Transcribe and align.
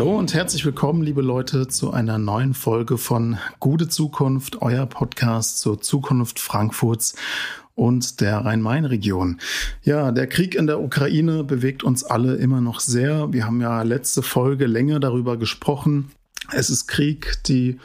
Hallo 0.00 0.18
und 0.18 0.32
herzlich 0.32 0.64
willkommen, 0.64 1.02
liebe 1.02 1.20
Leute, 1.20 1.68
zu 1.68 1.92
einer 1.92 2.16
neuen 2.16 2.54
Folge 2.54 2.96
von 2.96 3.36
Gute 3.58 3.86
Zukunft, 3.86 4.62
euer 4.62 4.86
Podcast 4.86 5.60
zur 5.60 5.82
Zukunft 5.82 6.40
Frankfurts 6.40 7.16
und 7.74 8.22
der 8.22 8.38
Rhein-Main-Region. 8.38 9.42
Ja, 9.82 10.10
der 10.10 10.26
Krieg 10.26 10.54
in 10.54 10.66
der 10.66 10.80
Ukraine 10.80 11.44
bewegt 11.44 11.82
uns 11.82 12.02
alle 12.02 12.36
immer 12.36 12.62
noch 12.62 12.80
sehr. 12.80 13.34
Wir 13.34 13.44
haben 13.44 13.60
ja 13.60 13.82
letzte 13.82 14.22
Folge 14.22 14.64
länger 14.64 15.00
darüber 15.00 15.36
gesprochen. 15.36 16.12
Es 16.50 16.70
ist 16.70 16.86
Krieg, 16.86 17.34
die 17.46 17.78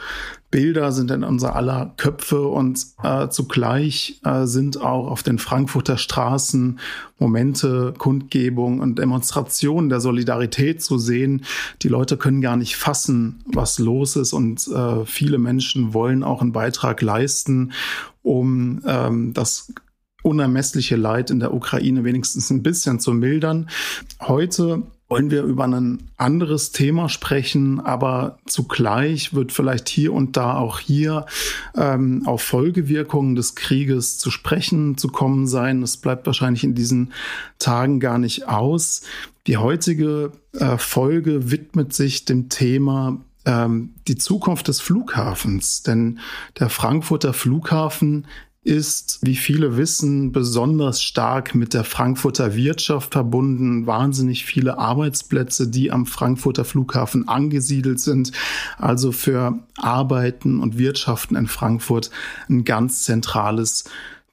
Bilder 0.56 0.94
sind 0.94 1.12
in 1.12 1.26
unser 1.26 1.54
aller 1.54 1.94
Köpfe 1.98 2.48
und 2.48 2.80
äh, 3.04 3.28
zugleich 3.28 4.22
äh, 4.24 4.46
sind 4.46 4.80
auch 4.80 5.12
auf 5.12 5.22
den 5.22 5.38
Frankfurter 5.38 5.98
Straßen 5.98 6.80
Momente, 7.20 7.94
Kundgebung 7.98 8.80
und 8.80 8.98
Demonstrationen 8.98 9.90
der 9.90 10.00
Solidarität 10.00 10.82
zu 10.82 10.98
sehen. 10.98 11.44
Die 11.82 11.90
Leute 11.90 12.16
können 12.16 12.40
gar 12.40 12.56
nicht 12.56 12.78
fassen, 12.78 13.44
was 13.48 13.80
los 13.80 14.16
ist 14.16 14.32
und 14.32 14.66
äh, 14.70 15.06
viele 15.06 15.40
Menschen 15.40 15.94
wollen 15.94 16.24
auch 16.24 16.40
einen 16.40 16.54
Beitrag 16.54 17.02
leisten, 17.02 17.74
um 18.24 18.82
ähm, 18.88 19.34
das 19.34 19.74
unermessliche 20.24 20.96
Leid 20.96 21.32
in 21.32 21.42
der 21.42 21.54
Ukraine 21.54 22.06
wenigstens 22.06 22.50
ein 22.50 22.64
bisschen 22.64 23.02
zu 23.02 23.12
mildern. 23.12 23.70
Heute 24.22 24.84
wollen 25.08 25.30
wir 25.30 25.44
über 25.44 25.66
ein 25.66 26.10
anderes 26.18 26.72
Thema 26.72 27.10
sprechen, 27.10 27.80
aber 27.80 28.40
zugleich 28.46 29.36
wird 29.36 29.52
vielleicht 29.52 29.88
hier 29.88 30.14
und 30.14 30.36
da 30.36 30.58
auch 30.58 30.80
hier 30.80 31.28
ähm, 31.76 32.24
auf 32.26 32.42
Folgewirkungen 32.42 33.36
des 33.36 33.54
Krieges 33.54 34.18
zu 34.18 34.32
sprechen 34.32 34.98
zu 34.98 35.10
kommen 35.10 35.46
sein. 35.46 35.84
Es 35.84 35.98
bleibt 35.98 36.26
wahrscheinlich 36.26 36.64
in 36.64 36.74
diesen 36.74 37.14
Tagen 37.60 38.00
gar 38.00 38.18
nicht 38.18 38.48
aus. 38.48 39.04
Die 39.46 39.58
heutige 39.58 40.32
äh, 40.54 40.78
Folge 40.78 41.52
widmet 41.52 41.94
sich 41.94 42.26
dem 42.26 42.50
Thema 42.50 43.20
ähm, 43.46 43.94
die 44.08 44.16
Zukunft 44.16 44.68
des 44.68 44.82
Flughafens, 44.82 45.84
denn 45.84 46.20
der 46.60 46.70
Frankfurter 46.70 47.34
Flughafen 47.34 48.26
ist, 48.66 49.20
wie 49.22 49.36
viele 49.36 49.78
wissen, 49.78 50.32
besonders 50.32 51.04
stark 51.04 51.54
mit 51.54 51.76
der 51.76 51.84
Frankfurter 51.84 52.56
Wirtschaft 52.56 53.14
verbunden. 53.14 53.86
Wahnsinnig 53.86 54.44
viele 54.44 54.80
Arbeitsplätze, 54.80 55.68
die 55.68 55.92
am 55.92 56.08
Frankfurter 56.08 56.66
Flughafen 56.66 57.28
angesiedelt 57.28 58.00
sind. 58.00 58.32
Also 58.80 59.12
für 59.12 59.60
Arbeiten 59.78 60.60
und 60.60 60.80
Wirtschaften 60.80 61.36
in 61.36 61.46
Frankfurt 61.46 62.10
ein 62.50 62.66
ganz 62.66 63.04
zentrales 63.04 63.84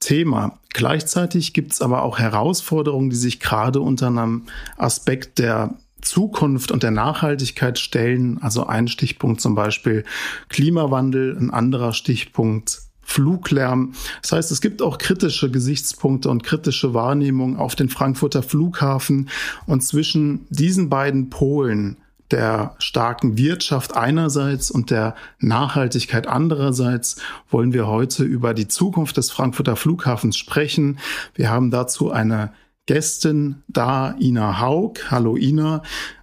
Thema. 0.00 0.58
Gleichzeitig 0.70 1.52
gibt 1.52 1.72
es 1.72 1.82
aber 1.82 2.02
auch 2.02 2.18
Herausforderungen, 2.18 3.10
die 3.10 3.16
sich 3.16 3.38
gerade 3.38 3.82
unter 3.82 4.06
einem 4.06 4.44
Aspekt 4.78 5.40
der 5.40 5.74
Zukunft 6.00 6.72
und 6.72 6.82
der 6.82 6.90
Nachhaltigkeit 6.90 7.78
stellen. 7.78 8.38
Also 8.40 8.66
ein 8.66 8.88
Stichpunkt 8.88 9.42
zum 9.42 9.54
Beispiel 9.54 10.04
Klimawandel, 10.48 11.36
ein 11.38 11.50
anderer 11.50 11.92
Stichpunkt 11.92 12.80
Fluglärm. 13.02 13.92
Das 14.22 14.32
heißt, 14.32 14.50
es 14.52 14.60
gibt 14.60 14.80
auch 14.82 14.98
kritische 14.98 15.50
Gesichtspunkte 15.50 16.30
und 16.30 16.42
kritische 16.42 16.94
Wahrnehmungen 16.94 17.56
auf 17.56 17.74
den 17.74 17.88
Frankfurter 17.88 18.42
Flughafen. 18.42 19.28
Und 19.66 19.82
zwischen 19.84 20.46
diesen 20.50 20.88
beiden 20.88 21.30
Polen 21.30 21.96
der 22.30 22.74
starken 22.78 23.36
Wirtschaft 23.36 23.94
einerseits 23.94 24.70
und 24.70 24.90
der 24.90 25.14
Nachhaltigkeit 25.38 26.26
andererseits 26.26 27.16
wollen 27.50 27.74
wir 27.74 27.86
heute 27.86 28.24
über 28.24 28.54
die 28.54 28.68
Zukunft 28.68 29.18
des 29.18 29.30
Frankfurter 29.30 29.76
Flughafens 29.76 30.36
sprechen. 30.38 30.98
Wir 31.34 31.50
haben 31.50 31.70
dazu 31.70 32.10
eine 32.10 32.52
Gästin 32.86 33.62
da, 33.68 34.16
Ina 34.18 34.60
Haug. 34.60 34.94
Hallo 35.10 35.36
Ina. 35.36 35.82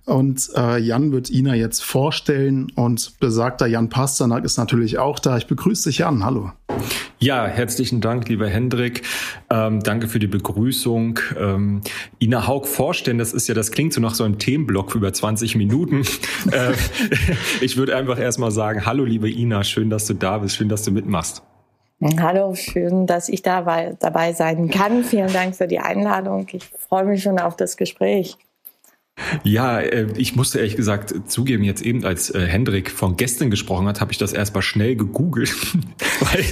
Und 0.10 0.50
äh, 0.58 0.80
Jan 0.80 1.12
wird 1.12 1.30
Ina 1.30 1.54
jetzt 1.54 1.84
vorstellen 1.84 2.72
und 2.76 3.20
besagter 3.20 3.68
Jan 3.68 3.90
Pasternak 3.90 4.44
ist 4.44 4.58
natürlich 4.58 4.98
auch 4.98 5.20
da. 5.20 5.38
Ich 5.38 5.46
begrüße 5.46 5.90
dich, 5.90 6.00
Jan. 6.00 6.26
Hallo. 6.26 6.52
Ja, 7.20 7.46
herzlichen 7.46 8.02
Dank, 8.02 8.28
lieber 8.28 8.48
Hendrik. 8.48 9.04
Ähm, 9.52 9.82
danke 9.82 10.08
für 10.08 10.18
die 10.18 10.26
Begrüßung. 10.26 11.20
Ähm, 11.40 11.82
Ina 12.20 12.48
Haug 12.48 12.66
vorstellen, 12.66 13.20
das 13.20 13.34
ist 13.34 13.48
ja, 13.48 13.54
das 13.54 13.72
klingt 13.72 13.94
so 13.94 14.02
nach 14.02 14.16
so 14.16 14.24
einem 14.24 14.40
Themenblock 14.40 14.94
für 14.94 14.98
über 14.98 15.14
20 15.14 15.56
Minuten. 15.56 16.02
äh, 16.52 16.74
ich 17.62 17.78
würde 17.78 17.96
einfach 17.96 18.18
erstmal 18.18 18.50
sagen, 18.50 18.88
hallo 18.88 19.06
liebe 19.06 19.30
Ina, 19.30 19.64
schön, 19.64 19.92
dass 19.92 20.08
du 20.08 20.16
da 20.16 20.40
bist, 20.40 20.56
schön, 20.56 20.70
dass 20.70 20.82
du 20.82 20.92
mitmachst. 20.92 21.44
Hallo, 22.20 22.56
schön, 22.56 23.06
dass 23.06 23.30
ich 23.30 23.44
dabei, 23.44 23.96
dabei 24.00 24.34
sein 24.34 24.72
kann. 24.72 25.04
Vielen 25.04 25.32
Dank 25.32 25.56
für 25.56 25.68
die 25.68 25.80
Einladung. 25.80 26.48
Ich 26.52 26.66
freue 26.66 27.06
mich 27.06 27.22
schon 27.22 27.38
auf 27.38 27.56
das 27.56 27.78
Gespräch. 27.78 28.38
Ja, 29.44 29.80
äh, 29.80 30.08
ich 30.18 30.36
musste 30.36 30.60
ehrlich 30.60 30.76
gesagt 30.76 31.14
zugeben, 31.28 31.64
jetzt 31.64 31.82
eben 31.82 32.06
als 32.06 32.30
äh, 32.30 32.46
Hendrik 32.46 32.92
von 32.92 33.18
gestern 33.18 33.50
gesprochen 33.50 33.88
hat, 33.88 34.02
habe 34.02 34.12
ich 34.12 34.18
das 34.18 34.34
erstmal 34.34 34.62
schnell 34.62 34.96
gegoogelt, 34.96 35.54
weil, 36.20 36.46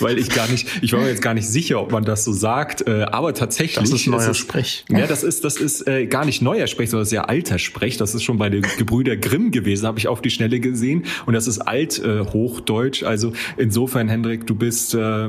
weil 0.00 0.18
ich 0.18 0.30
gar 0.30 0.48
nicht, 0.48 0.68
ich 0.82 0.92
war 0.92 1.00
mir 1.00 1.08
jetzt 1.08 1.22
gar 1.22 1.34
nicht 1.34 1.48
sicher, 1.48 1.80
ob 1.80 1.92
man 1.92 2.04
das 2.04 2.24
so 2.24 2.32
sagt, 2.32 2.86
äh, 2.86 3.02
aber 3.02 3.34
tatsächlich. 3.34 3.90
Das 3.90 4.00
ist 4.00 4.06
neuer 4.06 4.30
ist, 4.30 4.38
Sprech. 4.38 4.84
Ja, 4.88 5.06
das 5.06 5.22
ist, 5.22 5.44
das 5.44 5.56
ist 5.56 5.86
äh, 5.86 6.06
gar 6.06 6.24
nicht 6.24 6.42
neuer 6.42 6.66
Sprech, 6.66 6.90
sondern 6.90 7.06
sehr 7.06 7.28
alter 7.28 7.58
Sprech. 7.58 7.96
Das 7.96 8.14
ist 8.14 8.22
schon 8.22 8.38
bei 8.38 8.50
den 8.50 8.64
Gebrüder 8.78 9.16
Grimm 9.16 9.50
gewesen, 9.50 9.86
habe 9.86 9.98
ich 9.98 10.08
auf 10.08 10.22
die 10.22 10.30
Schnelle 10.30 10.60
gesehen 10.60 11.04
und 11.26 11.34
das 11.34 11.46
ist 11.46 11.60
alt 11.60 11.98
äh, 11.98 12.20
Hochdeutsch. 12.20 13.02
Also 13.02 13.32
insofern, 13.56 14.08
Hendrik, 14.08 14.46
du 14.46 14.54
bist 14.54 14.94
äh, 14.94 15.28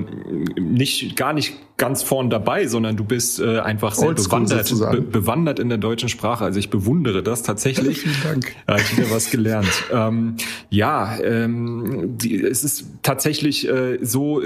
nicht, 0.59 1.15
gar 1.15 1.33
nicht 1.33 1.53
ganz 1.77 2.03
vorn 2.03 2.29
dabei, 2.29 2.67
sondern 2.67 2.95
du 2.95 3.03
bist 3.03 3.39
äh, 3.39 3.59
einfach 3.59 3.95
sehr 3.95 4.13
bewandert, 4.13 4.69
be 4.91 5.01
bewandert 5.01 5.59
in 5.59 5.69
der 5.69 5.79
deutschen 5.79 6.07
Sprache. 6.07 6.43
Also 6.43 6.59
ich 6.59 6.69
bewundere 6.69 7.23
das 7.23 7.41
tatsächlich. 7.41 7.99
Vielen 8.01 8.23
Dank. 8.23 8.55
Ja, 8.67 8.77
ich 8.77 8.97
wieder 8.97 9.09
was 9.09 9.31
gelernt. 9.31 9.71
ähm, 9.91 10.35
ja, 10.69 11.17
ähm, 11.19 12.17
die, 12.17 12.41
es 12.41 12.63
ist 12.63 12.85
tatsächlich 13.01 13.67
äh, 13.67 13.97
so, 14.01 14.41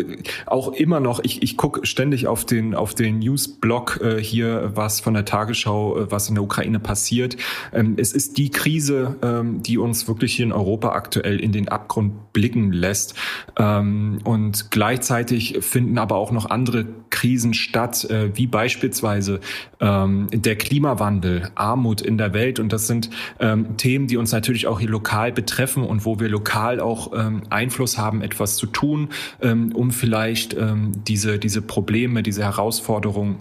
auch 0.46 0.72
immer 0.74 1.00
noch, 1.00 1.20
ich, 1.24 1.44
ich 1.44 1.58
gucke 1.58 1.86
ständig 1.86 2.28
auf 2.28 2.46
den, 2.46 2.74
auf 2.74 2.96
den 2.96 3.20
Newsblog 3.20 4.00
äh, 4.02 4.24
hier, 4.24 4.72
was 4.76 5.02
von 5.02 5.14
der 5.14 5.26
Tagesschau, 5.26 5.98
äh, 6.00 6.12
was 6.12 6.30
in 6.30 6.36
der 6.36 6.44
Ukraine 6.44 6.80
passiert. 6.80 7.36
Ähm, 7.74 7.96
es 7.98 8.14
ist 8.14 8.38
die 8.38 8.52
Krise, 8.52 9.18
ähm, 9.22 9.62
die 9.62 9.78
uns 9.78 10.08
wirklich 10.08 10.34
hier 10.34 10.46
in 10.46 10.54
Europa 10.54 10.90
aktuell 10.90 11.40
in 11.40 11.52
den 11.52 11.68
Abgrund 11.68 12.32
blicken 12.32 12.72
lässt. 12.72 13.16
Ähm, 13.58 14.20
und 14.24 14.72
gleichzeitig 14.72 15.58
finden 15.62 15.98
aber 15.98 16.16
auch 16.16 16.32
noch 16.32 16.50
andere 16.50 16.86
Krisen 17.10 17.54
statt, 17.54 18.06
äh, 18.10 18.36
wie 18.36 18.48
beispielsweise 18.48 19.40
ähm, 19.80 20.28
der 20.32 20.56
Klimawandel, 20.56 21.50
Armut 21.56 22.02
in 22.02 22.18
der 22.18 22.34
Welt. 22.34 22.60
Und 22.60 22.74
das 22.74 22.88
sind 22.88 23.10
ähm, 23.40 23.78
Themen, 23.78 24.08
die 24.08 24.18
uns 24.18 24.32
natürlich 24.32 24.68
auch 24.68 24.80
hier 24.80 24.90
lokal 24.90 25.32
betreffen 25.32 25.84
und 25.84 26.06
wo 26.06 26.20
wir 26.20 26.30
lokal 26.30 26.80
auch 26.80 27.14
ähm, 27.14 27.44
Einfluss 27.50 27.98
haben, 27.98 28.22
etwas 28.22 28.58
zu 28.58 28.68
tun, 28.68 29.10
ähm, 29.42 29.72
um 29.74 29.92
vielleicht 29.92 30.54
ähm, 30.56 30.92
diese, 31.08 31.40
diese 31.40 31.62
Probleme, 31.62 32.24
diese 32.24 32.44
Herausforderungen 32.44 33.38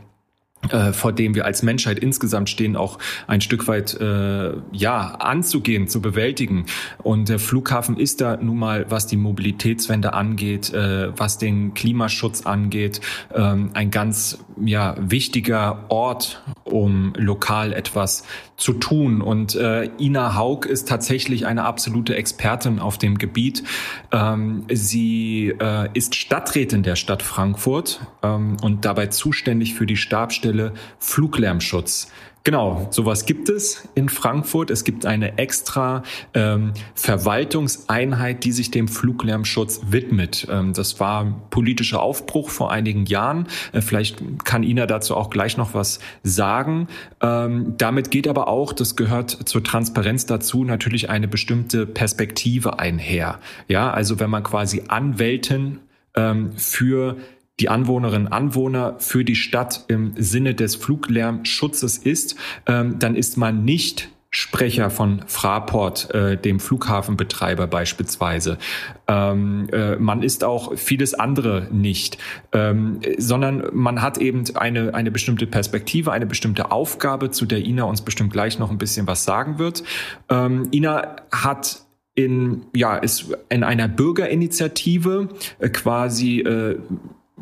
äh, 0.71 0.93
vor 0.93 1.12
dem 1.12 1.34
wir 1.34 1.44
als 1.44 1.62
Menschheit 1.62 1.99
insgesamt 1.99 2.49
stehen, 2.49 2.77
auch 2.77 2.99
ein 3.27 3.41
Stück 3.41 3.69
weit 3.69 3.94
äh, 4.00 4.53
ja 4.72 5.15
anzugehen, 5.19 5.88
zu 5.88 6.00
bewältigen. 6.00 6.66
Und 7.03 7.28
der 7.28 7.38
Flughafen 7.38 7.97
ist 7.97 8.21
da 8.21 8.37
nun 8.37 8.59
mal, 8.59 8.87
was 8.88 9.06
die 9.06 9.16
Mobilitätswende 9.16 10.12
angeht, 10.12 10.72
äh, 10.72 11.16
was 11.16 11.38
den 11.38 11.75
Klimaschutz 11.75 12.46
angeht, 12.46 13.00
ähm, 13.35 13.70
ein 13.75 13.90
ganz 13.90 14.38
ja 14.64 14.96
wichtiger 14.99 15.85
Ort, 15.88 16.43
um 16.64 17.12
lokal 17.17 17.73
etwas 17.73 18.25
zu 18.56 18.73
tun. 18.73 19.20
Und 19.20 19.55
äh, 19.55 19.91
Ina 19.99 20.35
Haug 20.37 20.67
ist 20.67 20.88
tatsächlich 20.88 21.47
eine 21.47 21.64
absolute 21.64 22.17
Expertin 22.17 22.79
auf 22.79 22.99
dem 22.99 23.19
Gebiet. 23.19 23.62
Ähm, 24.12 24.64
sie 24.73 25.55
äh, 25.61 25.88
ist 25.94 26.14
Stadträtin 26.14 26.82
der 26.82 26.97
Stadt 26.97 27.23
Frankfurt 27.23 28.00
ähm, 28.23 28.56
und 28.62 28.85
dabei 28.85 29.06
zuständig 29.08 29.75
für 29.75 29.87
die 29.87 29.97
Stabstelle 29.97 30.73
Fluglärmschutz. 30.99 32.11
Genau, 32.46 32.87
sowas 32.90 33.26
gibt 33.26 33.48
es 33.48 33.88
in 33.96 34.08
Frankfurt. 34.08 34.70
Es 34.70 34.84
gibt 34.84 35.04
eine 35.04 35.37
extra 35.37 36.04
ähm, 36.32 36.75
Verwaltungseinheit, 36.94 38.44
die 38.44 38.52
sich 38.52 38.70
dem 38.70 38.87
Fluglärmschutz 38.87 39.81
widmet. 39.88 40.46
Ähm, 40.48 40.72
das 40.72 41.00
war 41.00 41.25
politischer 41.50 42.00
Aufbruch 42.00 42.50
vor 42.50 42.70
einigen 42.70 43.04
Jahren. 43.06 43.48
Äh, 43.72 43.81
vielleicht 43.81 44.44
kann 44.44 44.62
Ina 44.62 44.87
dazu 44.87 45.16
auch 45.16 45.31
gleich 45.31 45.56
noch 45.56 45.75
was 45.75 45.98
sagen. 46.22 46.87
Ähm, 47.20 47.75
damit 47.78 48.12
geht 48.12 48.28
aber 48.28 48.46
auch, 48.46 48.72
das 48.72 48.94
gehört 48.94 49.49
zur 49.49 49.64
Transparenz 49.64 50.26
dazu, 50.26 50.62
natürlich 50.62 51.10
eine 51.10 51.26
bestimmte 51.26 51.84
Perspektive 51.84 52.78
einher. 52.78 53.40
Ja, 53.66 53.90
also 53.90 54.20
wenn 54.20 54.31
man 54.31 54.44
quasi 54.44 54.84
Anwälten 54.87 55.81
ähm, 56.14 56.52
für 56.56 57.16
die 57.61 57.69
Anwohnerinnen 57.69 58.26
und 58.26 58.32
Anwohner 58.32 58.97
für 58.99 59.25
die 59.25 59.37
Stadt 59.37 59.85
im 59.88 60.14
Sinne 60.17 60.55
des 60.55 60.76
Fluglärmschutzes 60.76 61.99
ist, 61.99 62.37
ähm, 62.67 62.99
dann 62.99 63.17
ist 63.17 63.37
man 63.37 63.64
nicht 63.64 64.11
Sprecher 64.31 64.91
von 64.91 65.23
Fraport, 65.26 66.12
äh, 66.12 66.37
dem 66.37 66.61
Flughafenbetreiber 66.61 67.67
beispielsweise. 67.69 68.58
Ähm, 69.08 69.69
äh, 69.73 69.97
man 69.97 70.23
ist 70.23 70.44
auch 70.44 70.76
vieles 70.76 71.14
andere 71.14 71.69
nicht, 71.70 72.19
ähm, 72.53 73.00
sondern 73.17 73.64
man 73.73 74.02
hat 74.02 74.19
eben 74.19 74.44
eine, 74.55 74.93
eine 74.93 75.11
bestimmte 75.11 75.47
Perspektive, 75.47 76.12
eine 76.12 76.26
bestimmte 76.26 76.70
Aufgabe, 76.70 77.31
zu 77.31 77.47
der 77.47 77.64
Ina 77.64 77.85
uns 77.85 78.02
bestimmt 78.02 78.31
gleich 78.31 78.59
noch 78.59 78.70
ein 78.70 78.76
bisschen 78.76 79.06
was 79.06 79.25
sagen 79.25 79.59
wird. 79.59 79.85
Ähm, 80.29 80.69
Ina 80.70 81.17
hat 81.32 81.87
in, 82.14 82.67
ja, 82.75 82.97
ist 82.97 83.32
in 83.49 83.64
einer 83.64 83.88
Bürgerinitiative 83.88 85.29
äh, 85.61 85.69
quasi 85.70 86.41
äh, 86.41 86.79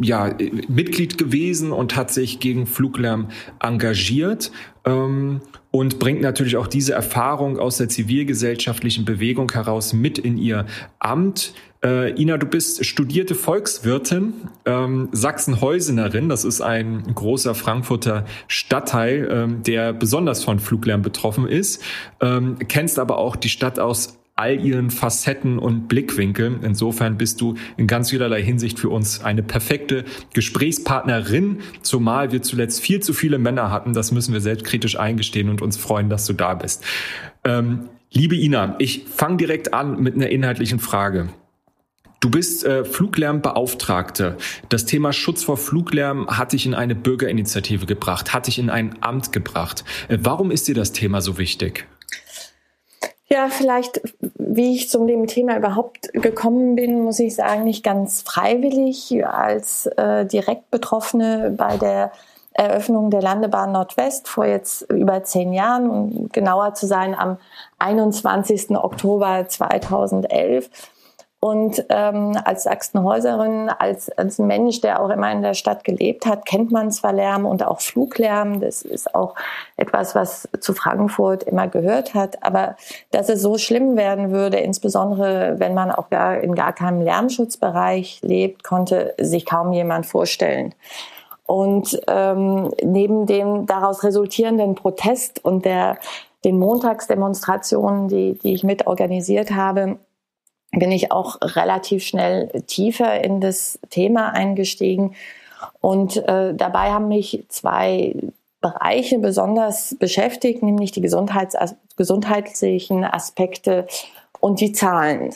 ja, 0.00 0.34
Mitglied 0.68 1.18
gewesen 1.18 1.70
und 1.72 1.94
hat 1.94 2.12
sich 2.12 2.40
gegen 2.40 2.66
Fluglärm 2.66 3.28
engagiert 3.60 4.50
ähm, 4.84 5.40
und 5.70 5.98
bringt 5.98 6.20
natürlich 6.20 6.56
auch 6.56 6.66
diese 6.66 6.94
Erfahrung 6.94 7.58
aus 7.58 7.76
der 7.76 7.88
zivilgesellschaftlichen 7.88 9.04
Bewegung 9.04 9.50
heraus 9.52 9.92
mit 9.92 10.18
in 10.18 10.36
ihr 10.36 10.66
Amt. 10.98 11.54
Äh, 11.84 12.20
Ina, 12.20 12.38
du 12.38 12.46
bist 12.46 12.84
studierte 12.84 13.36
Volkswirtin, 13.36 14.32
ähm, 14.64 15.10
Sachsenhäusenerin. 15.12 16.28
Das 16.28 16.44
ist 16.44 16.60
ein 16.60 17.14
großer 17.14 17.54
Frankfurter 17.54 18.24
Stadtteil, 18.48 19.28
ähm, 19.30 19.62
der 19.62 19.92
besonders 19.92 20.42
von 20.42 20.58
Fluglärm 20.58 21.02
betroffen 21.02 21.46
ist. 21.46 21.82
Ähm, 22.20 22.56
kennst 22.66 22.98
aber 22.98 23.18
auch 23.18 23.36
die 23.36 23.48
Stadt 23.48 23.78
aus 23.78 24.18
all 24.36 24.60
ihren 24.60 24.90
Facetten 24.90 25.58
und 25.58 25.86
Blickwinkeln. 25.86 26.60
Insofern 26.62 27.16
bist 27.16 27.40
du 27.40 27.54
in 27.76 27.86
ganz 27.86 28.10
vielerlei 28.10 28.42
Hinsicht 28.42 28.80
für 28.80 28.88
uns 28.88 29.22
eine 29.22 29.44
perfekte 29.44 30.04
Gesprächspartnerin, 30.32 31.60
zumal 31.82 32.32
wir 32.32 32.42
zuletzt 32.42 32.80
viel 32.80 33.00
zu 33.00 33.12
viele 33.12 33.38
Männer 33.38 33.70
hatten. 33.70 33.92
Das 33.92 34.10
müssen 34.10 34.32
wir 34.32 34.40
selbstkritisch 34.40 34.98
eingestehen 34.98 35.48
und 35.48 35.62
uns 35.62 35.76
freuen, 35.76 36.10
dass 36.10 36.26
du 36.26 36.32
da 36.32 36.54
bist. 36.54 36.84
Ähm, 37.44 37.88
liebe 38.10 38.34
Ina, 38.34 38.74
ich 38.80 39.04
fange 39.08 39.36
direkt 39.36 39.72
an 39.72 40.02
mit 40.02 40.14
einer 40.14 40.30
inhaltlichen 40.30 40.80
Frage. 40.80 41.28
Du 42.18 42.30
bist 42.30 42.64
äh, 42.64 42.84
Fluglärmbeauftragte. 42.86 44.38
Das 44.70 44.86
Thema 44.86 45.12
Schutz 45.12 45.44
vor 45.44 45.58
Fluglärm 45.58 46.26
hat 46.26 46.54
dich 46.54 46.64
in 46.64 46.74
eine 46.74 46.94
Bürgerinitiative 46.94 47.84
gebracht, 47.84 48.32
hat 48.32 48.46
dich 48.46 48.58
in 48.58 48.70
ein 48.70 48.96
Amt 49.02 49.30
gebracht. 49.30 49.84
Äh, 50.08 50.18
warum 50.22 50.50
ist 50.50 50.66
dir 50.66 50.74
das 50.74 50.92
Thema 50.92 51.20
so 51.20 51.36
wichtig? 51.36 51.86
Ja, 53.34 53.48
vielleicht, 53.48 54.00
wie 54.38 54.76
ich 54.76 54.88
zu 54.88 55.04
dem 55.06 55.26
Thema 55.26 55.56
überhaupt 55.56 56.12
gekommen 56.12 56.76
bin, 56.76 57.02
muss 57.02 57.18
ich 57.18 57.34
sagen, 57.34 57.64
nicht 57.64 57.82
ganz 57.82 58.22
freiwillig 58.22 59.26
als 59.26 59.86
äh, 59.86 60.24
direkt 60.24 60.70
Betroffene 60.70 61.52
bei 61.56 61.76
der 61.76 62.12
Eröffnung 62.52 63.10
der 63.10 63.22
Landebahn 63.22 63.72
Nordwest 63.72 64.28
vor 64.28 64.44
jetzt 64.44 64.82
über 64.82 65.24
zehn 65.24 65.52
Jahren, 65.52 65.90
um 65.90 66.28
genauer 66.30 66.74
zu 66.74 66.86
sein, 66.86 67.16
am 67.16 67.38
21. 67.80 68.70
Oktober 68.70 69.46
2011 69.48 70.70
und 71.44 71.84
ähm, 71.90 72.38
als 72.42 72.62
Sachsenhäuserin, 72.62 73.68
als, 73.68 74.08
als 74.16 74.38
Mensch, 74.38 74.80
der 74.80 75.02
auch 75.02 75.10
immer 75.10 75.30
in 75.30 75.42
der 75.42 75.52
Stadt 75.52 75.84
gelebt 75.84 76.24
hat, 76.24 76.46
kennt 76.46 76.72
man 76.72 76.90
zwar 76.90 77.12
Lärm 77.12 77.44
und 77.44 77.62
auch 77.62 77.82
Fluglärm. 77.82 78.60
Das 78.60 78.80
ist 78.80 79.14
auch 79.14 79.34
etwas, 79.76 80.14
was 80.14 80.48
zu 80.60 80.72
Frankfurt 80.72 81.42
immer 81.42 81.68
gehört 81.68 82.14
hat. 82.14 82.42
Aber 82.42 82.76
dass 83.10 83.28
es 83.28 83.42
so 83.42 83.58
schlimm 83.58 83.94
werden 83.98 84.30
würde, 84.30 84.56
insbesondere 84.56 85.56
wenn 85.58 85.74
man 85.74 85.90
auch 85.90 86.08
gar 86.08 86.38
in 86.38 86.54
gar 86.54 86.72
keinem 86.72 87.02
Lärmschutzbereich 87.02 88.20
lebt, 88.22 88.64
konnte 88.64 89.12
sich 89.20 89.44
kaum 89.44 89.74
jemand 89.74 90.06
vorstellen. 90.06 90.74
Und 91.44 92.00
ähm, 92.08 92.72
neben 92.82 93.26
dem 93.26 93.66
daraus 93.66 94.02
resultierenden 94.02 94.76
Protest 94.76 95.44
und 95.44 95.66
der 95.66 95.98
den 96.42 96.58
Montagsdemonstrationen, 96.58 98.08
die, 98.08 98.38
die 98.42 98.54
ich 98.54 98.64
mit 98.64 98.86
organisiert 98.86 99.50
habe, 99.50 99.98
bin 100.78 100.92
ich 100.92 101.12
auch 101.12 101.38
relativ 101.42 102.04
schnell 102.04 102.48
tiefer 102.66 103.22
in 103.22 103.40
das 103.40 103.78
Thema 103.90 104.30
eingestiegen. 104.30 105.14
Und 105.80 106.16
äh, 106.16 106.54
dabei 106.54 106.90
haben 106.90 107.08
mich 107.08 107.44
zwei 107.48 108.14
Bereiche 108.60 109.18
besonders 109.18 109.94
beschäftigt, 109.98 110.62
nämlich 110.62 110.90
die 110.92 111.02
Gesundheits 111.02 111.56
gesundheitlichen 111.96 113.04
Aspekte 113.04 113.86
und 114.40 114.60
die 114.60 114.72
Zahlen. 114.72 115.34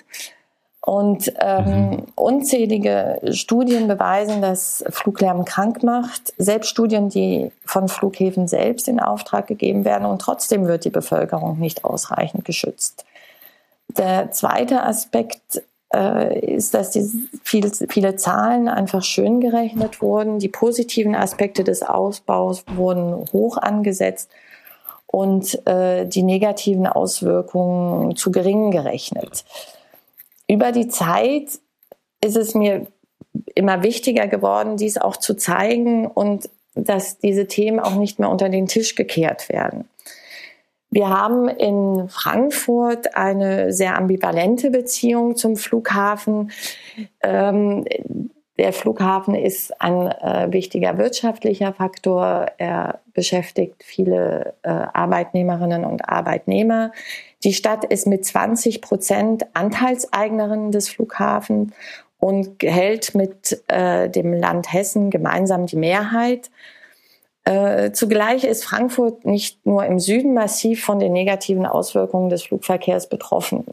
Und 0.81 1.35
ähm, 1.39 1.91
mhm. 1.91 2.03
unzählige 2.15 3.21
Studien 3.33 3.89
beweisen, 3.89 4.41
dass 4.41 4.83
Fluglärm 4.89 5.45
krank 5.45 5.83
macht. 5.83 6.33
Selbst 6.39 6.71
Studien, 6.71 7.11
die 7.11 7.53
von 7.67 7.89
Flughäfen 7.89 8.49
selbst 8.49 8.89
in 8.89 8.99
Auftrag 8.99 9.47
gegeben 9.47 9.85
werden. 9.85 10.07
Und 10.07 10.23
trotzdem 10.23 10.67
wird 10.67 10.87
die 10.87 10.91
Bevölkerung 10.91 11.59
nicht 11.59 11.85
ausreichend 11.85 12.47
geschützt. 12.47 13.05
Der 13.97 14.31
zweite 14.31 14.83
Aspekt 14.83 15.63
äh, 15.95 16.55
ist, 16.55 16.75
dass 16.75 16.91
die 16.91 17.09
viel, 17.43 17.71
viele 17.89 18.17
Zahlen 18.17 18.69
einfach 18.69 19.03
schön 19.03 19.41
gerechnet 19.41 20.03
wurden. 20.03 20.39
Die 20.39 20.49
positiven 20.49 21.15
Aspekte 21.15 21.65
des 21.65 21.83
Ausbaus 21.83 22.65
wurden 22.75 23.25
hoch 23.33 23.57
angesetzt 23.57 24.31
und 25.07 25.67
äh, 25.67 26.07
die 26.07 26.23
negativen 26.23 26.87
Auswirkungen 26.87 28.17
zu 28.17 28.31
gering 28.31 28.71
gerechnet. 28.71 29.45
Über 30.47 30.73
die 30.73 30.89
Zeit 30.89 31.59
ist 32.23 32.37
es 32.37 32.55
mir 32.55 32.87
immer 33.55 33.83
wichtiger 33.83 34.27
geworden, 34.27 34.77
dies 34.77 34.99
auch 34.99 35.17
zu 35.17 35.35
zeigen 35.35 36.07
und 36.07 36.51
dass 36.75 37.19
diese 37.19 37.47
Themen 37.47 37.81
auch 37.81 37.95
nicht 37.95 38.19
mehr 38.19 38.29
unter 38.29 38.49
den 38.49 38.67
Tisch 38.67 38.95
gekehrt 38.95 39.49
werden. 39.49 39.89
Wir 40.91 41.11
haben 41.11 41.49
in 41.49 42.09
Frankfurt 42.09 43.15
eine 43.15 43.73
sehr 43.73 43.97
ambivalente 43.97 44.71
Beziehung 44.71 45.37
zum 45.37 45.57
Flughafen. 45.57 46.51
Ähm, 47.23 47.85
der 48.59 48.73
Flughafen 48.73 49.35
ist 49.35 49.81
ein 49.81 50.09
äh, 50.09 50.49
wichtiger 50.51 50.99
wirtschaftlicher 50.99 51.73
Faktor. 51.73 52.47
Er 52.59 53.01
beschäftigt 53.13 53.85
viele 53.85 54.55
äh, 54.63 54.71
Arbeitnehmerinnen 54.71 55.85
und 55.85 56.09
Arbeitnehmer. 56.09 56.91
Die 57.45 57.53
Stadt 57.53 57.85
ist 57.85 58.07
mit 58.09 58.25
20 58.25 58.81
Prozent 58.81 59.47
Anteilseignerin 59.55 60.73
des 60.73 60.89
Flughafens 60.89 61.73
und 62.19 62.63
hält 62.63 63.15
mit 63.15 63.63
äh, 63.69 64.09
dem 64.11 64.33
Land 64.33 64.73
Hessen 64.73 65.11
gemeinsam 65.11 65.67
die 65.67 65.77
Mehrheit. 65.77 66.51
Äh, 67.49 67.93
zugleich 67.93 68.45
ist 68.45 68.63
Frankfurt 68.63 69.25
nicht 69.25 69.65
nur 69.65 69.87
im 69.87 69.99
Süden 69.99 70.35
massiv 70.35 70.85
von 70.85 70.99
den 70.99 71.15
negativen 71.15 71.65
Auswirkungen 71.65 72.29
des 72.29 72.43
Flugverkehrs 72.43 73.09
betroffen. 73.09 73.65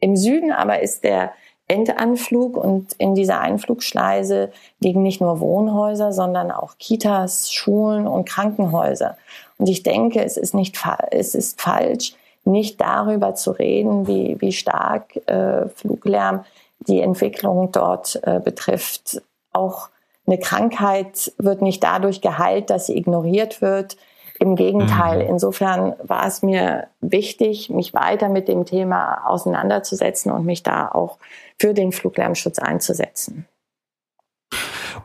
Im 0.00 0.16
Süden 0.16 0.52
aber 0.52 0.80
ist 0.80 1.04
der 1.04 1.32
Endanflug 1.68 2.56
und 2.56 2.94
in 2.94 3.14
dieser 3.14 3.42
Einflugschleise 3.42 4.50
liegen 4.82 5.02
nicht 5.02 5.20
nur 5.20 5.38
Wohnhäuser, 5.38 6.14
sondern 6.14 6.50
auch 6.50 6.78
Kitas, 6.78 7.52
Schulen 7.52 8.06
und 8.06 8.24
Krankenhäuser. 8.24 9.18
Und 9.58 9.68
ich 9.68 9.82
denke, 9.82 10.24
es 10.24 10.38
ist 10.38 10.54
nicht 10.54 10.82
es 11.10 11.34
ist 11.34 11.60
falsch, 11.60 12.14
nicht 12.46 12.80
darüber 12.80 13.34
zu 13.34 13.50
reden, 13.50 14.06
wie, 14.06 14.40
wie 14.40 14.52
stark 14.52 15.16
äh, 15.28 15.68
Fluglärm 15.68 16.46
die 16.78 17.02
Entwicklung 17.02 17.70
dort 17.70 18.18
äh, 18.22 18.40
betrifft. 18.40 19.20
Auch 19.52 19.90
eine 20.26 20.38
Krankheit 20.38 21.32
wird 21.38 21.62
nicht 21.62 21.82
dadurch 21.82 22.20
geheilt, 22.20 22.70
dass 22.70 22.86
sie 22.86 22.96
ignoriert 22.96 23.62
wird. 23.62 23.96
Im 24.38 24.56
Gegenteil. 24.56 25.24
Mhm. 25.24 25.30
Insofern 25.30 25.94
war 26.02 26.26
es 26.26 26.42
mir 26.42 26.86
wichtig, 27.02 27.68
mich 27.68 27.92
weiter 27.92 28.30
mit 28.30 28.48
dem 28.48 28.64
Thema 28.64 29.26
auseinanderzusetzen 29.26 30.32
und 30.32 30.46
mich 30.46 30.62
da 30.62 30.88
auch 30.88 31.18
für 31.58 31.74
den 31.74 31.92
Fluglärmschutz 31.92 32.58
einzusetzen. 32.58 33.46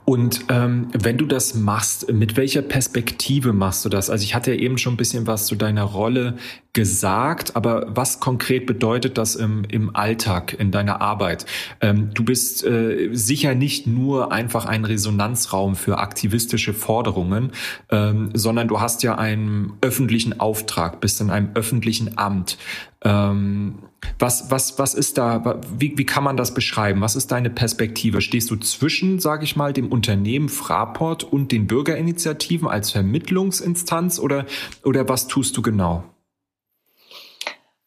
Und 0.05 0.45
ähm, 0.49 0.87
wenn 0.93 1.17
du 1.17 1.25
das 1.25 1.55
machst, 1.55 2.11
mit 2.11 2.37
welcher 2.37 2.61
Perspektive 2.61 3.53
machst 3.53 3.83
du 3.83 3.89
das? 3.89 4.09
Also 4.09 4.23
ich 4.23 4.35
hatte 4.35 4.53
ja 4.53 4.59
eben 4.59 4.77
schon 4.77 4.93
ein 4.93 4.97
bisschen 4.97 5.27
was 5.27 5.47
zu 5.47 5.55
deiner 5.55 5.83
Rolle 5.83 6.37
gesagt, 6.75 7.55
aber 7.55 7.87
was 7.89 8.19
konkret 8.19 8.67
bedeutet 8.67 9.17
das 9.17 9.35
im, 9.35 9.63
im 9.63 9.95
Alltag, 9.95 10.55
in 10.59 10.69
deiner 10.69 11.01
Arbeit? 11.01 11.47
Ähm, 11.81 12.11
du 12.13 12.23
bist 12.23 12.63
äh, 12.63 13.09
sicher 13.13 13.55
nicht 13.55 13.87
nur 13.87 14.31
einfach 14.31 14.65
ein 14.65 14.85
Resonanzraum 14.85 15.75
für 15.75 15.97
aktivistische 15.97 16.73
Forderungen, 16.73 17.53
ähm, 17.89 18.29
sondern 18.33 18.67
du 18.67 18.81
hast 18.81 19.01
ja 19.01 19.15
einen 19.15 19.73
öffentlichen 19.81 20.39
Auftrag, 20.39 20.99
bist 20.99 21.21
in 21.21 21.31
einem 21.31 21.49
öffentlichen 21.55 22.17
Amt. 22.17 22.57
Ähm, 23.03 23.79
was, 24.19 24.51
was, 24.51 24.77
was 24.77 24.93
ist 24.93 25.17
da, 25.17 25.61
wie, 25.77 25.97
wie 25.97 26.05
kann 26.05 26.23
man 26.25 26.35
das 26.35 26.53
beschreiben? 26.53 26.99
Was 27.01 27.15
ist 27.15 27.31
deine 27.31 27.49
Perspektive? 27.49 28.19
Stehst 28.19 28.51
du 28.51 28.57
zwischen, 28.57 29.19
sage 29.19 29.45
ich 29.45 29.55
mal, 29.55 29.71
dem 29.71 29.87
Unternehmen 29.87 30.49
Fraport 30.49 31.23
und 31.23 31.53
den 31.53 31.67
Bürgerinitiativen 31.67 32.67
als 32.67 32.91
Vermittlungsinstanz 32.91 34.19
oder, 34.19 34.45
oder 34.83 35.07
was 35.07 35.27
tust 35.27 35.55
du 35.55 35.61
genau? 35.61 36.03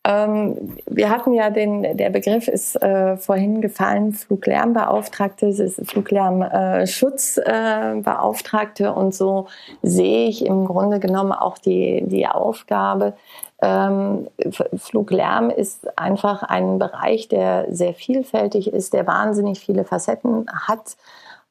Ähm, 0.09 0.77
wir 0.87 1.11
hatten 1.11 1.35
ja 1.35 1.51
den, 1.51 1.99
der 1.99 2.09
Begriff 2.09 2.49
ist 2.49 2.83
äh, 2.83 3.19
vorhin 3.19 3.61
gefallen, 3.61 4.15
Fluglärmbeauftragte, 4.15 5.53
Fluglärmschutzbeauftragte 5.85 8.85
äh, 8.85 8.89
und 8.89 9.15
so 9.15 9.49
sehe 9.83 10.29
ich 10.29 10.47
im 10.47 10.65
Grunde 10.65 10.99
genommen 10.99 11.33
auch 11.33 11.59
die, 11.59 12.03
die 12.07 12.27
Aufgabe. 12.27 13.13
Ähm, 13.61 14.29
Fluglärm 14.79 15.51
ist 15.51 15.99
einfach 15.99 16.43
ein 16.43 16.79
Bereich, 16.79 17.29
der 17.29 17.67
sehr 17.69 17.93
vielfältig 17.93 18.73
ist, 18.73 18.95
der 18.95 19.07
wahnsinnig 19.07 19.61
viele 19.61 19.85
Facetten 19.85 20.47
hat 20.51 20.97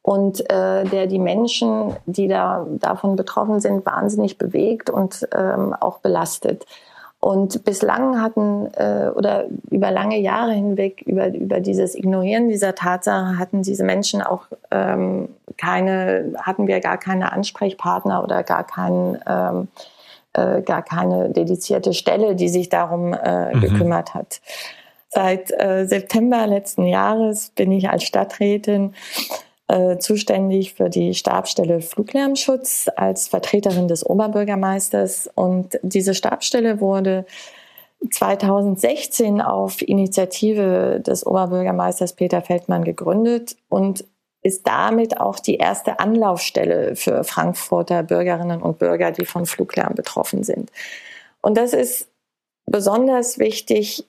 und 0.01 0.39
äh, 0.49 0.83
der 0.85 1.05
die 1.05 1.19
Menschen, 1.19 1.95
die 2.07 2.27
da 2.27 2.65
davon 2.79 3.15
betroffen 3.15 3.59
sind, 3.59 3.85
wahnsinnig 3.85 4.39
bewegt 4.39 4.89
und 4.89 5.27
ähm, 5.35 5.75
auch 5.79 5.99
belastet. 5.99 6.65
Und 7.19 7.65
bislang 7.65 8.21
hatten 8.21 8.67
äh, 8.75 9.09
oder 9.13 9.45
über 9.71 9.89
lange 9.89 10.19
Jahre 10.19 10.53
hinweg 10.53 11.01
über 11.01 11.33
über 11.33 11.59
dieses 11.59 11.95
Ignorieren 11.95 12.47
dieser 12.47 12.75
Tatsache 12.75 13.39
hatten 13.39 13.63
diese 13.63 13.83
Menschen 13.83 14.21
auch 14.21 14.45
ähm, 14.69 15.29
keine 15.57 16.33
hatten 16.39 16.67
wir 16.67 16.79
gar 16.79 16.97
keine 16.97 17.31
Ansprechpartner 17.31 18.23
oder 18.23 18.43
gar 18.43 18.63
keinen 18.65 19.17
ähm, 19.27 19.67
äh, 20.33 20.61
gar 20.61 20.83
keine 20.83 21.29
dedizierte 21.29 21.93
Stelle, 21.95 22.35
die 22.35 22.49
sich 22.49 22.69
darum 22.69 23.13
äh, 23.13 23.55
mhm. 23.55 23.61
gekümmert 23.61 24.13
hat. 24.13 24.39
Seit 25.09 25.51
äh, 25.59 25.85
September 25.87 26.45
letzten 26.45 26.85
Jahres 26.85 27.49
bin 27.49 27.71
ich 27.71 27.89
als 27.89 28.03
Stadträtin 28.03 28.93
äh, 29.67 29.97
zuständig 29.97 30.73
für 30.73 30.89
die 30.89 31.13
Stabstelle 31.13 31.81
Fluglärmschutz 31.81 32.89
als 32.95 33.27
Vertreterin 33.27 33.87
des 33.87 34.05
Oberbürgermeisters. 34.05 35.29
Und 35.35 35.79
diese 35.81 36.13
Stabstelle 36.13 36.79
wurde 36.79 37.25
2016 38.11 39.41
auf 39.41 39.81
Initiative 39.81 41.01
des 41.05 41.25
Oberbürgermeisters 41.25 42.13
Peter 42.13 42.41
Feldmann 42.41 42.83
gegründet 42.83 43.57
und 43.69 44.05
ist 44.43 44.65
damit 44.67 45.19
auch 45.19 45.39
die 45.39 45.57
erste 45.57 45.99
Anlaufstelle 45.99 46.95
für 46.95 47.23
Frankfurter 47.23 48.03
Bürgerinnen 48.03 48.61
und 48.61 48.79
Bürger, 48.79 49.11
die 49.11 49.25
von 49.25 49.45
Fluglärm 49.45 49.95
betroffen 49.95 50.43
sind. 50.43 50.71
Und 51.41 51.57
das 51.57 51.73
ist 51.73 52.07
besonders 52.65 53.39
wichtig, 53.39 54.05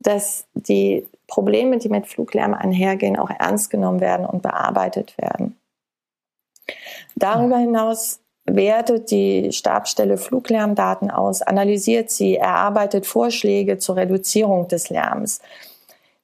dass 0.00 0.46
die 0.54 1.06
Probleme, 1.28 1.78
die 1.78 1.88
mit 1.88 2.08
Fluglärm 2.08 2.54
einhergehen, 2.54 3.16
auch 3.16 3.30
ernst 3.30 3.70
genommen 3.70 4.00
werden 4.00 4.26
und 4.26 4.42
bearbeitet 4.42 5.16
werden. 5.18 5.56
Darüber 7.14 7.58
hinaus 7.58 8.20
wertet 8.44 9.10
die 9.10 9.52
Stabstelle 9.52 10.16
Fluglärmdaten 10.16 11.10
aus, 11.10 11.42
analysiert 11.42 12.10
sie, 12.10 12.36
erarbeitet 12.36 13.06
Vorschläge 13.06 13.78
zur 13.78 13.96
Reduzierung 13.96 14.68
des 14.68 14.88
Lärms. 14.90 15.40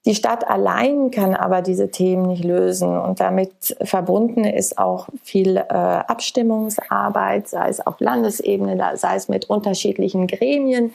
Die 0.05 0.13
Stadt 0.13 0.47
allein 0.47 1.09
kann 1.09 1.33
aber 1.33 1.63
diese 1.63 1.89
Themen 1.89 2.27
nicht 2.27 2.43
lösen. 2.43 2.95
Und 2.95 3.19
damit 3.19 3.75
verbunden 3.81 4.43
ist 4.43 4.77
auch 4.77 5.07
viel 5.23 5.57
äh, 5.57 5.63
Abstimmungsarbeit, 5.63 7.47
sei 7.47 7.69
es 7.69 7.85
auf 7.85 7.99
Landesebene, 7.99 8.77
sei 8.97 9.15
es 9.15 9.29
mit 9.29 9.49
unterschiedlichen 9.49 10.27
Gremien, 10.27 10.93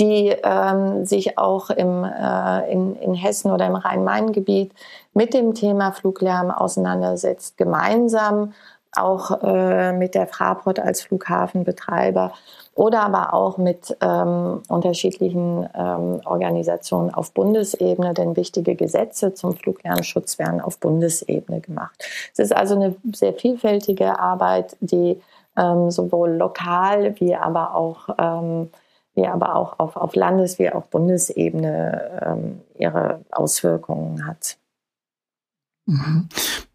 die 0.00 0.34
ähm, 0.42 1.04
sich 1.04 1.38
auch 1.38 1.70
im, 1.70 2.02
äh, 2.02 2.72
in, 2.72 2.96
in 2.96 3.14
Hessen 3.14 3.52
oder 3.52 3.66
im 3.66 3.76
Rhein-Main-Gebiet 3.76 4.72
mit 5.14 5.34
dem 5.34 5.54
Thema 5.54 5.92
Fluglärm 5.92 6.50
auseinandersetzt, 6.50 7.58
gemeinsam 7.58 8.54
auch 8.92 9.42
äh, 9.42 9.92
mit 9.92 10.14
der 10.14 10.26
Fraport 10.26 10.80
als 10.80 11.02
Flughafenbetreiber 11.02 12.32
oder 12.74 13.02
aber 13.02 13.34
auch 13.34 13.58
mit 13.58 13.96
ähm, 14.00 14.62
unterschiedlichen 14.68 15.68
ähm, 15.74 16.20
Organisationen 16.24 17.12
auf 17.12 17.32
Bundesebene, 17.32 18.14
denn 18.14 18.36
wichtige 18.36 18.76
Gesetze 18.76 19.34
zum 19.34 19.56
Fluglärmschutz 19.56 20.38
werden 20.38 20.60
auf 20.60 20.78
Bundesebene 20.78 21.60
gemacht. 21.60 22.04
Es 22.32 22.38
ist 22.38 22.54
also 22.54 22.76
eine 22.76 22.94
sehr 23.12 23.34
vielfältige 23.34 24.18
Arbeit, 24.18 24.76
die 24.80 25.20
ähm, 25.56 25.90
sowohl 25.90 26.30
lokal 26.30 27.18
wie 27.20 27.34
aber 27.34 27.74
auch 27.74 28.08
ähm, 28.18 28.70
wie 29.18 29.26
aber 29.26 29.56
auch 29.56 29.80
auf, 29.80 29.96
auf 29.96 30.14
Landes- 30.14 30.58
wie 30.60 30.70
auch 30.70 30.86
Bundesebene 30.86 32.22
ähm, 32.24 32.60
ihre 32.78 33.24
Auswirkungen 33.32 34.26
hat. 34.26 34.56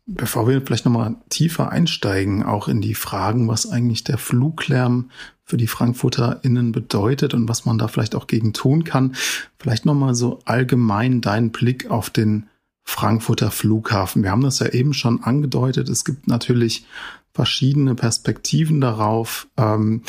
Bevor 0.05 0.49
wir 0.49 0.61
vielleicht 0.61 0.83
nochmal 0.83 1.15
tiefer 1.29 1.71
einsteigen, 1.71 2.43
auch 2.43 2.67
in 2.67 2.81
die 2.81 2.95
Fragen, 2.95 3.47
was 3.47 3.69
eigentlich 3.69 4.03
der 4.03 4.17
Fluglärm 4.17 5.09
für 5.45 5.55
die 5.55 5.67
FrankfurterInnen 5.67 6.73
bedeutet 6.73 7.33
und 7.33 7.47
was 7.47 7.65
man 7.65 7.77
da 7.77 7.87
vielleicht 7.87 8.15
auch 8.15 8.27
gegen 8.27 8.51
tun 8.51 8.83
kann, 8.83 9.15
vielleicht 9.57 9.85
nochmal 9.85 10.13
so 10.13 10.39
allgemein 10.43 11.21
deinen 11.21 11.51
Blick 11.51 11.89
auf 11.89 12.09
den 12.09 12.47
Frankfurter 12.83 13.49
Flughafen. 13.49 14.23
Wir 14.23 14.31
haben 14.31 14.43
das 14.43 14.59
ja 14.59 14.67
eben 14.67 14.93
schon 14.93 15.23
angedeutet. 15.23 15.87
Es 15.87 16.03
gibt 16.03 16.27
natürlich 16.27 16.85
verschiedene 17.33 17.95
Perspektiven 17.95 18.81
darauf. 18.81 19.47
Ähm, 19.57 20.03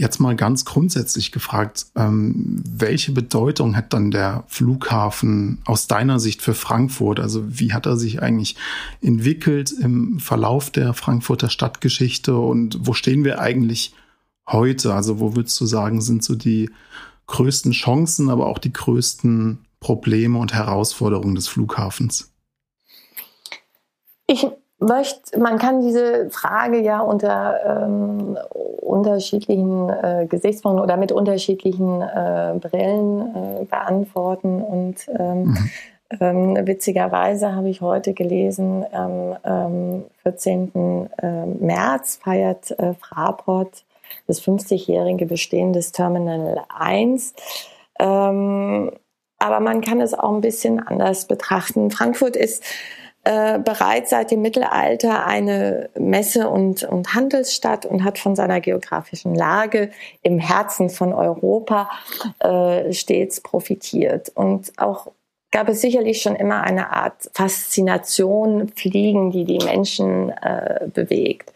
Jetzt 0.00 0.18
mal 0.18 0.34
ganz 0.34 0.64
grundsätzlich 0.64 1.30
gefragt, 1.30 1.84
ähm, 1.94 2.62
welche 2.64 3.12
Bedeutung 3.12 3.76
hat 3.76 3.92
dann 3.92 4.10
der 4.10 4.44
Flughafen 4.46 5.58
aus 5.66 5.88
deiner 5.88 6.18
Sicht 6.18 6.40
für 6.40 6.54
Frankfurt? 6.54 7.20
Also 7.20 7.44
wie 7.46 7.74
hat 7.74 7.84
er 7.84 7.98
sich 7.98 8.22
eigentlich 8.22 8.56
entwickelt 9.02 9.72
im 9.72 10.18
Verlauf 10.18 10.70
der 10.70 10.94
Frankfurter 10.94 11.50
Stadtgeschichte 11.50 12.34
und 12.34 12.78
wo 12.80 12.94
stehen 12.94 13.24
wir 13.24 13.42
eigentlich 13.42 13.92
heute? 14.48 14.94
Also 14.94 15.20
wo 15.20 15.36
würdest 15.36 15.60
du 15.60 15.66
sagen, 15.66 16.00
sind 16.00 16.24
so 16.24 16.34
die 16.34 16.70
größten 17.26 17.72
Chancen, 17.72 18.30
aber 18.30 18.46
auch 18.46 18.58
die 18.58 18.72
größten 18.72 19.58
Probleme 19.80 20.38
und 20.38 20.54
Herausforderungen 20.54 21.34
des 21.34 21.46
Flughafens? 21.46 22.32
Ich 24.26 24.46
möchte, 24.80 25.38
man 25.38 25.58
kann 25.58 25.80
diese 25.80 26.30
Frage 26.30 26.80
ja 26.80 27.00
unter 27.00 27.84
ähm, 27.84 28.38
unterschiedlichen 28.80 29.88
äh, 29.88 30.26
Gesichtspunkten 30.28 30.82
oder 30.82 30.96
mit 30.96 31.12
unterschiedlichen 31.12 32.02
äh, 32.02 32.54
Brillen 32.58 33.60
äh, 33.60 33.64
beantworten. 33.64 34.62
Und 34.62 35.08
ähm, 35.18 35.42
mhm. 35.42 35.70
ähm, 36.20 36.66
witzigerweise 36.66 37.54
habe 37.54 37.68
ich 37.68 37.80
heute 37.80 38.14
gelesen, 38.14 38.84
am 38.92 40.04
14. 40.22 40.72
Ähm, 40.74 41.08
ähm, 41.22 41.56
März 41.60 42.18
feiert 42.22 42.72
äh, 42.78 42.94
Fraport 42.94 43.84
das 44.26 44.42
50-jährige 44.42 45.26
Bestehen 45.26 45.72
des 45.72 45.92
Terminal 45.92 46.64
1. 46.76 47.34
Ähm, 47.98 48.90
aber 49.38 49.60
man 49.60 49.80
kann 49.80 50.00
es 50.00 50.14
auch 50.14 50.34
ein 50.34 50.40
bisschen 50.40 50.80
anders 50.86 51.26
betrachten. 51.26 51.90
Frankfurt 51.90 52.36
ist 52.36 52.62
äh, 53.24 53.58
bereits 53.58 54.10
seit 54.10 54.30
dem 54.30 54.40
Mittelalter 54.40 55.26
eine 55.26 55.90
Messe- 55.98 56.48
und, 56.48 56.84
und 56.84 57.14
Handelsstadt 57.14 57.84
und 57.84 58.02
hat 58.02 58.18
von 58.18 58.34
seiner 58.34 58.60
geografischen 58.60 59.34
Lage 59.34 59.90
im 60.22 60.38
Herzen 60.38 60.88
von 60.88 61.12
Europa 61.12 61.90
äh, 62.38 62.92
stets 62.92 63.42
profitiert. 63.42 64.30
Und 64.34 64.72
auch 64.78 65.08
gab 65.50 65.68
es 65.68 65.82
sicherlich 65.82 66.22
schon 66.22 66.34
immer 66.34 66.62
eine 66.62 66.94
Art 66.94 67.30
Faszination 67.34 68.68
Fliegen, 68.74 69.30
die 69.30 69.44
die 69.44 69.58
Menschen 69.58 70.30
äh, 70.30 70.88
bewegt. 70.92 71.52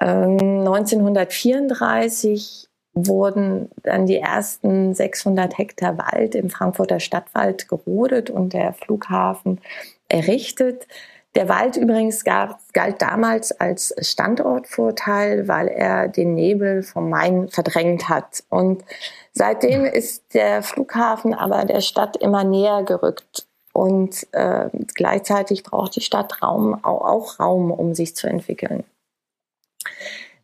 Ähm, 0.00 0.60
1934 0.60 2.66
wurden 2.94 3.68
dann 3.82 4.06
die 4.06 4.16
ersten 4.16 4.94
600 4.94 5.58
Hektar 5.58 5.98
Wald 5.98 6.34
im 6.34 6.48
Frankfurter 6.50 7.00
Stadtwald 7.00 7.68
gerodet 7.68 8.30
und 8.30 8.54
der 8.54 8.72
Flughafen 8.72 9.60
errichtet. 10.08 10.86
Der 11.34 11.48
Wald 11.48 11.76
übrigens 11.76 12.24
gab, 12.24 12.60
galt 12.72 13.00
damals 13.02 13.52
als 13.52 13.94
Standortvorteil, 14.00 15.46
weil 15.46 15.68
er 15.68 16.08
den 16.08 16.34
Nebel 16.34 16.82
vom 16.82 17.10
Main 17.10 17.48
verdrängt 17.48 18.08
hat. 18.08 18.42
Und 18.48 18.84
seitdem 19.32 19.84
ist 19.84 20.34
der 20.34 20.62
Flughafen 20.62 21.34
aber 21.34 21.64
der 21.64 21.80
Stadt 21.80 22.16
immer 22.16 22.44
näher 22.44 22.82
gerückt. 22.82 23.46
Und 23.72 24.26
äh, 24.32 24.68
gleichzeitig 24.94 25.62
braucht 25.62 25.94
die 25.94 26.00
Stadt 26.00 26.42
Raum, 26.42 26.82
auch 26.82 27.38
Raum, 27.38 27.70
um 27.70 27.94
sich 27.94 28.16
zu 28.16 28.26
entwickeln. 28.26 28.82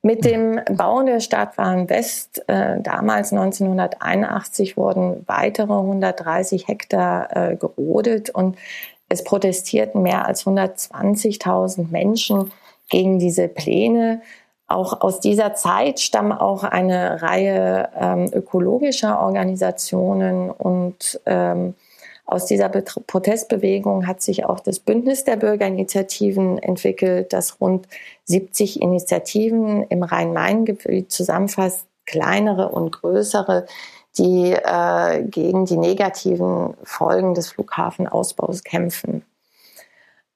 Mit 0.02 0.26
dem 0.26 0.61
Bau 0.71 1.02
der 1.02 1.18
Stadtbahn 1.21 1.88
West, 1.88 2.47
äh, 2.47 2.78
damals 2.78 3.33
1981, 3.33 4.76
wurden 4.76 5.25
weitere 5.26 5.73
130 5.73 6.68
Hektar 6.68 7.35
äh, 7.35 7.56
gerodet 7.56 8.28
und 8.28 8.59
es 9.14 9.25
protestierten 9.25 10.02
mehr 10.02 10.26
als 10.26 10.44
120.000 10.44 11.90
Menschen 11.90 12.52
gegen 12.90 13.18
diese 13.18 13.49
Pläne. 13.49 14.21
Auch 14.66 15.00
aus 15.00 15.21
dieser 15.21 15.54
Zeit 15.54 16.00
stammen 16.00 16.33
auch 16.33 16.64
eine 16.64 17.23
Reihe 17.23 17.88
ähm, 17.99 18.30
ökologischer 18.33 19.21
Organisationen 19.21 20.50
und 20.50 21.21
ähm, 21.26 21.75
aus 22.26 22.47
dieser 22.47 22.71
Protestbewegung 22.71 24.06
hat 24.06 24.23
sich 24.23 24.47
auch 24.47 24.61
das 24.61 24.80
Bündnis 24.80 25.25
der 25.25 25.37
Bürgerinitiativen 25.37 26.59
entwickelt, 26.59 27.35
das 27.35 27.61
rund 27.61 27.87
70 28.25 28.80
Initiativen 28.80 29.83
im 29.88 30.02
Rhein-Main-Gebiet 30.02 31.12
zusammenfasst, 31.12 31.87
kleinere 32.06 32.71
und 32.71 32.92
größere, 32.92 33.66
die 34.18 34.52
äh, 34.52 35.23
gegen 35.25 35.64
die 35.64 35.76
negativen 35.76 36.75
Folgen 36.85 37.35
des 37.35 37.49
Flughafenausbaus 37.49 38.62
kämpfen. 38.62 39.25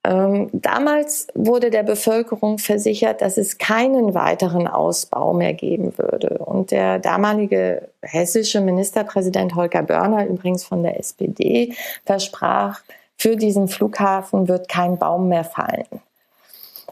Ähm, 0.04 0.48
damals 0.52 1.26
wurde 1.34 1.70
der 1.70 1.82
Bevölkerung 1.82 2.58
versichert, 2.58 3.20
dass 3.20 3.36
es 3.36 3.58
keinen 3.58 4.14
weiteren 4.14 4.66
Ausbau 4.66 5.34
mehr 5.34 5.54
geben 5.54 5.98
würde. 5.98 6.38
Und 6.38 6.70
der 6.70 6.98
damalige 6.98 7.88
hessische 8.00 8.60
Ministerpräsident 8.60 9.54
Holger 9.54 9.82
Börner, 9.82 10.26
übrigens 10.26 10.64
von 10.64 10.82
der 10.82 10.98
SPD, 10.98 11.74
versprach, 12.04 12.80
für 13.16 13.36
diesen 13.36 13.66
Flughafen 13.66 14.46
wird 14.46 14.68
kein 14.68 14.96
Baum 14.98 15.28
mehr 15.28 15.44
fallen. 15.44 15.88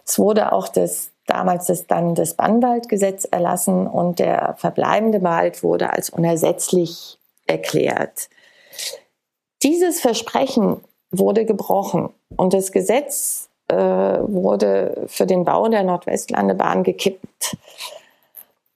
Es 0.05 0.19
wurde 0.19 0.53
auch 0.53 0.69
das, 0.69 1.11
damals 1.27 1.67
das, 1.67 1.87
dann 1.87 2.15
das 2.15 2.35
Bannwaldgesetz 2.35 3.25
erlassen 3.25 3.87
und 3.87 4.19
der 4.19 4.55
verbleibende 4.59 5.23
Wald 5.23 5.63
wurde 5.63 5.91
als 5.93 6.11
unersetzlich 6.11 7.19
erklärt. 7.47 8.29
Dieses 9.63 10.01
Versprechen 10.01 10.81
wurde 11.11 11.45
gebrochen 11.45 12.11
und 12.37 12.53
das 12.55 12.73
Gesetz 12.73 13.49
äh, 13.69 13.77
wurde 13.77 15.05
für 15.07 15.27
den 15.27 15.45
Bau 15.45 15.69
der 15.69 15.83
Nordwestlandebahn 15.83 16.83
gekippt. 16.83 17.57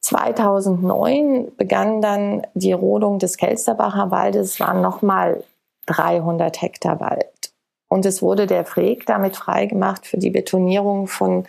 2009 0.00 1.52
begann 1.56 2.00
dann 2.00 2.46
die 2.54 2.72
Rodung 2.72 3.18
des 3.18 3.36
Kelsterbacher 3.36 4.10
Waldes, 4.10 4.52
es 4.52 4.60
waren 4.60 4.80
nochmal 4.80 5.44
300 5.86 6.62
Hektar 6.62 7.00
Wald. 7.00 7.52
Und 7.88 8.06
es 8.06 8.22
wurde 8.22 8.46
der 8.46 8.64
Freg 8.64 9.06
damit 9.06 9.36
freigemacht 9.36 10.06
für 10.06 10.16
die 10.16 10.30
Betonierung 10.30 11.06
von 11.06 11.44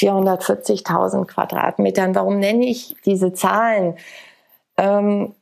440.000 0.00 1.26
Quadratmetern. 1.26 2.14
Warum 2.14 2.38
nenne 2.38 2.66
ich 2.66 2.96
diese 3.04 3.32
Zahlen? 3.32 3.94
Ähm, 4.76 5.34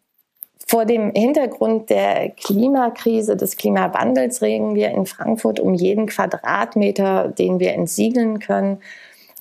vor 0.66 0.84
dem 0.84 1.12
Hintergrund 1.14 1.88
der 1.88 2.30
Klimakrise, 2.30 3.36
des 3.36 3.56
Klimawandels 3.56 4.42
reden 4.42 4.74
wir 4.74 4.90
in 4.90 5.06
Frankfurt 5.06 5.60
um 5.60 5.72
jeden 5.72 6.06
Quadratmeter, 6.06 7.28
den 7.28 7.58
wir 7.58 7.72
entsiegeln 7.72 8.38
können. 8.38 8.82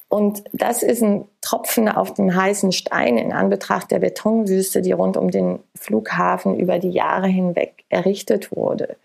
Und 0.08 0.46
das 0.54 0.84
ist 0.84 1.04
ein 1.04 1.26
Tropfen 1.42 1.90
auf 1.90 2.14
dem 2.14 2.34
heißen 2.34 2.72
Stein 2.72 3.18
in 3.18 3.34
Anbetracht 3.34 3.92
der 3.92 4.00
Betonwüste, 4.00 4.82
die 4.82 4.94
rund 4.94 5.18
um 5.18 5.30
den 5.30 5.60
Flughafen 5.76 6.58
über 6.58 6.80
die 6.80 6.92
Jahre 6.92 7.28
hinweg 7.28 7.84
errichtet 7.90 8.56
wurde. 8.56 8.96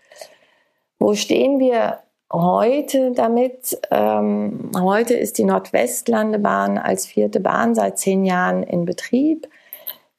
Wo 0.99 1.15
stehen 1.15 1.59
wir 1.59 1.99
heute 2.33 3.11
damit? 3.11 3.79
Ähm, 3.91 4.71
heute 4.75 5.13
ist 5.13 5.37
die 5.37 5.43
Nordwestlandebahn 5.45 6.77
als 6.77 7.05
vierte 7.05 7.39
Bahn 7.39 7.75
seit 7.75 7.99
zehn 7.99 8.25
Jahren 8.25 8.63
in 8.63 8.85
Betrieb. 8.85 9.47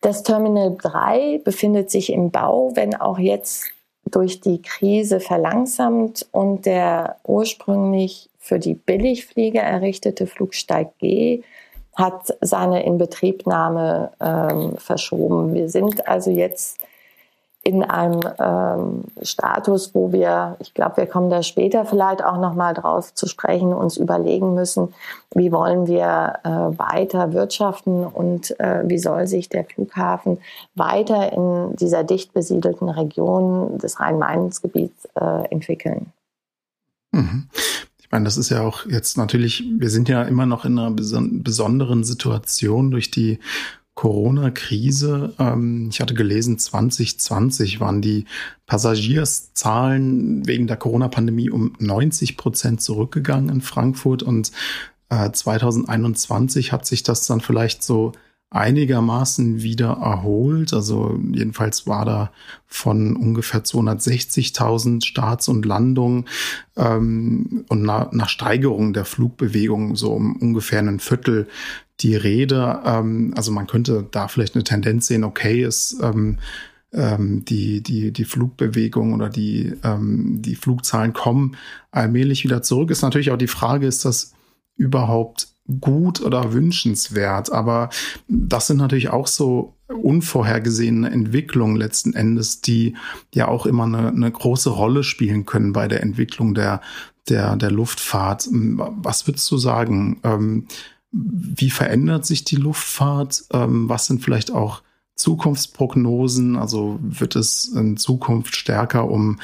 Das 0.01 0.23
Terminal 0.23 0.77
3 0.81 1.41
befindet 1.45 1.91
sich 1.91 2.13
im 2.13 2.31
Bau, 2.31 2.73
wenn 2.75 2.95
auch 2.95 3.19
jetzt 3.19 3.65
durch 4.05 4.41
die 4.41 4.63
Krise 4.63 5.19
verlangsamt 5.19 6.27
und 6.31 6.67
der 6.67 7.17
ursprünglich 7.25 8.31
für 8.39 8.59
die 8.59 8.75
Billigflieger 8.75 9.63
errichtete 9.63 10.27
Flugsteig 10.27 10.97
G 10.99 11.43
hat 11.97 12.37
seine 12.41 12.85
Inbetriebnahme 12.85 14.11
ähm, 14.21 14.77
verschoben. 14.79 15.55
Wir 15.55 15.69
sind 15.69 16.07
also 16.09 16.31
jetzt 16.31 16.81
in 17.65 17.83
einem 17.83 18.21
ähm, 18.39 19.05
Status, 19.23 19.95
wo 19.95 20.13
wir, 20.13 20.57
ich 20.61 20.75
glaube, 20.75 20.99
wir 20.99 21.07
kommen 21.07 21.31
da 21.31 21.43
später 21.43 21.87
vielleicht 21.87 22.23
auch 22.23 22.39
noch 22.39 22.55
mal 22.55 22.75
drauf 22.75 23.15
zu 23.15 23.27
sprechen, 23.27 23.73
uns 23.73 23.97
überlegen 23.97 24.55
müssen, 24.55 24.93
wie 25.35 25.51
wollen 25.51 25.87
wir 25.87 26.35
äh, 26.45 26.49
weiter 26.49 27.33
wirtschaften 27.33 28.05
und 28.05 28.59
äh, 28.61 28.83
wie 28.85 28.99
soll 28.99 29.27
sich 29.27 29.49
der 29.49 29.65
Flughafen 29.65 30.39
weiter 30.75 31.33
in 31.33 31.75
dieser 31.77 32.05
dicht 32.05 32.35
besiedelten 32.35 32.91
Region 32.91 33.79
des 33.79 33.99
Rhein-Main-Gebiets 33.99 35.09
äh, 35.19 35.49
entwickeln. 35.51 36.13
Mhm. 37.13 37.49
Ich 37.99 38.11
meine, 38.11 38.27
das 38.27 38.37
ist 38.37 38.51
ja 38.51 38.61
auch 38.61 38.85
jetzt 38.87 39.17
natürlich, 39.17 39.65
wir 39.79 39.89
sind 39.89 40.11
ja 40.11 40.23
immer 40.23 40.45
noch 40.45 40.67
in 40.67 40.79
einer 40.79 40.91
besonderen 40.91 42.05
Situation 42.05 42.91
durch 42.91 43.11
die 43.11 43.41
Corona-Krise. 43.95 45.35
Ähm, 45.39 45.89
ich 45.91 46.01
hatte 46.01 46.15
gelesen, 46.15 46.59
2020 46.59 47.81
waren 47.81 48.03
die 48.03 48.25
Passagierszahlen 48.67 50.47
wegen 50.47 50.67
der 50.67 50.77
Corona-Pandemie 50.77 51.51
um 51.51 51.75
90 51.79 52.37
Prozent 52.37 52.81
zurückgegangen 52.81 53.49
in 53.49 53.61
Frankfurt 53.61 54.23
und 54.23 54.51
äh, 55.11 55.31
2021 55.31 56.73
hat 56.73 56.87
sich 56.87 57.03
das 57.03 57.27
dann 57.27 57.41
vielleicht 57.41 57.83
so 57.83 58.13
einigermaßen 58.51 59.63
wieder 59.63 59.99
erholt. 60.01 60.73
Also 60.73 61.19
jedenfalls 61.33 61.87
war 61.87 62.05
da 62.05 62.33
von 62.67 63.17
ungefähr 63.17 63.65
260.000 63.65 65.05
Starts 65.05 65.49
und 65.49 65.67
Landungen 65.67 66.27
ähm, 66.77 67.65
und 67.69 67.83
nach, 67.83 68.13
nach 68.13 68.29
Steigerung 68.29 68.93
der 68.93 69.05
Flugbewegung 69.05 69.97
so 69.97 70.13
um 70.13 70.37
ungefähr 70.37 70.79
ein 70.81 71.01
Viertel 71.01 71.49
die 72.01 72.15
Rede. 72.15 72.81
Ähm, 72.85 73.35
also 73.37 73.51
man 73.51 73.67
könnte 73.67 74.07
da 74.11 74.29
vielleicht 74.29 74.55
eine 74.55 74.65
Tendenz 74.65 75.09
sehen, 75.09 75.25
okay, 75.25 75.65
ist 75.65 75.99
ähm, 76.01 76.39
ähm, 76.93 77.45
die, 77.45 77.83
die, 77.83 78.13
die 78.13 78.25
Flugbewegung 78.25 79.15
oder 79.15 79.29
die, 79.29 79.73
ähm, 79.83 80.41
die 80.43 80.55
Flugzahlen 80.55 81.13
kommen 81.13 81.57
allmählich 81.91 82.45
wieder 82.45 82.63
zurück. 82.63 82.91
Ist 82.91 83.03
natürlich 83.03 83.33
auch 83.33 83.37
die 83.37 83.49
Frage, 83.49 83.87
ist 83.87 84.05
das 84.05 84.33
überhaupt 84.77 85.49
gut 85.81 86.21
oder 86.21 86.53
wünschenswert. 86.53 87.53
Aber 87.53 87.91
das 88.29 88.67
sind 88.67 88.77
natürlich 88.77 89.11
auch 89.11 89.27
so 89.27 89.75
unvorhergesehene 89.89 91.11
Entwicklungen 91.11 91.77
letzten 91.77 92.15
Endes, 92.15 92.61
die 92.61 92.97
ja 93.35 93.49
auch 93.49 93.67
immer 93.67 93.85
eine, 93.85 94.09
eine 94.09 94.31
große 94.31 94.71
Rolle 94.71 95.03
spielen 95.03 95.47
können 95.47 95.73
bei 95.73 95.89
der 95.89 96.03
Entwicklung 96.03 96.55
der, 96.55 96.81
der, 97.29 97.57
der 97.57 97.71
Luftfahrt. 97.71 98.49
Was 98.51 99.27
würdest 99.27 99.51
du 99.51 99.57
sagen? 99.57 100.21
Ähm, 100.23 100.67
wie 101.11 101.71
verändert 101.71 102.27
sich 102.27 102.45
die 102.45 102.57
Luftfahrt? 102.57 103.45
Ähm, 103.53 103.89
was 103.89 104.07
sind 104.07 104.23
vielleicht 104.23 104.51
auch 104.51 104.83
Zukunftsprognosen? 105.15 106.57
Also 106.57 106.99
wird 107.01 107.37
es 107.37 107.67
in 107.67 107.97
Zukunft 107.97 108.57
stärker 108.57 109.09
um 109.09 109.39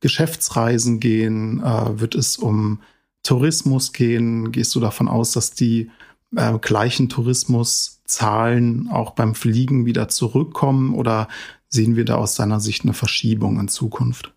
Geschäftsreisen 0.00 1.00
gehen? 1.00 1.62
Äh, 1.62 1.98
wird 1.98 2.14
es 2.14 2.36
um 2.36 2.80
Tourismus 3.24 3.92
gehen? 3.92 4.52
Gehst 4.52 4.74
du 4.76 4.80
davon 4.80 5.08
aus, 5.08 5.32
dass 5.32 5.50
die 5.50 5.90
äh, 6.36 6.58
gleichen 6.58 7.08
Tourismuszahlen 7.08 8.88
auch 8.92 9.10
beim 9.10 9.34
Fliegen 9.34 9.86
wieder 9.86 10.08
zurückkommen 10.08 10.94
oder 10.94 11.28
sehen 11.68 11.96
wir 11.96 12.04
da 12.04 12.16
aus 12.16 12.36
deiner 12.36 12.60
Sicht 12.60 12.84
eine 12.84 12.94
Verschiebung 12.94 13.58
in 13.58 13.68
Zukunft? 13.68 14.32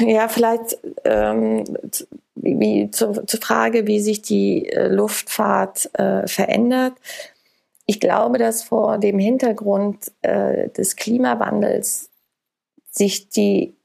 Ja, 0.00 0.28
vielleicht 0.28 0.78
ähm, 1.04 1.64
wie, 2.34 2.90
zur, 2.90 3.26
zur, 3.26 3.40
Frage, 3.40 3.86
wie 3.86 4.00
sich 4.00 4.22
die 4.22 4.66
äh, 4.66 4.88
Luftfahrt 4.88 5.90
äh, 5.94 6.26
verändert. 6.26 6.94
Ich 7.86 8.00
glaube, 8.00 8.38
dass 8.38 8.64
vor 8.64 8.98
dem 8.98 9.18
Hintergrund 9.18 10.12
äh, 10.22 10.68
des 10.70 10.96
Klimawandels 10.96 12.10
sich 12.90 13.28
die 13.28 13.77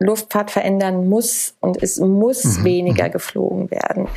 Luftfahrt 0.00 0.50
verändern 0.50 1.08
muss 1.08 1.54
und 1.60 1.82
es 1.82 1.98
muss 1.98 2.58
mhm. 2.58 2.64
weniger 2.64 3.08
mhm. 3.08 3.12
geflogen 3.12 3.70
werden. 3.70 4.08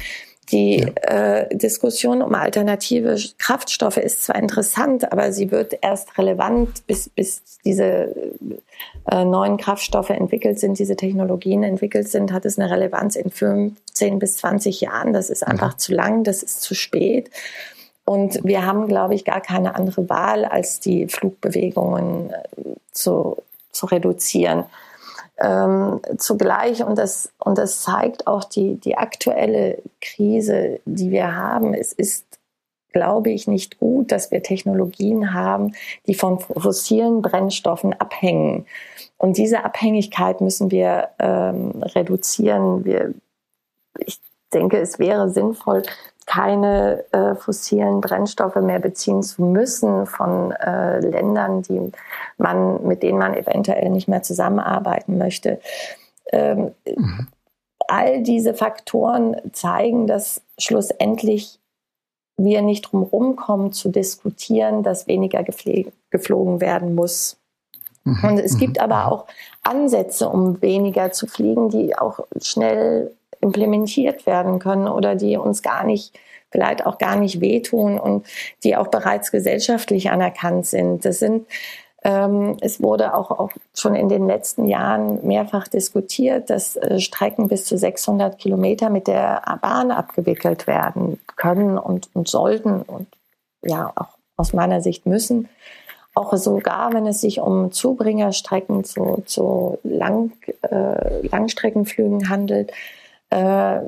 Die 0.51 0.79
ja. 0.79 0.87
äh, 0.87 1.55
Diskussion 1.55 2.21
um 2.21 2.35
alternative 2.35 3.15
Kraftstoffe 3.37 3.97
ist 3.97 4.23
zwar 4.23 4.35
interessant, 4.35 5.11
aber 5.11 5.31
sie 5.31 5.49
wird 5.49 5.77
erst 5.81 6.17
relevant, 6.17 6.85
bis, 6.87 7.09
bis 7.09 7.41
diese 7.63 8.13
äh, 9.09 9.23
neuen 9.23 9.57
Kraftstoffe 9.57 10.09
entwickelt 10.09 10.59
sind, 10.59 10.77
diese 10.77 10.97
Technologien 10.97 11.63
entwickelt 11.63 12.09
sind, 12.09 12.33
hat 12.33 12.45
es 12.45 12.59
eine 12.59 12.69
Relevanz 12.69 13.15
in 13.15 13.31
15 13.31 14.19
bis 14.19 14.37
20 14.37 14.81
Jahren. 14.81 15.13
Das 15.13 15.29
ist 15.29 15.47
einfach 15.47 15.75
mhm. 15.75 15.79
zu 15.79 15.93
lang, 15.93 16.23
das 16.25 16.43
ist 16.43 16.61
zu 16.61 16.75
spät. 16.75 17.31
Und 18.03 18.43
wir 18.43 18.65
haben, 18.65 18.87
glaube 18.87 19.15
ich, 19.15 19.23
gar 19.23 19.41
keine 19.41 19.75
andere 19.75 20.09
Wahl, 20.09 20.43
als 20.43 20.81
die 20.81 21.07
Flugbewegungen 21.07 22.31
äh, 22.31 22.75
zu, 22.91 23.37
zu 23.71 23.85
reduzieren 23.85 24.65
ähm, 25.41 26.01
zugleich, 26.17 26.83
und 26.83 26.97
das, 26.97 27.31
und 27.39 27.57
das 27.57 27.81
zeigt 27.81 28.27
auch 28.27 28.43
die, 28.43 28.75
die 28.75 28.97
aktuelle 28.97 29.81
Krise, 29.99 30.79
die 30.85 31.11
wir 31.11 31.35
haben, 31.35 31.73
es 31.73 31.93
ist, 31.93 32.25
glaube 32.93 33.31
ich, 33.31 33.47
nicht 33.47 33.79
gut, 33.79 34.11
dass 34.11 34.31
wir 34.31 34.43
Technologien 34.43 35.33
haben, 35.33 35.73
die 36.07 36.13
von 36.13 36.39
fossilen 36.39 37.21
Brennstoffen 37.21 37.93
abhängen. 37.93 38.65
Und 39.17 39.37
diese 39.37 39.63
Abhängigkeit 39.63 40.41
müssen 40.41 40.71
wir 40.71 41.09
ähm, 41.19 41.81
reduzieren. 41.83 42.85
Wir, 42.85 43.13
ich 43.97 44.19
denke, 44.53 44.77
es 44.79 44.99
wäre 44.99 45.29
sinnvoll, 45.29 45.83
keine 46.25 47.03
äh, 47.11 47.35
fossilen 47.35 48.01
Brennstoffe 48.01 48.55
mehr 48.55 48.79
beziehen 48.79 49.23
zu 49.23 49.41
müssen 49.43 50.05
von 50.05 50.51
äh, 50.51 50.99
Ländern, 50.99 51.61
die 51.63 51.91
man, 52.37 52.85
mit 52.85 53.03
denen 53.03 53.17
man 53.17 53.33
eventuell 53.33 53.89
nicht 53.89 54.07
mehr 54.07 54.23
zusammenarbeiten 54.23 55.17
möchte. 55.17 55.59
Ähm, 56.31 56.71
mhm. 56.85 57.27
All 57.87 58.21
diese 58.23 58.53
Faktoren 58.53 59.35
zeigen, 59.51 60.07
dass 60.07 60.41
schlussendlich 60.57 61.59
wir 62.37 62.61
nicht 62.61 62.83
drum 62.83 63.35
kommen 63.35 63.71
zu 63.71 63.89
diskutieren, 63.89 64.83
dass 64.83 65.07
weniger 65.07 65.43
geflogen 65.43 66.61
werden 66.61 66.95
muss. 66.95 67.37
Mhm. 68.03 68.23
Und 68.23 68.39
es 68.39 68.57
gibt 68.57 68.77
mhm. 68.77 68.83
aber 68.83 69.11
auch 69.11 69.25
Ansätze, 69.63 70.29
um 70.29 70.61
weniger 70.61 71.11
zu 71.11 71.27
fliegen, 71.27 71.69
die 71.69 71.97
auch 71.97 72.21
schnell 72.41 73.11
implementiert 73.41 74.25
werden 74.25 74.59
können 74.59 74.87
oder 74.87 75.15
die 75.15 75.37
uns 75.37 75.61
gar 75.61 75.83
nicht, 75.83 76.17
vielleicht 76.51 76.85
auch 76.85 76.97
gar 76.97 77.15
nicht 77.15 77.41
wehtun 77.41 77.99
und 77.99 78.25
die 78.63 78.75
auch 78.75 78.87
bereits 78.87 79.31
gesellschaftlich 79.31 80.11
anerkannt 80.11 80.65
sind. 80.65 81.05
Das 81.05 81.19
sind 81.19 81.47
ähm, 82.03 82.57
es 82.61 82.81
wurde 82.81 83.13
auch, 83.13 83.29
auch 83.29 83.51
schon 83.75 83.93
in 83.95 84.09
den 84.09 84.25
letzten 84.25 84.67
Jahren 84.67 85.25
mehrfach 85.25 85.67
diskutiert, 85.67 86.49
dass 86.49 86.75
äh, 86.75 86.99
Strecken 86.99 87.47
bis 87.47 87.65
zu 87.65 87.77
600 87.77 88.39
Kilometer 88.39 88.89
mit 88.89 89.07
der 89.07 89.43
Bahn 89.61 89.91
abgewickelt 89.91 90.65
werden 90.65 91.19
können 91.35 91.77
und, 91.77 92.09
und 92.13 92.27
sollten 92.27 92.81
und 92.81 93.07
ja 93.63 93.91
auch 93.95 94.17
aus 94.35 94.53
meiner 94.53 94.81
Sicht 94.81 95.05
müssen. 95.05 95.47
Auch 96.15 96.35
sogar, 96.35 96.91
wenn 96.93 97.05
es 97.05 97.21
sich 97.21 97.39
um 97.39 97.71
Zubringerstrecken 97.71 98.83
zu, 98.83 99.23
zu 99.27 99.77
Lang, 99.83 100.31
äh, 100.63 101.27
Langstreckenflügen 101.27 102.29
handelt, 102.29 102.71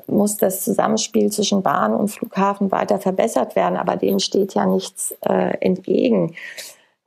muss 0.07 0.37
das 0.37 0.63
Zusammenspiel 0.63 1.29
zwischen 1.31 1.63
Bahn 1.63 1.93
und 1.93 2.07
Flughafen 2.07 2.71
weiter 2.71 2.99
verbessert 2.99 3.55
werden. 3.55 3.77
Aber 3.77 3.97
dem 3.97 4.19
steht 4.19 4.53
ja 4.53 4.65
nichts 4.65 5.13
äh, 5.21 5.57
entgegen. 5.59 6.35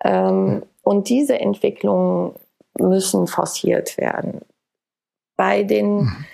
Ähm, 0.04 0.62
und 0.82 1.08
diese 1.08 1.38
Entwicklungen 1.40 2.34
müssen 2.78 3.26
forciert 3.26 3.96
werden. 3.96 4.42
Bei 5.36 5.62
den, 5.62 6.04
mhm. 6.04 6.26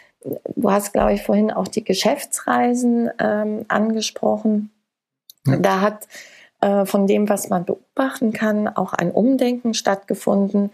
du 0.57 0.71
hast, 0.71 0.93
glaube 0.93 1.15
ich, 1.15 1.23
vorhin 1.23 1.51
auch 1.51 1.69
die 1.69 1.85
Geschäftsreisen 1.85 3.11
ähm, 3.19 3.65
angesprochen. 3.69 4.71
Ja. 5.47 5.57
Da 5.57 5.81
hat 5.81 6.09
äh, 6.61 6.85
von 6.85 7.07
dem, 7.07 7.29
was 7.29 7.49
man 7.49 7.65
beobachten 7.65 8.33
kann, 8.33 8.69
auch 8.69 8.93
ein 8.93 9.11
Umdenken 9.11 9.75
stattgefunden. 9.75 10.71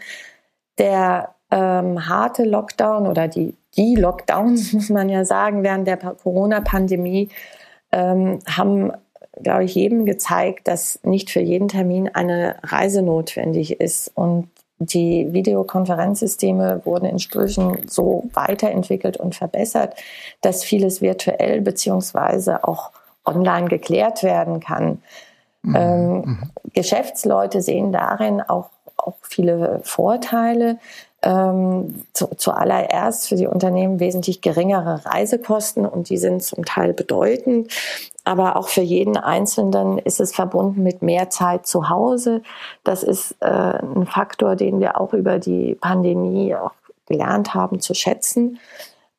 Der 0.79 1.35
ähm, 1.51 2.09
harte 2.09 2.45
Lockdown 2.45 3.07
oder 3.07 3.29
die, 3.29 3.57
die 3.77 3.95
Lockdowns, 3.95 4.73
muss 4.75 4.89
man 4.91 5.09
ja 5.09 5.25
sagen, 5.25 5.63
während 5.63 5.87
der 5.87 5.97
Corona-Pandemie 5.97 7.29
ähm, 7.93 8.41
haben 8.47 8.93
glaube 9.43 9.65
ich, 9.65 9.75
jedem 9.75 10.05
gezeigt, 10.05 10.69
dass 10.69 11.01
nicht 11.03 11.31
für 11.31 11.41
jeden 11.41 11.69
Termin 11.69 12.09
eine 12.09 12.57
Reise 12.63 13.03
notwendig 13.03 13.81
ist. 13.81 14.11
Und 14.15 14.49
die 14.79 15.33
Videokonferenzsysteme 15.33 16.83
wurden 16.85 17.07
inzwischen 17.07 17.89
so 17.89 18.29
weiterentwickelt 18.33 19.17
und 19.17 19.35
verbessert, 19.35 19.97
dass 20.41 20.65
vieles 20.65 21.01
virtuell 21.01 21.61
beziehungsweise 21.61 22.65
auch 22.65 22.93
online 23.25 23.69
geklärt 23.69 24.23
werden 24.23 24.61
kann. 24.61 25.03
Mhm. 25.63 25.77
Ähm, 25.77 26.13
mhm. 26.13 26.51
Geschäftsleute 26.73 27.61
sehen 27.61 27.93
darin 27.93 28.41
auch, 28.41 28.71
auch 28.97 29.17
viele 29.23 29.81
Vorteile. 29.83 30.79
Ähm, 31.21 32.05
zu, 32.13 32.29
zuallererst 32.37 33.29
für 33.29 33.35
die 33.35 33.49
Unternehmen 33.49 33.99
wesentlich 33.99 34.41
geringere 34.41 35.05
Reisekosten 35.05 35.85
und 35.85 36.11
die 36.11 36.17
sind 36.17 36.45
zum 36.45 36.65
Teil 36.65 36.93
bedeutend. 36.93 37.73
Aber 38.23 38.57
auch 38.57 38.69
für 38.69 38.83
jeden 38.83 39.17
Einzelnen 39.17 39.99
ist 39.99 40.21
es 40.21 40.33
verbunden 40.33 40.83
mit 40.83 41.03
mehr 41.03 41.29
Zeit 41.29 41.67
zu 41.67 41.89
Hause. 41.89 42.43
Das 42.85 43.03
ist 43.03 43.35
äh, 43.41 43.47
ein 43.47 44.07
Faktor, 44.07 44.55
den 44.55 44.79
wir 44.79 45.01
auch 45.01 45.13
über 45.13 45.41
die 45.41 45.75
Pandemie 45.75 46.55
auch 46.55 46.73
gelernt 47.07 47.55
haben 47.55 47.81
zu 47.81 47.95
schätzen. 47.95 48.59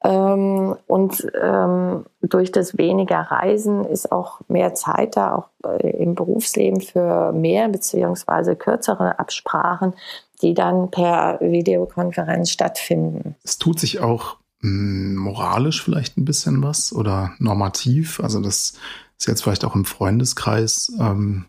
Ähm, 0.01 0.77
und 0.87 1.27
ähm, 1.41 2.05
durch 2.21 2.51
das 2.51 2.77
weniger 2.77 3.19
Reisen 3.19 3.83
ist 3.83 4.11
auch 4.11 4.39
mehr 4.47 4.73
Zeit 4.73 5.17
da, 5.17 5.35
auch 5.35 5.49
äh, 5.67 5.89
im 6.01 6.15
Berufsleben 6.15 6.79
für 6.79 7.33
mehr 7.33 7.67
beziehungsweise 7.67 8.55
kürzere 8.55 9.19
Absprachen, 9.19 9.93
die 10.41 10.53
dann 10.53 10.91
per 10.91 11.39
Videokonferenz 11.41 12.51
stattfinden. 12.51 13.35
Es 13.43 13.57
tut 13.57 13.79
sich 13.79 13.99
auch 13.99 14.37
hm, 14.61 15.15
moralisch 15.15 15.83
vielleicht 15.83 16.17
ein 16.17 16.25
bisschen 16.25 16.61
was 16.63 16.93
oder 16.93 17.33
normativ. 17.39 18.19
Also 18.19 18.39
das 18.39 18.73
ist 19.17 19.27
jetzt 19.27 19.43
vielleicht 19.43 19.65
auch 19.65 19.75
im 19.75 19.85
Freundeskreis 19.85 20.91
ähm, 20.99 21.45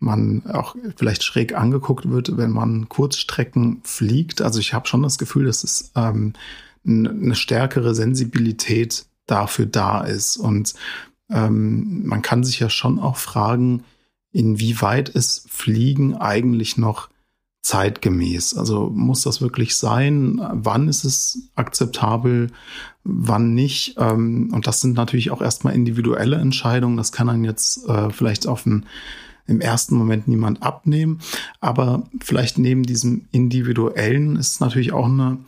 man 0.00 0.46
auch 0.46 0.76
vielleicht 0.96 1.24
schräg 1.24 1.54
angeguckt 1.54 2.08
wird, 2.08 2.36
wenn 2.36 2.50
man 2.50 2.88
Kurzstrecken 2.88 3.80
fliegt. 3.82 4.40
Also 4.42 4.60
ich 4.60 4.72
habe 4.74 4.86
schon 4.86 5.02
das 5.02 5.18
Gefühl, 5.18 5.46
dass 5.46 5.64
es 5.64 5.90
ähm, 5.96 6.34
eine 6.86 7.34
stärkere 7.34 7.94
Sensibilität 7.94 9.06
dafür 9.26 9.66
da 9.66 10.02
ist. 10.02 10.36
Und 10.36 10.74
ähm, 11.30 12.06
man 12.06 12.22
kann 12.22 12.44
sich 12.44 12.60
ja 12.60 12.70
schon 12.70 12.98
auch 12.98 13.16
fragen, 13.16 13.84
inwieweit 14.32 15.08
ist 15.08 15.50
Fliegen 15.50 16.16
eigentlich 16.16 16.76
noch 16.76 17.08
zeitgemäß? 17.62 18.56
Also 18.56 18.90
muss 18.94 19.22
das 19.22 19.40
wirklich 19.40 19.76
sein? 19.76 20.40
Wann 20.52 20.88
ist 20.88 21.04
es 21.04 21.50
akzeptabel? 21.54 22.50
Wann 23.04 23.54
nicht? 23.54 23.96
Ähm, 23.98 24.50
und 24.52 24.66
das 24.66 24.80
sind 24.80 24.96
natürlich 24.96 25.30
auch 25.30 25.42
erstmal 25.42 25.74
individuelle 25.74 26.36
Entscheidungen. 26.36 26.96
Das 26.96 27.12
kann 27.12 27.26
dann 27.26 27.44
jetzt 27.44 27.86
äh, 27.88 28.10
vielleicht 28.10 28.46
auf 28.46 28.64
ein 28.66 28.86
im 29.48 29.60
ersten 29.60 29.96
Moment 29.96 30.28
niemand 30.28 30.62
abnehmen. 30.62 31.20
Aber 31.60 32.04
vielleicht 32.20 32.58
neben 32.58 32.84
diesem 32.84 33.26
individuellen 33.32 34.36
ist 34.36 34.60
natürlich 34.60 34.92
auch 34.92 35.06
eine, 35.06 35.38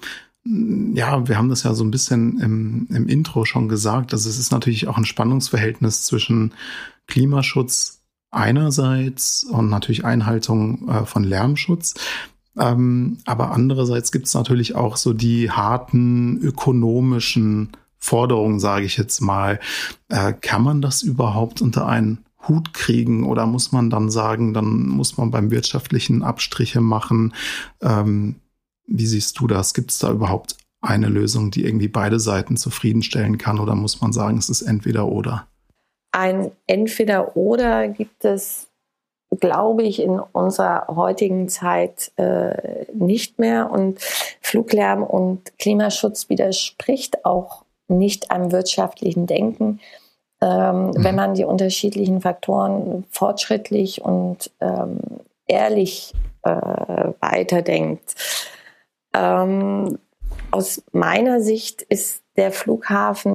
ja, 0.44 1.28
wir 1.28 1.36
haben 1.36 1.50
das 1.50 1.62
ja 1.62 1.74
so 1.74 1.84
ein 1.84 1.90
bisschen 1.90 2.40
im, 2.40 2.88
im 2.90 3.08
Intro 3.08 3.44
schon 3.44 3.68
gesagt. 3.68 4.12
Also 4.12 4.28
es 4.28 4.38
ist 4.38 4.50
natürlich 4.50 4.88
auch 4.88 4.96
ein 4.96 5.04
Spannungsverhältnis 5.04 6.06
zwischen 6.06 6.54
Klimaschutz 7.06 7.99
einerseits 8.30 9.44
und 9.44 9.68
natürlich 9.68 10.04
Einhaltung 10.04 10.88
äh, 10.88 11.04
von 11.04 11.24
Lärmschutz. 11.24 11.94
Ähm, 12.58 13.18
aber 13.26 13.52
andererseits 13.52 14.12
gibt 14.12 14.26
es 14.26 14.34
natürlich 14.34 14.74
auch 14.74 14.96
so 14.96 15.12
die 15.12 15.50
harten 15.50 16.38
ökonomischen 16.38 17.72
Forderungen, 17.98 18.60
sage 18.60 18.86
ich 18.86 18.96
jetzt 18.96 19.20
mal. 19.20 19.60
Äh, 20.08 20.32
kann 20.32 20.62
man 20.62 20.82
das 20.82 21.02
überhaupt 21.02 21.60
unter 21.62 21.86
einen 21.86 22.24
Hut 22.48 22.72
kriegen 22.72 23.24
oder 23.24 23.46
muss 23.46 23.72
man 23.72 23.90
dann 23.90 24.10
sagen, 24.10 24.54
dann 24.54 24.88
muss 24.88 25.18
man 25.18 25.30
beim 25.30 25.50
wirtschaftlichen 25.50 26.22
Abstriche 26.22 26.80
machen? 26.80 27.34
Ähm, 27.82 28.36
wie 28.86 29.06
siehst 29.06 29.38
du 29.38 29.46
das? 29.46 29.74
Gibt 29.74 29.90
es 29.90 29.98
da 29.98 30.10
überhaupt 30.10 30.56
eine 30.80 31.08
Lösung, 31.08 31.50
die 31.50 31.64
irgendwie 31.64 31.88
beide 31.88 32.18
Seiten 32.18 32.56
zufriedenstellen 32.56 33.38
kann 33.38 33.60
oder 33.60 33.74
muss 33.74 34.00
man 34.00 34.12
sagen, 34.12 34.38
es 34.38 34.48
ist 34.48 34.62
entweder 34.62 35.06
oder? 35.06 35.46
Ein 36.12 36.52
Entweder-Oder 36.66 37.88
gibt 37.88 38.24
es, 38.24 38.68
glaube 39.38 39.82
ich, 39.82 40.02
in 40.02 40.18
unserer 40.18 40.88
heutigen 40.88 41.48
Zeit 41.48 42.12
äh, 42.16 42.86
nicht 42.92 43.38
mehr. 43.38 43.70
Und 43.70 44.00
Fluglärm 44.40 45.02
und 45.02 45.56
Klimaschutz 45.58 46.28
widerspricht 46.28 47.24
auch 47.24 47.64
nicht 47.88 48.30
einem 48.30 48.52
wirtschaftlichen 48.52 49.26
Denken. 49.26 49.80
Ähm, 50.40 50.86
mhm. 50.86 51.04
Wenn 51.04 51.14
man 51.14 51.34
die 51.34 51.44
unterschiedlichen 51.44 52.20
Faktoren 52.20 53.04
fortschrittlich 53.10 54.02
und 54.02 54.50
ähm, 54.60 54.98
ehrlich 55.46 56.14
äh, 56.42 57.12
weiterdenkt. 57.20 58.14
Ähm, 59.14 59.98
aus 60.50 60.82
meiner 60.92 61.40
Sicht 61.40 61.82
ist 61.82 62.22
der 62.36 62.52
Flughafen 62.52 63.34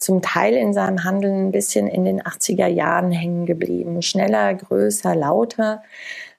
zum 0.00 0.22
Teil 0.22 0.54
in 0.54 0.72
seinem 0.72 1.04
Handeln 1.04 1.48
ein 1.48 1.52
bisschen 1.52 1.86
in 1.86 2.04
den 2.04 2.22
80er 2.22 2.66
Jahren 2.66 3.12
hängen 3.12 3.46
geblieben. 3.46 4.02
Schneller, 4.02 4.54
größer, 4.54 5.14
lauter. 5.14 5.82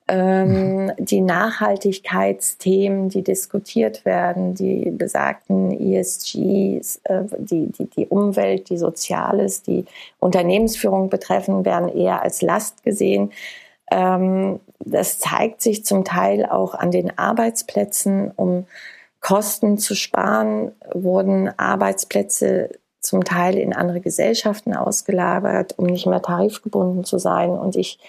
Ähm, 0.07 0.87
mhm. 0.87 0.91
die 0.97 1.21
Nachhaltigkeitsthemen, 1.21 3.07
die 3.07 3.23
diskutiert 3.23 4.03
werden, 4.03 4.55
die 4.55 4.91
besagten 4.91 5.71
ESGs, 5.71 6.99
äh, 7.05 7.23
die, 7.37 7.71
die, 7.71 7.85
die 7.85 8.07
Umwelt, 8.07 8.69
die 8.69 8.77
Soziales, 8.77 9.61
die 9.61 9.85
Unternehmensführung 10.19 11.09
betreffen, 11.09 11.63
werden 11.63 11.87
eher 11.87 12.21
als 12.23 12.41
Last 12.41 12.83
gesehen. 12.83 13.31
Ähm, 13.89 14.59
das 14.79 15.19
zeigt 15.19 15.61
sich 15.61 15.85
zum 15.85 16.03
Teil 16.03 16.45
auch 16.45 16.73
an 16.73 16.91
den 16.91 17.17
Arbeitsplätzen, 17.17 18.31
um 18.35 18.65
Kosten 19.21 19.77
zu 19.77 19.95
sparen, 19.95 20.71
wurden 20.93 21.57
Arbeitsplätze 21.57 22.71
zum 23.01 23.23
Teil 23.23 23.57
in 23.57 23.73
andere 23.73 23.99
Gesellschaften 23.99 24.73
ausgelagert, 24.73 25.77
um 25.77 25.87
nicht 25.87 26.05
mehr 26.05 26.21
tarifgebunden 26.21 27.03
zu 27.03 27.17
sein. 27.17 27.49
Und 27.49 27.75
ich 27.75 27.99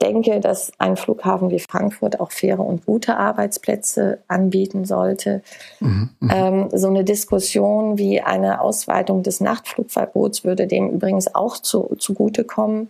denke, 0.00 0.40
dass 0.40 0.72
ein 0.78 0.96
Flughafen 0.96 1.50
wie 1.50 1.58
Frankfurt 1.58 2.20
auch 2.20 2.30
faire 2.30 2.60
und 2.60 2.86
gute 2.86 3.16
Arbeitsplätze 3.16 4.18
anbieten 4.28 4.84
sollte. 4.84 5.42
Mhm, 5.80 6.10
mhm, 6.20 6.30
ähm, 6.32 6.68
so 6.72 6.88
eine 6.88 7.04
Diskussion 7.04 7.98
wie 7.98 8.20
eine 8.20 8.60
Ausweitung 8.60 9.22
des 9.22 9.40
Nachtflugverbots 9.40 10.44
würde 10.44 10.66
dem 10.66 10.90
übrigens 10.90 11.34
auch 11.34 11.58
zu, 11.58 11.96
zugutekommen. 11.98 12.88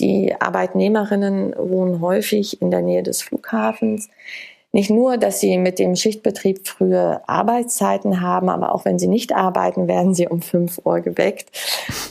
Die 0.00 0.34
Arbeitnehmerinnen 0.38 1.54
wohnen 1.56 2.00
häufig 2.00 2.60
in 2.60 2.70
der 2.70 2.82
Nähe 2.82 3.02
des 3.02 3.22
Flughafens 3.22 4.08
nicht 4.72 4.90
nur, 4.90 5.16
dass 5.16 5.40
sie 5.40 5.58
mit 5.58 5.78
dem 5.78 5.96
Schichtbetrieb 5.96 6.66
frühe 6.66 7.20
Arbeitszeiten 7.28 8.20
haben, 8.20 8.48
aber 8.48 8.74
auch 8.74 8.84
wenn 8.84 8.98
sie 8.98 9.08
nicht 9.08 9.34
arbeiten, 9.34 9.88
werden 9.88 10.14
sie 10.14 10.28
um 10.28 10.42
fünf 10.42 10.80
Uhr 10.84 11.00
geweckt. 11.00 11.50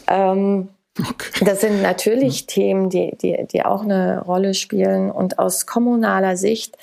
Ähm, 0.07 0.69
okay. 0.99 1.45
Das 1.45 1.61
sind 1.61 1.81
natürlich 1.81 2.41
ja. 2.41 2.47
Themen, 2.47 2.89
die, 2.89 3.15
die, 3.15 3.47
die 3.49 3.63
auch 3.63 3.83
eine 3.83 4.21
Rolle 4.23 4.53
spielen. 4.53 5.09
Und 5.09 5.39
aus 5.39 5.67
kommunaler 5.67 6.35
Sicht 6.35 6.77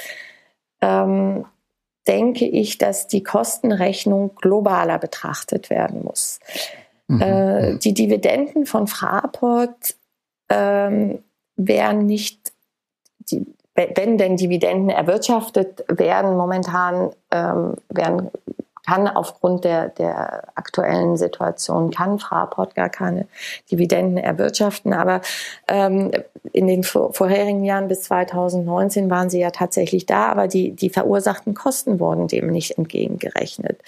ähm, 0.80 1.44
denke 2.06 2.46
ich, 2.46 2.78
dass 2.78 3.06
die 3.06 3.22
Kostenrechnung 3.22 4.34
globaler 4.36 4.98
betrachtet 4.98 5.68
werden 5.68 6.02
muss. 6.04 6.40
Mhm. 7.08 7.20
Äh, 7.20 7.78
die 7.78 7.92
Dividenden 7.92 8.64
von 8.64 8.86
Fraport 8.86 9.96
ähm, 10.48 11.22
werden 11.56 12.06
nicht, 12.06 12.52
die, 13.30 13.44
wenn 13.76 14.18
denn 14.18 14.36
Dividenden 14.36 14.88
erwirtschaftet 14.88 15.84
werden, 15.88 16.36
momentan 16.36 17.10
ähm, 17.30 17.74
werden 17.90 18.30
kann 18.86 19.08
aufgrund 19.08 19.64
der, 19.64 19.88
der 19.88 20.44
aktuellen 20.54 21.16
Situation, 21.16 21.90
kann 21.90 22.18
Fraport 22.18 22.74
gar 22.74 22.88
keine 22.88 23.26
Dividenden 23.70 24.18
erwirtschaften. 24.18 24.92
Aber 24.92 25.20
ähm, 25.68 26.12
in 26.52 26.66
den 26.66 26.84
vorherigen 26.84 27.64
Jahren 27.64 27.88
bis 27.88 28.02
2019 28.04 29.10
waren 29.10 29.28
sie 29.28 29.40
ja 29.40 29.50
tatsächlich 29.50 30.06
da, 30.06 30.26
aber 30.26 30.46
die, 30.46 30.72
die 30.72 30.90
verursachten 30.90 31.54
Kosten 31.54 31.98
wurden 31.98 32.28
dem 32.28 32.50
nicht 32.50 32.78
entgegengerechnet. 32.78 33.80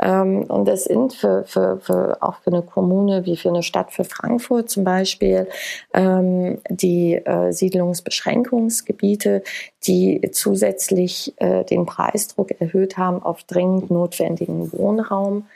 Ähm, 0.00 0.44
und 0.44 0.66
das 0.66 0.84
sind 0.84 1.14
für, 1.14 1.44
für, 1.44 1.78
für, 1.80 2.18
auch 2.20 2.36
für 2.36 2.52
eine 2.52 2.62
Kommune 2.62 3.24
wie 3.24 3.36
für 3.36 3.48
eine 3.48 3.62
Stadt 3.62 3.92
für 3.92 4.04
Frankfurt 4.04 4.68
zum 4.68 4.84
Beispiel 4.84 5.48
ähm, 5.94 6.60
die 6.68 7.14
äh, 7.14 7.52
Siedlungsbeschränkungsgebiete, 7.52 9.42
die 9.86 10.30
zusätzlich 10.32 11.34
äh, 11.36 11.64
den 11.64 11.86
Preisdruck 11.86 12.60
erhöht 12.60 12.96
haben 12.96 13.22
auf 13.22 13.44
dringend 13.44 13.90
notwendigen 13.90 14.72
Wohnraum. 14.72 15.46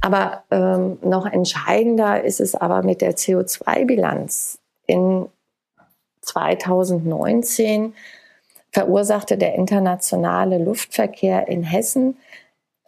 Aber 0.00 0.42
ähm, 0.50 0.98
noch 1.02 1.26
entscheidender 1.26 2.22
ist 2.22 2.40
es 2.40 2.54
aber 2.54 2.82
mit 2.82 3.00
der 3.00 3.16
CO2-Bilanz. 3.16 4.58
In 4.86 5.26
2019 6.20 7.94
verursachte 8.70 9.38
der 9.38 9.54
internationale 9.54 10.58
Luftverkehr 10.58 11.48
in 11.48 11.62
Hessen 11.62 12.16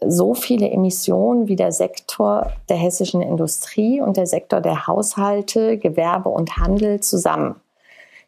so 0.00 0.34
viele 0.34 0.68
Emissionen 0.68 1.48
wie 1.48 1.56
der 1.56 1.72
Sektor 1.72 2.52
der 2.68 2.76
hessischen 2.76 3.22
Industrie 3.22 4.00
und 4.00 4.16
der 4.16 4.26
Sektor 4.26 4.60
der 4.60 4.86
Haushalte, 4.86 5.78
Gewerbe 5.78 6.28
und 6.28 6.58
Handel 6.58 7.00
zusammen. 7.00 7.56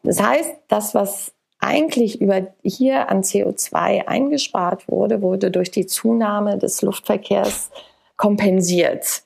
Das 0.03 0.21
heißt, 0.21 0.51
das, 0.67 0.95
was 0.95 1.31
eigentlich 1.59 2.21
über 2.21 2.47
hier 2.63 3.09
an 3.09 3.21
CO2 3.21 4.07
eingespart 4.07 4.87
wurde, 4.87 5.21
wurde 5.21 5.51
durch 5.51 5.71
die 5.71 5.85
Zunahme 5.85 6.57
des 6.57 6.81
Luftverkehrs 6.81 7.69
kompensiert. 8.15 9.23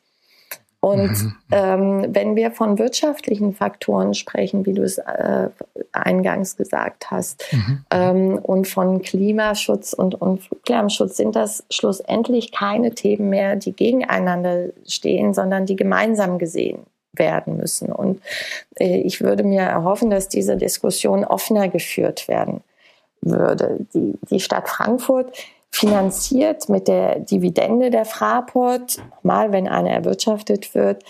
Und 0.80 1.12
mhm. 1.12 1.36
ähm, 1.52 2.06
wenn 2.10 2.36
wir 2.36 2.52
von 2.52 2.78
wirtschaftlichen 2.78 3.54
Faktoren 3.54 4.14
sprechen, 4.14 4.66
wie 4.66 4.74
du 4.74 4.84
es 4.84 4.98
äh, 4.98 5.48
eingangs 5.94 6.58
gesagt 6.58 7.10
hast, 7.10 7.46
mhm. 7.54 7.86
ähm, 7.90 8.40
und 8.40 8.68
von 8.68 9.02
Klimaschutz 9.02 9.94
und, 9.94 10.16
und 10.16 10.42
Fluglärmschutz, 10.42 11.16
sind 11.16 11.38
das 11.38 11.64
schlussendlich 11.70 12.52
keine 12.52 12.94
Themen 12.94 13.30
mehr, 13.30 13.56
die 13.56 13.72
gegeneinander 13.72 14.72
stehen, 14.86 15.34
sondern 15.34 15.66
die 15.66 15.78
gemeinsam 15.78 16.38
gesehen 16.38 16.80
werden 17.14 17.58
müssen. 17.58 17.92
Und 17.92 18.22
äh, 18.80 19.00
ich 19.00 19.22
würde 19.22 19.44
mir 19.44 19.62
erhoffen, 19.62 20.10
dass 20.10 20.30
diese 20.30 20.58
Diskussion 20.58 21.24
offener 21.24 21.70
geführt 21.70 22.28
werden 22.28 22.62
würde. 23.22 23.86
Die, 23.94 24.14
die 24.30 24.40
Stadt 24.40 24.68
Frankfurt 24.68 25.32
finanziert 25.72 26.70
mit 26.70 26.88
der 26.88 27.20
Dividende 27.20 27.90
der 27.90 28.06
Fraport, 28.06 29.00
mal 29.24 29.52
wenn 29.52 29.68
eine 29.68 29.92
erwirtschaftet 29.92 30.76
wird, 30.76 31.04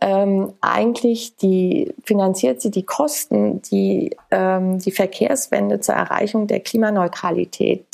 ähm, 0.00 0.52
eigentlich 0.60 1.36
die 1.36 1.92
finanziert 2.04 2.60
sie 2.60 2.70
die 2.70 2.84
Kosten, 2.84 3.62
die 3.62 4.16
ähm, 4.30 4.78
die 4.78 4.92
Verkehrswende 4.92 5.80
zur 5.80 5.96
Erreichung 5.96 6.46
der 6.46 6.60
Klimaneutralität 6.60 7.84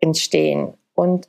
entstehen. 0.00 0.74
Und 0.94 1.28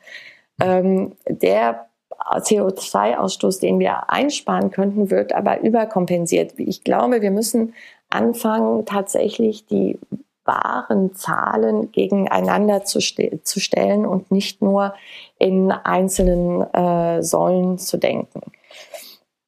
ähm, 0.59 1.15
der 1.27 1.86
CO2-Ausstoß, 2.19 3.59
den 3.59 3.79
wir 3.79 4.09
einsparen 4.09 4.71
könnten, 4.71 5.09
wird 5.11 5.33
aber 5.33 5.61
überkompensiert. 5.61 6.53
Ich 6.57 6.83
glaube, 6.83 7.21
wir 7.21 7.31
müssen 7.31 7.73
anfangen, 8.09 8.85
tatsächlich 8.85 9.65
die 9.65 9.99
wahren 10.45 11.13
Zahlen 11.13 11.91
gegeneinander 11.91 12.83
zu, 12.85 12.99
zu 12.99 13.59
stellen 13.59 14.05
und 14.05 14.31
nicht 14.31 14.61
nur 14.61 14.93
in 15.37 15.71
einzelnen 15.71 16.61
äh, 16.73 17.21
Säulen 17.21 17.77
zu 17.77 17.97
denken. 17.97 18.41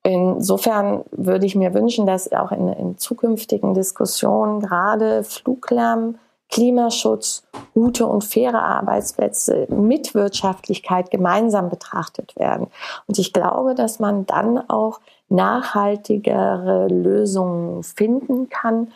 Insofern 0.04 1.04
würde 1.12 1.46
ich 1.46 1.56
mir 1.56 1.74
wünschen, 1.74 2.06
dass 2.06 2.32
auch 2.32 2.52
in, 2.52 2.68
in 2.70 2.98
zukünftigen 2.98 3.74
Diskussionen 3.74 4.60
gerade 4.60 5.24
Fluglärm, 5.24 6.18
Klimaschutz, 6.50 7.44
gute 7.74 8.06
und 8.06 8.24
faire 8.24 8.62
Arbeitsplätze 8.62 9.68
mit 9.70 10.16
Wirtschaftlichkeit 10.16 11.12
gemeinsam 11.12 11.70
betrachtet 11.70 12.36
werden. 12.36 12.68
Und 13.08 13.20
ich 13.20 13.34
glaube, 13.34 13.76
dass 13.76 14.00
man 14.00 14.26
dann 14.26 14.58
auch 14.70 15.00
nachhaltigere 15.30 16.88
Lösungen 16.88 17.84
finden 17.84 18.50
kann, 18.50 18.92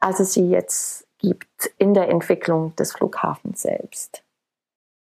als 0.00 0.20
es 0.20 0.34
sie 0.34 0.48
jetzt 0.48 1.06
gibt 1.18 1.70
in 1.78 1.94
der 1.94 2.08
Entwicklung 2.08 2.76
des 2.76 2.92
Flughafens 2.92 3.62
selbst. 3.62 4.22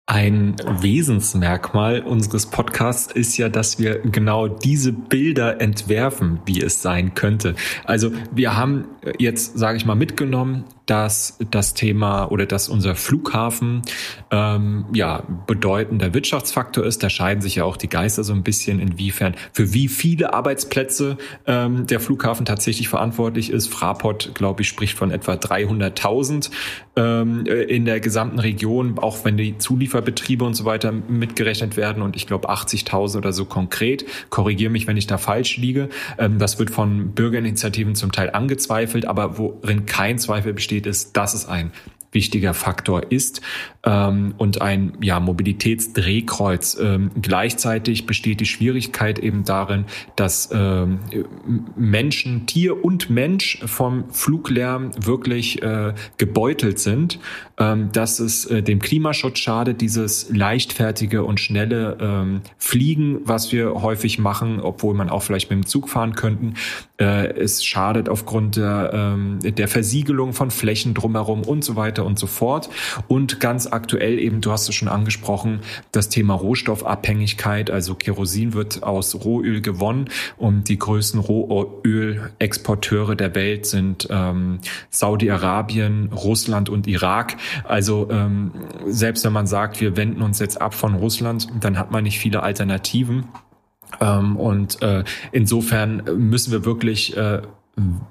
Ein 0.07 0.55
Wesensmerkmal 0.81 2.01
unseres 2.01 2.45
Podcasts 2.45 3.11
ist 3.11 3.37
ja, 3.37 3.49
dass 3.49 3.79
wir 3.79 3.97
genau 4.01 4.47
diese 4.47 4.93
Bilder 4.93 5.59
entwerfen, 5.59 6.39
wie 6.45 6.61
es 6.61 6.83
sein 6.83 7.15
könnte. 7.15 7.55
Also 7.85 8.11
wir 8.31 8.55
haben 8.55 8.87
jetzt, 9.17 9.57
sage 9.57 9.77
ich 9.77 9.85
mal, 9.87 9.95
mitgenommen, 9.95 10.65
dass 10.85 11.37
das 11.51 11.73
Thema 11.73 12.25
oder 12.25 12.45
dass 12.45 12.69
unser 12.69 12.95
Flughafen 12.95 13.81
ähm, 14.31 14.85
ja 14.93 15.23
bedeutender 15.47 16.13
Wirtschaftsfaktor 16.13 16.85
ist. 16.85 17.03
Da 17.03 17.09
scheiden 17.09 17.41
sich 17.41 17.55
ja 17.55 17.63
auch 17.63 17.77
die 17.77 17.89
Geister 17.89 18.23
so 18.23 18.33
ein 18.33 18.43
bisschen, 18.43 18.79
inwiefern 18.79 19.35
für 19.53 19.73
wie 19.73 19.87
viele 19.87 20.33
Arbeitsplätze 20.33 21.17
ähm, 21.47 21.87
der 21.87 21.99
Flughafen 21.99 22.45
tatsächlich 22.45 22.89
verantwortlich 22.89 23.49
ist. 23.49 23.67
Fraport, 23.67 24.35
glaube 24.35 24.61
ich, 24.61 24.67
spricht 24.67 24.97
von 24.97 25.11
etwa 25.11 25.33
300.000 25.33 26.51
ähm, 26.95 27.45
in 27.45 27.85
der 27.85 27.99
gesamten 27.99 28.39
Region, 28.39 28.99
auch 28.99 29.25
wenn 29.25 29.37
die 29.37 29.57
Zulieferbetriebe 29.57 30.45
und 30.45 30.53
so 30.53 30.65
weiter 30.65 30.91
mitgerechnet 30.91 31.77
werden. 31.77 32.01
Und 32.03 32.15
ich 32.15 32.27
glaube 32.27 32.49
80.000 32.49 33.17
oder 33.17 33.33
so 33.33 33.45
konkret. 33.45 34.05
Korrigiere 34.29 34.71
mich, 34.71 34.87
wenn 34.87 34.97
ich 34.97 35.07
da 35.07 35.17
falsch 35.17 35.57
liege. 35.57 35.89
Ähm, 36.17 36.37
das 36.37 36.59
wird 36.59 36.69
von 36.69 37.11
Bürgerinitiativen 37.11 37.95
zum 37.95 38.11
Teil 38.11 38.29
angezweifelt, 38.31 39.05
aber 39.05 39.37
worin 39.37 39.85
kein 39.85 40.19
Zweifel 40.19 40.53
besteht, 40.53 40.74
steht, 40.75 40.85
ist, 40.85 41.15
dass 41.15 41.33
es 41.33 41.47
ein 41.47 41.71
wichtiger 42.15 42.55
Faktor 42.55 43.11
ist 43.11 43.41
ähm, 43.83 44.33
und 44.37 44.61
ein 44.61 44.97
ja, 45.01 45.19
Mobilitätsdrehkreuz. 45.19 46.77
Ähm, 46.81 47.11
gleichzeitig 47.21 48.07
besteht 48.07 48.39
die 48.39 48.45
Schwierigkeit 48.45 49.19
eben 49.19 49.43
darin, 49.43 49.85
dass 50.15 50.49
ähm, 50.51 50.99
Menschen, 51.75 52.47
Tier 52.47 52.83
und 52.83 53.09
Mensch 53.09 53.59
vom 53.65 54.09
Fluglärm 54.09 54.91
wirklich 55.05 55.61
äh, 55.61 55.93
gebeutelt 56.17 56.79
sind, 56.79 57.19
ähm, 57.57 57.91
dass 57.91 58.19
es 58.19 58.45
äh, 58.45 58.63
dem 58.63 58.79
Klimaschutz 58.79 59.39
schadet, 59.39 59.81
dieses 59.81 60.29
leichtfertige 60.29 61.23
und 61.23 61.39
schnelle 61.39 61.97
ähm, 61.99 62.41
Fliegen, 62.57 63.19
was 63.23 63.51
wir 63.51 63.81
häufig 63.81 64.19
machen, 64.19 64.59
obwohl 64.59 64.95
man 64.95 65.09
auch 65.09 65.23
vielleicht 65.23 65.49
mit 65.49 65.63
dem 65.63 65.65
Zug 65.65 65.89
fahren 65.89 66.15
könnten. 66.15 66.55
Äh, 66.97 67.27
es 67.37 67.63
schadet 67.63 68.09
aufgrund 68.09 68.55
der, 68.55 68.91
ähm, 68.93 69.39
der 69.41 69.67
Versiegelung 69.67 70.33
von 70.33 70.51
Flächen 70.51 70.93
drumherum 70.93 71.43
und 71.43 71.63
so 71.63 71.75
weiter 71.75 72.04
und 72.05 72.19
so 72.19 72.27
fort. 72.27 72.69
Und 73.07 73.39
ganz 73.39 73.67
aktuell 73.67 74.19
eben, 74.19 74.41
du 74.41 74.51
hast 74.51 74.69
es 74.69 74.75
schon 74.75 74.87
angesprochen, 74.87 75.59
das 75.91 76.09
Thema 76.09 76.33
Rohstoffabhängigkeit. 76.33 77.69
Also 77.69 77.95
Kerosin 77.95 78.53
wird 78.53 78.83
aus 78.83 79.15
Rohöl 79.25 79.61
gewonnen 79.61 80.09
und 80.37 80.69
die 80.69 80.79
größten 80.79 81.19
Rohölexporteure 81.19 83.15
der 83.15 83.35
Welt 83.35 83.65
sind 83.65 84.07
ähm, 84.09 84.59
Saudi-Arabien, 84.89 86.11
Russland 86.13 86.69
und 86.69 86.87
Irak. 86.87 87.37
Also 87.63 88.07
ähm, 88.11 88.51
selbst 88.87 89.25
wenn 89.25 89.33
man 89.33 89.47
sagt, 89.47 89.81
wir 89.81 89.97
wenden 89.97 90.21
uns 90.21 90.39
jetzt 90.39 90.61
ab 90.61 90.73
von 90.73 90.95
Russland, 90.95 91.47
dann 91.59 91.77
hat 91.77 91.91
man 91.91 92.03
nicht 92.03 92.19
viele 92.19 92.43
Alternativen. 92.43 93.25
Ähm, 94.01 94.35
und 94.37 94.81
äh, 94.81 95.03
insofern 95.31 96.03
müssen 96.17 96.51
wir 96.51 96.65
wirklich 96.65 97.15
äh, 97.15 97.41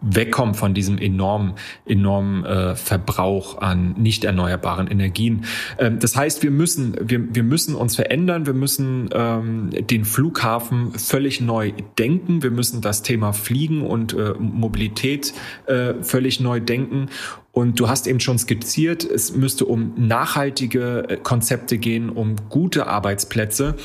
wegkommen 0.02 0.54
von 0.54 0.74
diesem 0.74 0.98
enormen, 0.98 1.54
enormen 1.86 2.44
äh, 2.44 2.74
Verbrauch 2.74 3.58
an 3.58 3.94
nicht 3.96 4.24
erneuerbaren 4.24 4.88
Energien. 4.88 5.46
Ähm, 5.78 5.98
das 5.98 6.16
heißt, 6.16 6.42
wir 6.42 6.50
müssen, 6.50 6.96
wir, 7.00 7.34
wir 7.34 7.42
müssen 7.42 7.74
uns 7.74 7.96
verändern, 7.96 8.46
wir 8.46 8.52
müssen 8.52 9.08
ähm, 9.12 9.70
den 9.70 10.04
Flughafen 10.04 10.92
völlig 10.92 11.40
neu 11.40 11.72
denken, 11.98 12.42
wir 12.42 12.50
müssen 12.50 12.82
das 12.82 13.02
Thema 13.02 13.32
Fliegen 13.32 13.82
und 13.82 14.12
äh, 14.12 14.34
Mobilität 14.38 15.32
äh, 15.66 15.94
völlig 16.02 16.40
neu 16.40 16.60
denken. 16.60 17.08
Und 17.52 17.78
du 17.78 17.88
hast 17.88 18.08
eben 18.08 18.18
schon 18.18 18.36
skizziert, 18.36 19.04
es 19.04 19.34
müsste 19.34 19.64
um 19.64 19.94
nachhaltige 19.96 21.08
äh, 21.08 21.16
Konzepte 21.16 21.78
gehen, 21.78 22.10
um 22.10 22.34
gute 22.50 22.88
Arbeitsplätze. 22.88 23.76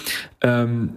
Ähm, 0.41 0.95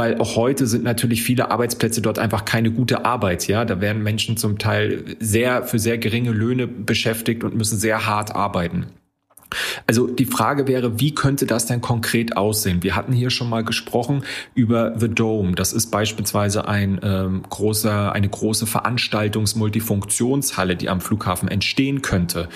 weil 0.00 0.18
auch 0.18 0.34
heute 0.34 0.66
sind 0.66 0.82
natürlich 0.82 1.22
viele 1.22 1.50
Arbeitsplätze 1.50 2.00
dort 2.00 2.18
einfach 2.18 2.46
keine 2.46 2.70
gute 2.70 3.04
Arbeit. 3.04 3.46
Ja, 3.48 3.66
da 3.66 3.82
werden 3.82 4.02
Menschen 4.02 4.38
zum 4.38 4.56
Teil 4.56 5.04
sehr 5.20 5.64
für 5.64 5.78
sehr 5.78 5.98
geringe 5.98 6.30
Löhne 6.30 6.66
beschäftigt 6.66 7.44
und 7.44 7.54
müssen 7.54 7.78
sehr 7.78 8.06
hart 8.06 8.34
arbeiten. 8.34 8.86
Also 9.86 10.06
die 10.06 10.24
Frage 10.24 10.66
wäre, 10.68 11.00
wie 11.00 11.14
könnte 11.14 11.46
das 11.46 11.64
denn 11.66 11.80
konkret 11.80 12.36
aussehen? 12.36 12.82
Wir 12.82 12.96
hatten 12.96 13.12
hier 13.12 13.30
schon 13.30 13.48
mal 13.48 13.64
gesprochen 13.64 14.24
über 14.54 14.98
The 14.98 15.08
Dome. 15.08 15.52
Das 15.52 15.72
ist 15.72 15.90
beispielsweise 15.90 16.68
ein 16.68 17.00
ähm, 17.02 17.42
großer, 17.48 18.12
eine 18.12 18.28
große 18.28 18.66
Veranstaltungs-Multifunktionshalle, 18.66 20.76
die 20.76 20.88
am 20.88 21.00
Flughafen 21.00 21.48
entstehen 21.48 22.02
könnte. 22.02 22.48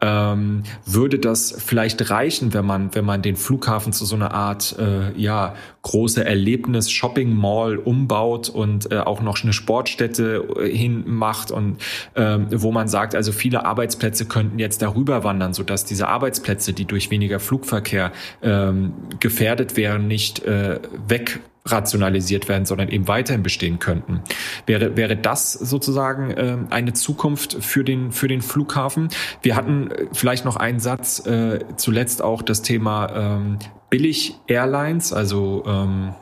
Ähm, 0.00 0.62
würde 0.86 1.18
das 1.18 1.54
vielleicht 1.64 2.10
reichen, 2.10 2.54
wenn 2.54 2.66
man, 2.66 2.94
wenn 2.94 3.04
man 3.04 3.22
den 3.22 3.36
Flughafen 3.36 3.92
zu 3.92 4.04
so 4.04 4.16
einer 4.16 4.32
Art 4.32 4.76
äh, 4.78 5.12
ja, 5.18 5.54
große 5.82 6.24
Erlebnis-Shopping-Mall 6.24 7.78
umbaut 7.78 8.48
und 8.48 8.92
äh, 8.92 8.98
auch 8.98 9.22
noch 9.22 9.42
eine 9.42 9.52
Sportstätte 9.52 10.46
äh, 10.56 10.76
hinmacht 10.76 11.50
und 11.50 11.78
ähm, 12.14 12.46
wo 12.50 12.70
man 12.70 12.88
sagt, 12.88 13.14
also 13.14 13.32
viele 13.32 13.64
Arbeitsplätze 13.64 14.26
könnten 14.26 14.58
jetzt 14.58 14.82
darüber 14.82 15.24
wandern, 15.24 15.54
sodass 15.54 15.84
diese 15.84 16.08
Arbeitsplätze, 16.08 16.72
die 16.72 16.84
durch 16.84 17.10
weniger 17.10 17.40
Flugverkehr 17.40 18.12
ähm, 18.42 18.92
gefährdet 19.20 19.76
wären, 19.76 20.06
nicht 20.06 20.44
äh, 20.44 20.80
weg 21.08 21.40
rationalisiert 21.64 22.48
werden, 22.48 22.64
sondern 22.64 22.88
eben 22.88 23.06
weiterhin 23.06 23.42
bestehen 23.42 23.78
könnten. 23.78 24.20
Wäre, 24.66 24.96
wäre 24.96 25.16
das 25.16 25.52
sozusagen 25.52 26.30
äh, 26.30 26.56
eine 26.70 26.92
Zukunft 26.94 27.56
für 27.60 27.84
den, 27.84 28.12
für 28.12 28.28
den 28.28 28.40
Flughafen? 28.42 29.08
Wir 29.42 29.56
hatten 29.56 29.90
äh, 29.90 30.06
vielleicht 30.12 30.44
noch 30.44 30.56
einen 30.56 30.80
Satz, 30.80 31.24
äh, 31.26 31.60
zuletzt 31.76 32.22
auch 32.22 32.42
das 32.42 32.62
Thema 32.62 33.10
ähm, 33.14 33.58
Billig-Airlines, 33.90 35.12
also 35.12 35.64
ähm, 35.66 36.14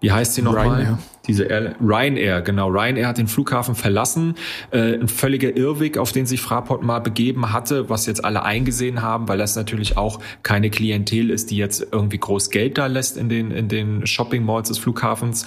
wie 0.00 0.12
heißt 0.12 0.34
sie 0.34 0.42
nochmal? 0.42 0.98
Diese 1.26 1.44
Air 1.44 1.74
Ryanair, 1.80 2.42
genau. 2.42 2.68
Ryanair 2.68 3.08
hat 3.08 3.18
den 3.18 3.26
Flughafen 3.26 3.74
verlassen. 3.74 4.36
Äh, 4.70 4.94
ein 4.94 5.08
völliger 5.08 5.56
Irrweg, 5.56 5.98
auf 5.98 6.12
den 6.12 6.26
sich 6.26 6.40
Fraport 6.40 6.82
mal 6.82 7.00
begeben 7.00 7.52
hatte, 7.52 7.88
was 7.88 8.06
jetzt 8.06 8.24
alle 8.24 8.44
eingesehen 8.44 9.02
haben, 9.02 9.26
weil 9.26 9.38
das 9.38 9.56
natürlich 9.56 9.96
auch 9.96 10.20
keine 10.42 10.70
Klientel 10.70 11.30
ist, 11.30 11.50
die 11.50 11.56
jetzt 11.56 11.88
irgendwie 11.90 12.18
groß 12.18 12.50
Geld 12.50 12.78
da 12.78 12.86
lässt 12.86 13.16
in 13.16 13.28
den, 13.28 13.50
in 13.50 13.68
den 13.68 14.06
Shopping 14.06 14.44
Malls 14.44 14.68
des 14.68 14.78
Flughafens. 14.78 15.46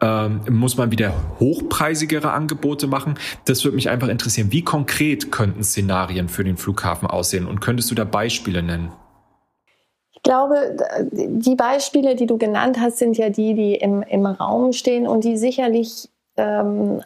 Ähm, 0.00 0.40
muss 0.48 0.76
man 0.76 0.90
wieder 0.90 1.12
hochpreisigere 1.40 2.32
Angebote 2.32 2.86
machen. 2.86 3.16
Das 3.44 3.64
würde 3.64 3.74
mich 3.74 3.90
einfach 3.90 4.08
interessieren. 4.08 4.52
Wie 4.52 4.62
konkret 4.62 5.30
könnten 5.30 5.62
Szenarien 5.62 6.28
für 6.28 6.44
den 6.44 6.56
Flughafen 6.56 7.06
aussehen? 7.06 7.46
Und 7.46 7.60
könntest 7.60 7.90
du 7.90 7.94
da 7.94 8.04
Beispiele 8.04 8.62
nennen? 8.62 8.92
Ich 10.18 10.22
glaube, 10.24 10.76
die 11.12 11.54
Beispiele, 11.54 12.16
die 12.16 12.26
du 12.26 12.38
genannt 12.38 12.78
hast, 12.80 12.98
sind 12.98 13.16
ja 13.16 13.30
die, 13.30 13.54
die 13.54 13.76
im, 13.76 14.02
im 14.02 14.26
Raum 14.26 14.72
stehen 14.72 15.06
und 15.06 15.22
die 15.22 15.36
sicherlich 15.36 16.10
ähm, 16.36 17.02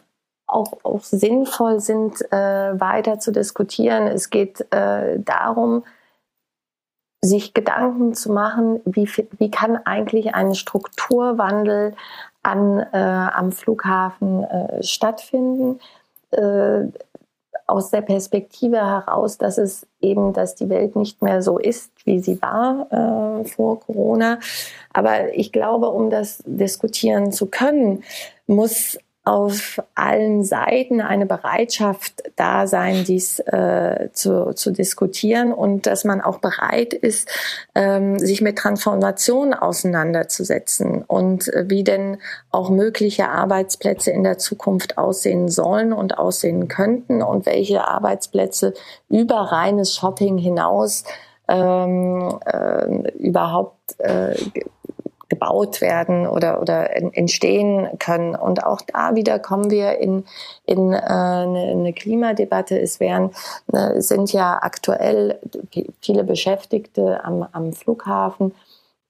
auch, 0.47 0.73
auch 0.83 1.03
sinnvoll 1.03 1.79
sind, 1.79 2.19
äh, 2.31 2.79
weiter 2.79 3.19
zu 3.19 3.31
diskutieren. 3.31 4.07
Es 4.07 4.31
geht 4.31 4.65
äh, 4.71 5.19
darum, 5.19 5.83
sich 7.21 7.53
Gedanken 7.53 8.15
zu 8.15 8.31
machen, 8.31 8.81
wie, 8.85 9.07
wie 9.37 9.51
kann 9.51 9.77
eigentlich 9.85 10.33
ein 10.33 10.55
Strukturwandel 10.55 11.93
an, 12.41 12.79
äh, 12.79 12.97
am 12.97 13.51
Flughafen 13.51 14.43
äh, 14.43 14.83
stattfinden. 14.83 15.79
Aus 17.65 17.89
der 17.89 18.01
Perspektive 18.01 18.77
heraus, 18.77 19.37
dass 19.37 19.57
es 19.57 19.87
eben, 20.01 20.33
dass 20.33 20.55
die 20.55 20.69
Welt 20.69 20.95
nicht 20.95 21.21
mehr 21.21 21.41
so 21.41 21.57
ist, 21.57 21.91
wie 22.05 22.19
sie 22.19 22.41
war 22.41 22.87
äh, 22.91 23.45
vor 23.45 23.79
Corona. 23.79 24.39
Aber 24.91 25.33
ich 25.33 25.51
glaube, 25.51 25.89
um 25.89 26.09
das 26.09 26.43
diskutieren 26.45 27.31
zu 27.31 27.47
können, 27.47 28.03
muss 28.47 28.97
auf 29.25 29.81
allen 29.95 30.43
Seiten 30.43 30.99
eine 30.99 31.25
Bereitschaft 31.25 32.23
da 32.35 32.67
sein, 32.67 33.05
dies 33.05 33.39
äh, 33.39 34.09
zu, 34.11 34.53
zu 34.53 34.71
diskutieren 34.71 35.53
und 35.53 35.85
dass 35.85 36.03
man 36.03 36.19
auch 36.19 36.39
bereit 36.39 36.93
ist, 36.93 37.29
ähm, 37.73 38.19
sich 38.19 38.41
mit 38.41 38.57
Transformation 38.57 39.53
auseinanderzusetzen 39.53 41.03
und 41.03 41.47
äh, 41.53 41.65
wie 41.69 41.85
denn 41.85 42.17
auch 42.51 42.69
mögliche 42.69 43.29
Arbeitsplätze 43.29 44.11
in 44.11 44.23
der 44.23 44.39
Zukunft 44.39 44.97
aussehen 44.97 45.47
sollen 45.47 45.93
und 45.93 46.17
aussehen 46.17 46.67
könnten 46.67 47.21
und 47.21 47.45
welche 47.45 47.87
Arbeitsplätze 47.87 48.73
über 49.07 49.35
reines 49.35 49.95
Shopping 49.95 50.37
hinaus 50.37 51.05
ähm, 51.47 52.39
äh, 52.45 53.11
überhaupt 53.17 53.99
äh, 53.99 54.35
gebaut 55.29 55.81
werden 55.81 56.27
oder, 56.27 56.61
oder 56.61 56.95
entstehen 56.95 57.89
können. 57.99 58.35
Und 58.35 58.63
auch 58.63 58.81
da 58.81 59.15
wieder 59.15 59.39
kommen 59.39 59.71
wir 59.71 59.97
in, 59.99 60.25
in 60.65 60.93
äh, 60.93 60.97
eine, 60.97 61.93
Klimadebatte. 61.93 62.79
Es 62.79 62.99
wären, 62.99 63.31
äh, 63.71 63.99
sind 64.01 64.33
ja 64.33 64.59
aktuell 64.61 65.39
viele 66.01 66.23
Beschäftigte 66.23 67.23
am, 67.23 67.47
am 67.51 67.73
Flughafen, 67.73 68.53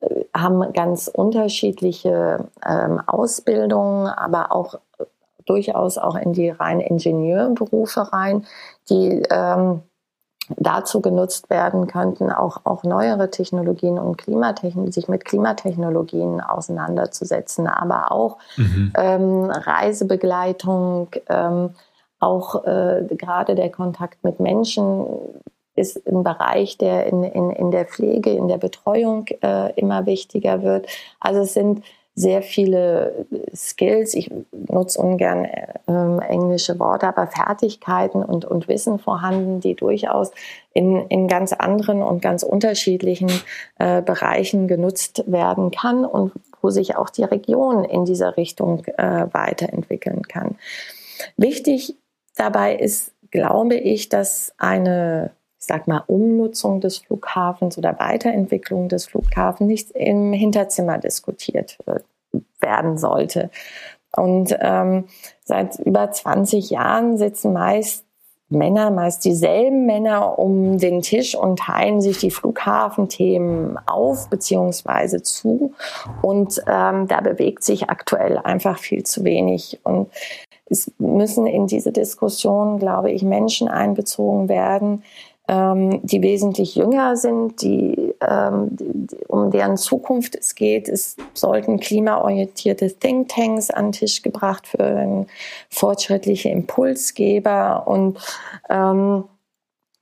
äh, 0.02 0.24
haben 0.36 0.72
ganz 0.74 1.08
unterschiedliche 1.08 2.46
ähm, 2.66 3.02
Ausbildungen, 3.06 4.08
aber 4.08 4.52
auch 4.52 4.76
durchaus 5.46 5.98
auch 5.98 6.16
in 6.16 6.34
die 6.34 6.50
rein 6.50 6.80
Ingenieurberufe 6.80 8.14
rein, 8.14 8.46
die 8.90 9.24
ähm, 9.30 9.82
dazu 10.58 11.02
genutzt 11.02 11.50
werden 11.50 11.88
könnten, 11.88 12.32
auch, 12.32 12.62
auch 12.66 12.84
neuere 12.84 13.32
Technologien 13.32 13.98
und 13.98 14.18
Klimatechnologien, 14.18 14.92
sich 14.92 15.08
mit 15.08 15.26
Klimatechnologien 15.26 16.42
auseinanderzusetzen, 16.42 17.68
aber 17.68 18.12
auch 18.12 18.38
mhm. 18.58 18.94
ähm, 18.98 19.46
Reisebegleitung, 19.46 21.08
ähm, 21.30 21.70
auch 22.20 22.64
äh, 22.66 23.06
gerade 23.10 23.56
der 23.56 23.70
Kontakt 23.70 24.24
mit 24.24 24.40
Menschen 24.40 25.06
ist 25.76 26.06
ein 26.08 26.24
Bereich, 26.24 26.78
der 26.78 27.08
in, 27.08 27.24
in, 27.24 27.50
in 27.50 27.72
der 27.72 27.86
Pflege, 27.86 28.32
in 28.32 28.48
der 28.48 28.58
Betreuung 28.58 29.26
äh, 29.42 29.74
immer 29.74 30.06
wichtiger 30.06 30.62
wird. 30.62 30.88
Also 31.20 31.42
es 31.42 31.54
sind 31.54 31.84
sehr 32.16 32.44
viele 32.44 33.26
Skills, 33.56 34.14
ich 34.14 34.30
nutze 34.52 35.00
ungern 35.00 35.48
ähm, 35.88 36.20
englische 36.20 36.78
Worte, 36.80 37.08
aber 37.08 37.28
Fertigkeiten 37.28 38.24
und, 38.24 38.46
und 38.46 38.68
Wissen 38.68 39.00
vorhanden, 39.00 39.62
die 39.62 39.76
durchaus 39.76 40.32
in, 40.74 41.08
in 41.08 41.28
ganz 41.28 41.54
anderen 41.54 42.04
und 42.04 42.22
ganz 42.22 42.44
unterschiedlichen 42.44 43.32
äh, 43.80 44.02
Bereichen 44.02 44.68
genutzt 44.68 45.24
werden 45.26 45.72
kann 45.72 46.06
und 46.06 46.32
wo 46.62 46.70
sich 46.70 46.96
auch 46.96 47.10
die 47.10 47.24
Region 47.24 47.84
in 47.84 48.06
dieser 48.06 48.38
Richtung 48.38 48.86
äh, 48.98 49.28
weiterentwickeln 49.32 50.22
kann. 50.24 50.56
Wichtig 51.36 51.96
dabei 52.36 52.76
ist, 52.76 53.12
glaube 53.32 53.76
ich, 53.76 54.10
dass 54.10 54.54
eine 54.58 55.32
sag 55.66 55.88
mal, 55.88 56.04
Umnutzung 56.08 56.82
des 56.82 56.98
Flughafens 56.98 57.78
oder 57.78 58.00
Weiterentwicklung 58.00 58.90
des 58.90 59.06
Flughafens 59.06 59.68
nicht 59.68 59.92
im 59.92 60.34
Hinterzimmer 60.34 60.98
diskutiert 60.98 61.78
wird, 61.86 62.06
werden 62.60 62.98
sollte. 62.98 63.50
Und 64.16 64.56
ähm, 64.60 65.06
seit 65.44 65.80
über 65.80 66.12
20 66.12 66.70
Jahren 66.70 67.18
sitzen 67.18 67.54
meist 67.54 68.06
Männer, 68.50 68.92
meist 68.92 69.26
dieselben 69.26 69.86
Männer 69.86 70.38
um 70.38 70.78
den 70.78 71.02
Tisch 71.02 71.36
und 71.36 71.60
teilen 71.60 72.02
sich 72.02 72.20
die 72.20 72.30
Flughafenthemen 72.30 73.80
auf 73.88 74.30
beziehungsweise 74.30 75.24
zu. 75.24 75.74
Und 76.22 76.62
ähm, 76.68 77.08
da 77.08 77.22
bewegt 77.22 77.64
sich 77.64 77.90
aktuell 77.90 78.38
einfach 78.38 78.78
viel 78.78 79.04
zu 79.04 79.24
wenig. 79.24 79.80
Und 79.84 80.10
es 80.70 80.92
müssen 81.00 81.48
in 81.48 81.68
diese 81.68 81.92
Diskussion, 81.92 82.80
glaube 82.80 83.12
ich, 83.12 83.24
Menschen 83.24 83.68
einbezogen 83.68 84.50
werden, 84.50 85.04
ähm, 85.48 86.00
die 86.04 86.22
wesentlich 86.22 86.76
jünger 86.76 87.18
sind, 87.18 87.62
die, 87.62 88.16
ähm, 88.22 88.70
die, 88.72 89.18
um 89.28 89.52
deren 89.52 89.78
Zukunft 89.78 90.36
es 90.36 90.56
geht. 90.56 90.88
Es 90.88 91.18
sollten 91.34 91.80
klimaorientierte 91.80 92.94
Thinktanks 92.94 93.70
an 93.70 93.88
den 93.88 93.92
Tisch 93.94 94.22
gebracht 94.22 94.78
werden, 94.78 95.28
fortschrittliche 95.70 96.50
Impulsgeber 96.50 97.88
und 97.88 98.18
ähm, 98.70 99.26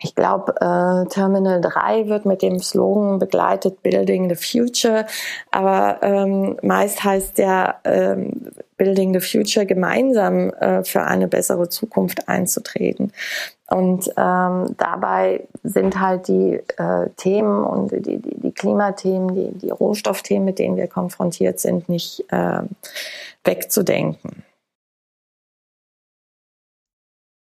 ich 0.03 0.15
glaube, 0.15 0.55
äh, 0.59 1.07
Terminal 1.09 1.61
3 1.61 2.07
wird 2.07 2.25
mit 2.25 2.41
dem 2.41 2.59
Slogan 2.59 3.19
begleitet 3.19 3.83
Building 3.83 4.29
the 4.29 4.35
Future, 4.35 5.05
aber 5.51 5.99
ähm, 6.01 6.57
meist 6.63 7.03
heißt 7.03 7.37
ja 7.37 7.75
ähm, 7.83 8.51
Building 8.81 9.13
the 9.13 9.19
Future 9.19 9.67
gemeinsam 9.67 10.49
äh, 10.49 10.83
für 10.83 11.03
eine 11.03 11.27
bessere 11.27 11.69
Zukunft 11.69 12.27
einzutreten. 12.27 13.13
Und 13.69 14.11
ähm, 14.17 14.75
dabei 14.79 15.41
sind 15.61 15.99
halt 15.99 16.27
die 16.27 16.59
äh, 16.77 17.09
Themen 17.15 17.63
und 17.63 17.91
die, 17.91 18.17
die, 18.17 18.39
die 18.39 18.51
Klimathemen, 18.51 19.35
die, 19.35 19.51
die 19.59 19.69
Rohstoffthemen, 19.69 20.45
mit 20.45 20.57
denen 20.57 20.77
wir 20.77 20.87
konfrontiert 20.87 21.59
sind, 21.59 21.89
nicht 21.89 22.25
äh, 22.29 22.63
wegzudenken. 23.43 24.43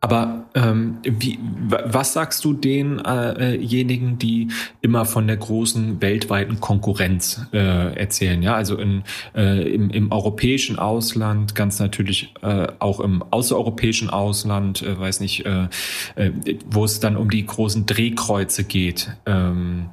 Aber 0.02 0.46
ähm, 0.56 1.00
wie, 1.04 1.40
was 1.68 2.14
sagst 2.14 2.46
du 2.46 2.54
denjenigen, 2.54 4.14
äh, 4.14 4.18
die 4.18 4.48
immer 4.80 5.04
von 5.04 5.28
der 5.28 5.36
großen 5.36 6.02
weltweiten 6.02 6.62
Konkurrenz 6.62 7.42
äh, 7.52 7.98
erzählen? 7.98 8.42
Ja, 8.42 8.56
also 8.56 8.78
in, 8.78 9.04
äh, 9.36 9.74
im, 9.74 9.90
im 9.90 10.12
europäischen 10.14 10.80
Ausland, 10.80 11.54
ganz 11.54 11.80
natürlich 11.80 12.34
äh, 12.42 12.68
auch 12.80 13.02
im 13.02 13.24
außereuropäischen 13.24 14.10
Ausland, 14.10 14.82
äh, 14.84 14.98
weiß 14.98 15.20
nicht, 15.20 15.46
äh, 15.46 15.68
äh, 16.16 16.32
wo 16.66 16.86
es 16.86 17.02
dann 17.02 17.18
um 17.18 17.30
die 17.30 17.46
großen 17.46 17.86
Drehkreuze 17.86 18.64
geht. 18.64 19.12
Ähm, 19.26 19.90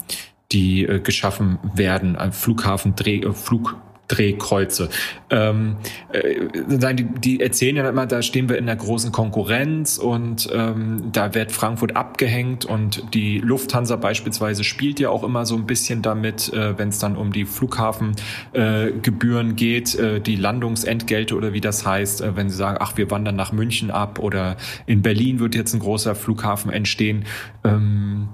die 0.53 0.85
äh, 0.85 1.01
geschaffen 1.01 1.59
werden, 1.75 2.15
ein 2.15 2.33
Flughafen 2.33 2.95
Dreh, 2.95 3.19
äh, 3.19 3.33
Flug 3.33 3.77
Drehkreuze. 4.09 4.89
Ähm, 5.31 5.77
äh, 6.13 6.95
die, 6.95 7.05
die 7.05 7.41
erzählen 7.41 7.77
ja 7.77 7.89
immer, 7.89 8.07
da 8.07 8.23
stehen 8.23 8.49
wir 8.49 8.59
in 8.59 8.67
der 8.67 8.77
großen 8.77 9.13
Konkurrenz 9.13 9.99
und 9.99 10.49
ähm, 10.53 11.11
da 11.13 11.35
wird 11.35 11.53
Frankfurt 11.53 11.97
abgehängt 11.97 12.65
und 12.65 13.15
die 13.15 13.39
Lufthansa 13.39 13.97
beispielsweise 13.97 14.65
spielt 14.65 15.01
ja 15.01 15.11
auch 15.11 15.25
immer 15.25 15.47
so 15.47 15.57
ein 15.57 15.67
bisschen 15.67 16.03
damit, 16.03 16.53
äh, 16.53 16.79
wenn 16.79 16.91
es 16.91 16.99
dann 16.99 17.17
um 17.17 17.33
die 17.33 17.45
Flughafengebühren 17.45 19.51
äh, 19.51 19.55
geht, 19.55 19.95
äh, 19.97 20.21
die 20.21 20.37
Landungsentgelte 20.37 21.35
oder 21.35 21.53
wie 21.53 21.61
das 21.61 21.85
heißt, 21.85 22.21
äh, 22.21 22.37
wenn 22.37 22.49
sie 22.49 22.57
sagen, 22.57 22.79
ach, 22.81 22.97
wir 22.97 23.11
wandern 23.11 23.37
nach 23.37 23.53
München 23.53 23.91
ab 23.91 24.19
oder 24.19 24.57
in 24.87 25.03
Berlin 25.03 25.41
wird 25.41 25.55
jetzt 25.55 25.75
ein 25.75 25.81
großer 25.81 26.15
Flughafen 26.15 26.71
entstehen. 26.71 27.25
Ähm, 27.65 28.29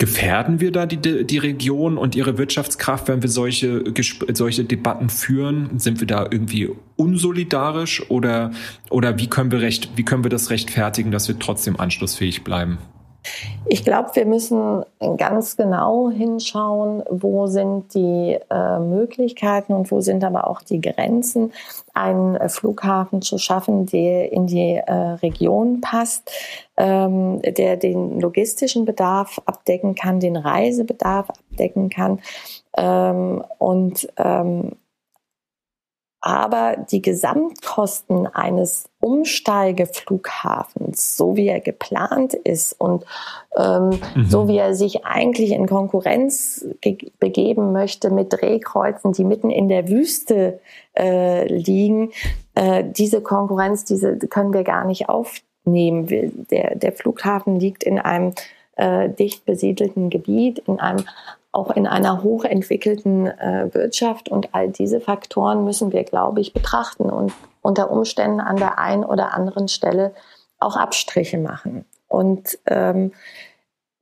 Gefährden 0.00 0.60
wir 0.60 0.72
da 0.72 0.86
die, 0.86 1.26
die 1.26 1.36
Region 1.36 1.98
und 1.98 2.16
ihre 2.16 2.38
Wirtschaftskraft, 2.38 3.06
wenn 3.08 3.20
wir 3.20 3.28
solche, 3.28 3.84
solche 4.32 4.64
Debatten 4.64 5.10
führen? 5.10 5.78
Sind 5.78 6.00
wir 6.00 6.06
da 6.06 6.22
irgendwie 6.22 6.70
unsolidarisch 6.96 8.08
oder, 8.10 8.50
oder 8.88 9.18
wie 9.18 9.26
können 9.26 9.52
wir 9.52 9.60
recht, 9.60 9.90
wie 9.96 10.02
können 10.02 10.24
wir 10.24 10.30
das 10.30 10.48
rechtfertigen, 10.48 11.10
dass 11.10 11.28
wir 11.28 11.38
trotzdem 11.38 11.78
anschlussfähig 11.78 12.44
bleiben? 12.44 12.78
Ich 13.66 13.84
glaube, 13.84 14.10
wir 14.14 14.26
müssen 14.26 14.84
ganz 15.16 15.56
genau 15.56 16.10
hinschauen, 16.10 17.02
wo 17.10 17.46
sind 17.46 17.94
die 17.94 18.38
äh, 18.50 18.78
Möglichkeiten 18.78 19.74
und 19.74 19.90
wo 19.90 20.00
sind 20.00 20.24
aber 20.24 20.48
auch 20.48 20.62
die 20.62 20.80
Grenzen, 20.80 21.52
einen 21.94 22.36
äh, 22.36 22.48
Flughafen 22.48 23.22
zu 23.22 23.38
schaffen, 23.38 23.86
der 23.86 24.32
in 24.32 24.46
die 24.46 24.74
äh, 24.74 24.92
Region 24.92 25.80
passt, 25.80 26.30
ähm, 26.76 27.42
der 27.42 27.76
den 27.76 28.20
logistischen 28.20 28.84
Bedarf 28.84 29.40
abdecken 29.44 29.94
kann, 29.94 30.20
den 30.20 30.36
Reisebedarf 30.36 31.28
abdecken 31.30 31.90
kann 31.90 32.20
ähm, 32.76 33.44
und 33.58 34.08
ähm, 34.16 34.72
aber 36.22 36.76
die 36.76 37.00
Gesamtkosten 37.00 38.26
eines 38.26 38.89
Umsteigeflughafens, 39.00 41.16
so 41.16 41.36
wie 41.36 41.48
er 41.48 41.60
geplant 41.60 42.34
ist 42.34 42.78
und 42.78 43.04
ähm, 43.56 43.98
mhm. 44.14 44.26
so 44.28 44.46
wie 44.46 44.58
er 44.58 44.74
sich 44.74 45.04
eigentlich 45.04 45.50
in 45.52 45.66
Konkurrenz 45.66 46.66
begeben 47.18 47.72
möchte 47.72 48.10
mit 48.10 48.32
Drehkreuzen, 48.32 49.12
die 49.12 49.24
mitten 49.24 49.50
in 49.50 49.68
der 49.68 49.88
Wüste 49.88 50.60
äh, 50.96 51.46
liegen, 51.46 52.12
äh, 52.54 52.84
diese 52.84 53.22
Konkurrenz, 53.22 53.84
diese 53.84 54.18
können 54.18 54.52
wir 54.52 54.64
gar 54.64 54.84
nicht 54.84 55.08
aufnehmen. 55.08 56.46
Der, 56.50 56.74
der 56.74 56.92
Flughafen 56.92 57.58
liegt 57.58 57.84
in 57.84 57.98
einem 57.98 58.34
äh, 58.76 59.08
dicht 59.08 59.46
besiedelten 59.46 60.10
Gebiet, 60.10 60.62
in 60.66 60.78
einem 60.78 61.04
auch 61.52 61.70
in 61.70 61.86
einer 61.86 62.22
hochentwickelten 62.22 63.26
äh, 63.26 63.68
Wirtschaft. 63.72 64.28
Und 64.28 64.54
all 64.54 64.68
diese 64.68 65.00
Faktoren 65.00 65.64
müssen 65.64 65.92
wir, 65.92 66.04
glaube 66.04 66.40
ich, 66.40 66.52
betrachten 66.52 67.10
und 67.10 67.32
unter 67.62 67.90
Umständen 67.90 68.40
an 68.40 68.56
der 68.56 68.78
einen 68.78 69.04
oder 69.04 69.34
anderen 69.34 69.68
Stelle 69.68 70.14
auch 70.58 70.76
Abstriche 70.76 71.38
machen. 71.38 71.84
Und 72.08 72.58
ähm, 72.66 73.12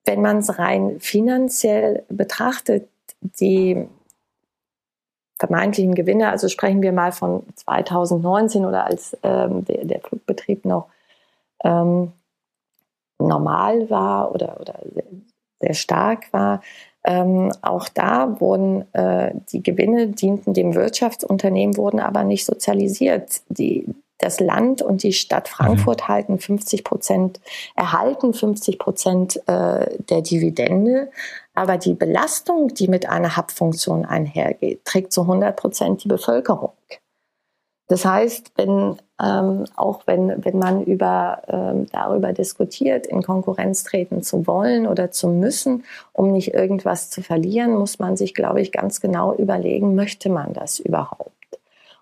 wenn 0.05 0.23
man 0.23 0.39
es 0.39 0.59
rein 0.59 1.01
finanziell 1.01 2.05
betrachtet, 2.09 2.89
die 3.21 3.87
vermeintlichen 5.39 5.95
Gewinne, 5.95 6.31
also 6.31 6.49
sprechen 6.49 6.83
wir 6.83 6.93
mal 6.93 7.13
von 7.13 7.45
2019 7.55 8.65
oder 8.65 8.87
als 8.87 9.17
ähm, 9.23 9.65
der, 9.65 9.85
der, 9.85 10.01
Flugbetrieb 10.01 10.65
noch 10.65 10.89
ähm, 11.63 12.13
normal 13.19 13.89
war 13.91 14.35
oder, 14.35 14.61
oder 14.61 14.81
sehr, 14.95 15.05
sehr 15.61 15.75
stark 15.75 16.33
war, 16.33 16.63
ähm, 17.09 17.53
auch 17.63 17.89
da 17.89 18.39
wurden 18.39 18.85
äh, 18.93 19.33
die 19.51 19.63
Gewinne 19.63 20.09
dienten 20.09 20.53
dem 20.53 20.75
Wirtschaftsunternehmen, 20.75 21.79
wurden 21.79 22.01
aber 22.01 22.23
nicht 22.23 22.45
sozialisiert. 22.45 23.41
Die, 23.49 23.87
das 24.19 24.41
Land 24.41 24.83
und 24.83 25.03
die 25.03 25.15
Stadt 25.15 25.49
Frankfurt 25.49 26.03
mhm. 26.03 26.09
halten 26.09 26.39
50 26.39 26.85
Prozent, 26.85 27.41
erhalten 27.75 28.35
50 28.35 28.79
Prozent 28.79 29.37
äh, 29.49 29.97
der 30.11 30.21
Dividende, 30.21 31.11
aber 31.55 31.79
die 31.79 31.95
Belastung, 31.95 32.75
die 32.75 32.89
mit 32.89 33.09
einer 33.09 33.39
Hubfunktion 33.39 34.05
einhergeht, 34.05 34.85
trägt 34.85 35.15
zu 35.15 35.23
100 35.23 35.57
Prozent 35.57 36.05
die 36.05 36.09
Bevölkerung. 36.09 36.73
Das 37.87 38.05
heißt, 38.05 38.53
wenn, 38.57 38.99
ähm, 39.23 39.65
auch 39.77 40.03
wenn, 40.07 40.45
wenn 40.45 40.59
man 40.59 40.83
über, 40.83 41.43
ähm, 41.49 41.87
darüber 41.93 42.33
diskutiert, 42.33 43.07
in 43.07 43.23
Konkurrenz 43.23 43.83
treten 43.85 44.23
zu 44.23 44.47
wollen 44.47 44.87
oder 44.87 45.11
zu 45.11 45.29
müssen, 45.29 45.85
um 46.13 46.33
nicht 46.33 46.55
irgendwas 46.55 47.11
zu 47.11 47.23
verlieren, 47.23 47.75
muss 47.75 47.99
man 47.99 48.17
sich, 48.17 48.35
glaube 48.35 48.61
ich, 48.61 48.71
ganz 48.71 49.01
genau 49.01 49.35
überlegen, 49.35 49.95
möchte 49.95 50.31
man 50.31 50.53
das 50.53 50.79
überhaupt? 50.79 51.33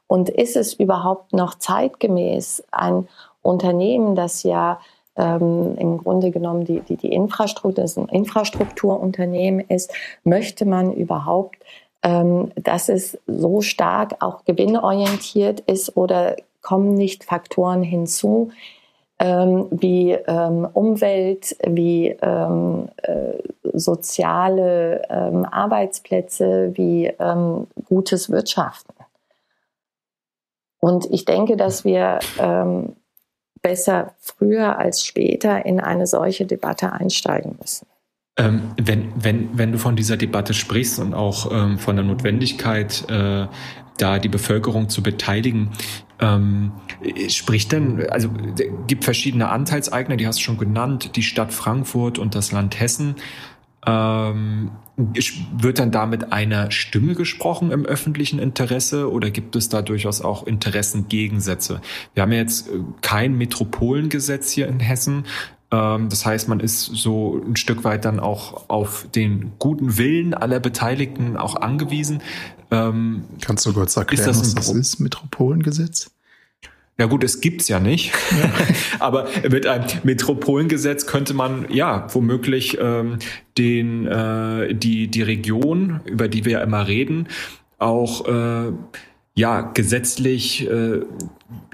Und 0.06 0.28
ist 0.28 0.56
es 0.56 0.74
überhaupt 0.74 1.32
noch 1.32 1.54
zeitgemäß, 1.54 2.64
ein 2.70 3.08
Unternehmen, 3.42 4.14
das 4.14 4.42
ja 4.42 4.78
ähm, 5.16 5.74
im 5.78 5.98
Grunde 5.98 6.30
genommen 6.30 6.64
die, 6.64 6.80
die, 6.80 6.96
die 6.96 7.12
Infrastruktur, 7.12 7.82
das 7.82 7.96
ein 7.96 8.08
Infrastrukturunternehmen 8.08 9.64
ist, 9.68 9.92
möchte 10.22 10.66
man 10.66 10.92
überhaupt 10.92 11.56
ähm, 12.06 12.52
dass 12.54 12.88
es 12.88 13.18
so 13.26 13.62
stark 13.62 14.16
auch 14.20 14.44
gewinnorientiert 14.44 15.60
ist 15.60 15.96
oder 15.96 16.36
kommen 16.66 16.94
nicht 16.94 17.22
Faktoren 17.22 17.84
hinzu, 17.84 18.50
ähm, 19.20 19.68
wie 19.70 20.10
ähm, 20.10 20.66
Umwelt, 20.72 21.56
wie 21.64 22.08
ähm, 22.20 22.88
äh, 23.04 23.34
soziale 23.72 25.02
ähm, 25.08 25.44
Arbeitsplätze, 25.44 26.72
wie 26.74 27.06
ähm, 27.20 27.68
gutes 27.84 28.30
Wirtschaften. 28.30 28.92
Und 30.80 31.06
ich 31.12 31.24
denke, 31.24 31.56
dass 31.56 31.84
wir 31.84 32.18
ähm, 32.40 32.96
besser 33.62 34.14
früher 34.18 34.76
als 34.76 35.04
später 35.04 35.64
in 35.66 35.78
eine 35.78 36.08
solche 36.08 36.46
Debatte 36.46 36.92
einsteigen 36.92 37.56
müssen. 37.60 37.86
Ähm, 38.38 38.72
wenn, 38.76 39.12
wenn, 39.16 39.56
wenn 39.56 39.70
du 39.70 39.78
von 39.78 39.94
dieser 39.94 40.16
Debatte 40.16 40.52
sprichst 40.52 40.98
und 40.98 41.14
auch 41.14 41.50
ähm, 41.52 41.78
von 41.78 41.94
der 41.94 42.04
Notwendigkeit, 42.04 43.04
äh, 43.08 43.46
da 43.96 44.18
die 44.18 44.28
Bevölkerung 44.28 44.88
zu 44.88 45.02
beteiligen, 45.02 45.70
ähm, 46.20 46.72
spricht 47.28 47.72
denn, 47.72 48.08
also 48.10 48.30
gibt 48.86 49.04
verschiedene 49.04 49.48
Anteilseigner, 49.48 50.16
die 50.16 50.26
hast 50.26 50.38
du 50.38 50.42
schon 50.42 50.58
genannt, 50.58 51.16
die 51.16 51.22
Stadt 51.22 51.52
Frankfurt 51.52 52.18
und 52.18 52.34
das 52.34 52.52
Land 52.52 52.80
Hessen. 52.80 53.16
Ähm, 53.86 54.70
wird 54.96 55.78
dann 55.78 55.92
damit 55.92 56.32
einer 56.32 56.70
Stimme 56.70 57.14
gesprochen 57.14 57.70
im 57.70 57.84
öffentlichen 57.84 58.38
Interesse 58.38 59.12
oder 59.12 59.30
gibt 59.30 59.54
es 59.54 59.68
da 59.68 59.82
durchaus 59.82 60.22
auch 60.22 60.46
Interessengegensätze? 60.46 61.80
Wir 62.14 62.22
haben 62.22 62.32
ja 62.32 62.38
jetzt 62.38 62.68
äh, 62.68 62.80
kein 63.02 63.36
Metropolengesetz 63.36 64.50
hier 64.50 64.66
in 64.66 64.80
Hessen, 64.80 65.24
ähm, 65.72 66.08
das 66.08 66.24
heißt, 66.24 66.48
man 66.48 66.60
ist 66.60 66.84
so 66.84 67.42
ein 67.46 67.56
Stück 67.56 67.84
weit 67.84 68.04
dann 68.04 68.20
auch 68.20 68.68
auf 68.68 69.06
den 69.14 69.52
guten 69.58 69.98
Willen 69.98 70.34
aller 70.34 70.60
Beteiligten 70.60 71.36
auch 71.36 71.56
angewiesen. 71.56 72.22
Ähm, 72.70 73.24
Kannst 73.40 73.66
du 73.66 73.72
kurz 73.72 73.96
erklären, 73.96 74.26
das 74.26 74.40
was 74.40 74.54
das 74.54 74.70
ist, 74.70 75.00
Metropolengesetz? 75.00 76.10
Ja 76.98 77.06
gut, 77.06 77.24
es 77.24 77.42
gibt's 77.42 77.68
ja 77.68 77.78
nicht. 77.78 78.12
Ja. 78.30 78.50
Aber 79.00 79.28
mit 79.48 79.66
einem 79.66 79.84
Metropolengesetz 80.02 81.06
könnte 81.06 81.34
man 81.34 81.66
ja 81.70 82.06
womöglich 82.12 82.78
ähm, 82.80 83.18
den 83.58 84.06
äh, 84.06 84.74
die 84.74 85.08
die 85.08 85.22
Region, 85.22 86.00
über 86.06 86.28
die 86.28 86.44
wir 86.46 86.52
ja 86.52 86.60
immer 86.62 86.88
reden, 86.88 87.28
auch 87.78 88.26
äh, 88.26 88.72
ja 89.34 89.60
gesetzlich 89.60 90.68
äh, 90.68 91.02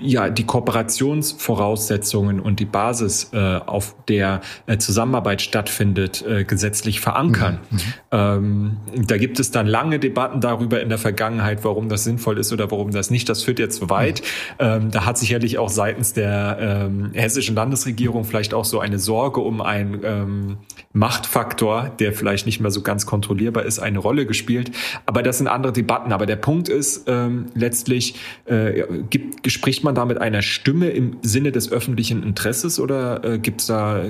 ja 0.01 0.29
die 0.29 0.45
Kooperationsvoraussetzungen 0.45 2.41
und 2.41 2.61
die 2.61 2.66
Basis, 2.66 3.31
äh, 3.33 3.61
auf 3.64 3.95
der 4.09 4.43
äh, 4.66 4.77
Zusammenarbeit 4.77 5.41
stattfindet, 5.41 6.23
äh, 6.27 6.45
gesetzlich 6.45 7.01
verankern. 7.01 7.61
Mhm. 7.70 7.77
mhm. 7.77 7.83
Ähm, 8.12 8.77
da 9.07 9.16
gibt 9.16 9.41
es 9.41 9.51
dann 9.51 9.66
lange 9.66 9.99
Debatten 9.99 10.43
darüber 10.43 10.83
in 10.83 10.91
der 10.91 10.99
Vergangenheit, 10.99 11.64
warum 11.64 11.89
das 11.89 12.05
sinnvoll 12.05 12.39
ist 12.39 12.53
oder 12.53 12.70
warum 12.70 12.91
das 12.91 13.11
nicht. 13.11 13.29
Das 13.29 13.43
führt 13.43 13.59
jetzt 13.59 13.77
zu 13.77 13.89
weit. 13.89 14.20
Mhm. 14.20 14.27
Ähm, 14.59 14.91
da 14.91 15.07
hat 15.07 15.16
sicherlich 15.16 15.57
auch 15.59 15.70
seitens 15.70 16.12
der 16.12 16.59
ähm, 16.61 17.11
hessischen 17.14 17.55
Landesregierung 17.57 18.25
vielleicht 18.25 18.53
auch 18.53 18.66
so 18.66 18.81
eine 18.81 18.99
Sorge 18.99 19.41
um 19.41 19.62
einen 19.62 20.01
ähm, 20.05 20.57
Machtfaktor, 20.93 21.91
der 21.99 22.12
vielleicht 22.12 22.45
nicht 22.45 22.61
mehr 22.61 22.70
so 22.70 22.83
ganz 22.83 23.07
kontrollierbar 23.07 23.64
ist, 23.64 23.79
eine 23.79 23.99
Rolle 23.99 24.27
gespielt. 24.27 24.73
Aber 25.07 25.23
das 25.23 25.39
sind 25.39 25.49
andere 25.49 25.73
Debatten. 25.73 26.12
Aber 26.12 26.27
der 26.27 26.37
Punkt 26.37 26.68
ist 26.68 27.05
ähm, 27.07 27.47
letztlich 27.55 28.16
äh, 28.45 28.85
gibt 29.09 29.43
spricht 29.63 29.85
man 29.85 29.95
da 29.95 30.05
mit 30.07 30.21
einer 30.21 30.43
Stimme 30.43 30.91
im 30.91 31.19
Sinne 31.23 31.53
des 31.53 31.71
öffentlichen 31.71 32.25
Interesses 32.25 32.81
oder 32.81 33.23
äh, 33.23 33.39
gibt 33.39 33.61
es 33.61 33.69
da 33.69 34.07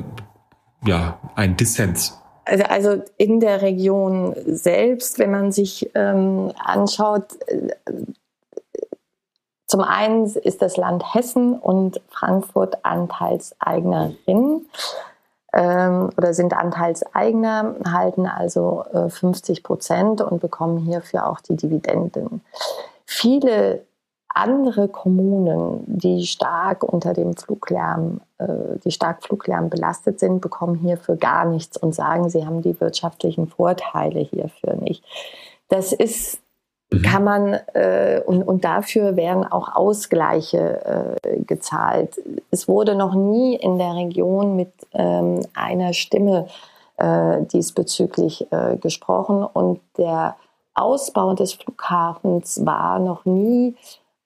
ja 0.83 1.21
einen 1.35 1.59
Dissens? 1.59 2.19
Also, 2.47 2.65
also 2.65 3.03
in 3.19 3.39
der 3.39 3.61
Region 3.61 4.35
selbst, 4.47 5.19
wenn 5.19 5.31
man 5.31 5.53
sich 5.53 5.91
ähm, 5.95 6.53
anschaut, 6.59 7.27
äh, 7.49 7.69
zum 9.67 9.83
einen 9.83 10.25
ist 10.25 10.63
das 10.63 10.79
Land 10.79 11.15
Hessen 11.15 11.59
und 11.59 12.01
Frankfurt 12.09 12.83
Anteilseignerin 12.83 14.67
ähm, 15.53 16.11
oder 16.17 16.33
sind 16.33 16.55
Anteilseigner, 16.55 17.75
halten 17.93 18.25
also 18.25 18.85
äh, 18.95 19.11
50 19.11 19.63
Prozent 19.63 20.23
und 20.23 20.41
bekommen 20.41 20.79
hierfür 20.79 21.27
auch 21.27 21.41
die 21.41 21.57
Dividenden. 21.57 22.41
Viele 23.05 23.83
andere 24.35 24.89
Kommunen, 24.89 25.85
die 25.87 26.27
stark 26.27 26.83
unter 26.85 27.13
dem 27.13 27.37
Fluglärm, 27.37 28.21
äh, 28.39 28.79
die 28.85 28.91
stark 28.91 29.23
Fluglärm 29.23 29.71
belastet 29.71 30.21
sind, 30.21 30.41
bekommen 30.41 30.77
hierfür 30.77 31.17
gar 31.17 31.45
nichts 31.45 31.77
und 31.77 31.95
sagen, 31.95 32.29
sie 32.29 32.47
haben 32.47 32.63
die 32.63 32.81
wirtschaftlichen 32.81 33.49
Vorteile 33.49 34.21
hierfür 34.21 34.75
nicht. 34.77 35.05
Das 35.69 35.93
ist 35.93 36.41
mhm. 36.93 37.03
kann 37.03 37.25
man 37.25 37.53
äh, 37.75 38.23
und, 38.25 38.43
und 38.43 38.65
dafür 38.65 39.17
werden 39.17 39.45
auch 39.45 39.75
Ausgleiche 39.75 41.19
äh, 41.23 41.41
gezahlt. 41.45 42.21
Es 42.51 42.69
wurde 42.69 42.95
noch 42.95 43.15
nie 43.15 43.57
in 43.57 43.79
der 43.79 43.95
Region 43.95 44.57
mit 44.57 44.73
ähm, 44.93 45.41
einer 45.55 45.93
Stimme 45.93 46.47
äh, 46.97 47.43
diesbezüglich 47.53 48.47
äh, 48.53 48.77
gesprochen 48.77 49.45
und 49.45 49.81
der 49.99 50.37
Ausbau 50.75 51.35
des 51.35 51.53
Flughafens 51.53 52.65
war 52.65 52.99
noch 52.99 53.25
nie 53.25 53.77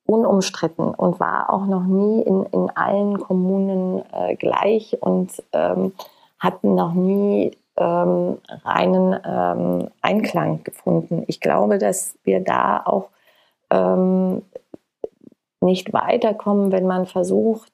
unumstritten 0.07 0.95
und 0.95 1.21
war 1.21 1.53
auch 1.53 1.67
noch 1.67 1.85
nie 1.85 2.23
in, 2.23 2.47
in 2.53 2.71
allen 2.75 3.19
Kommunen 3.19 4.03
äh, 4.13 4.37
gleich 4.37 4.97
und 5.01 5.31
ähm, 5.53 5.93
hatten 6.39 6.75
noch 6.75 6.95
nie 6.95 7.57
ähm, 7.77 8.39
reinen 8.65 9.19
ähm, 9.25 9.89
Einklang 10.01 10.65
gefunden. 10.65 11.25
Ich 11.27 11.41
glaube, 11.41 11.79
dass 11.79 12.15
wir 12.25 12.41
da 12.41 12.83
auch 12.85 13.09
ähm, 13.71 14.43
nicht 15.61 15.93
weiterkommen, 15.93 16.73
wenn 16.73 16.87
man 16.87 17.07
versucht, 17.07 17.73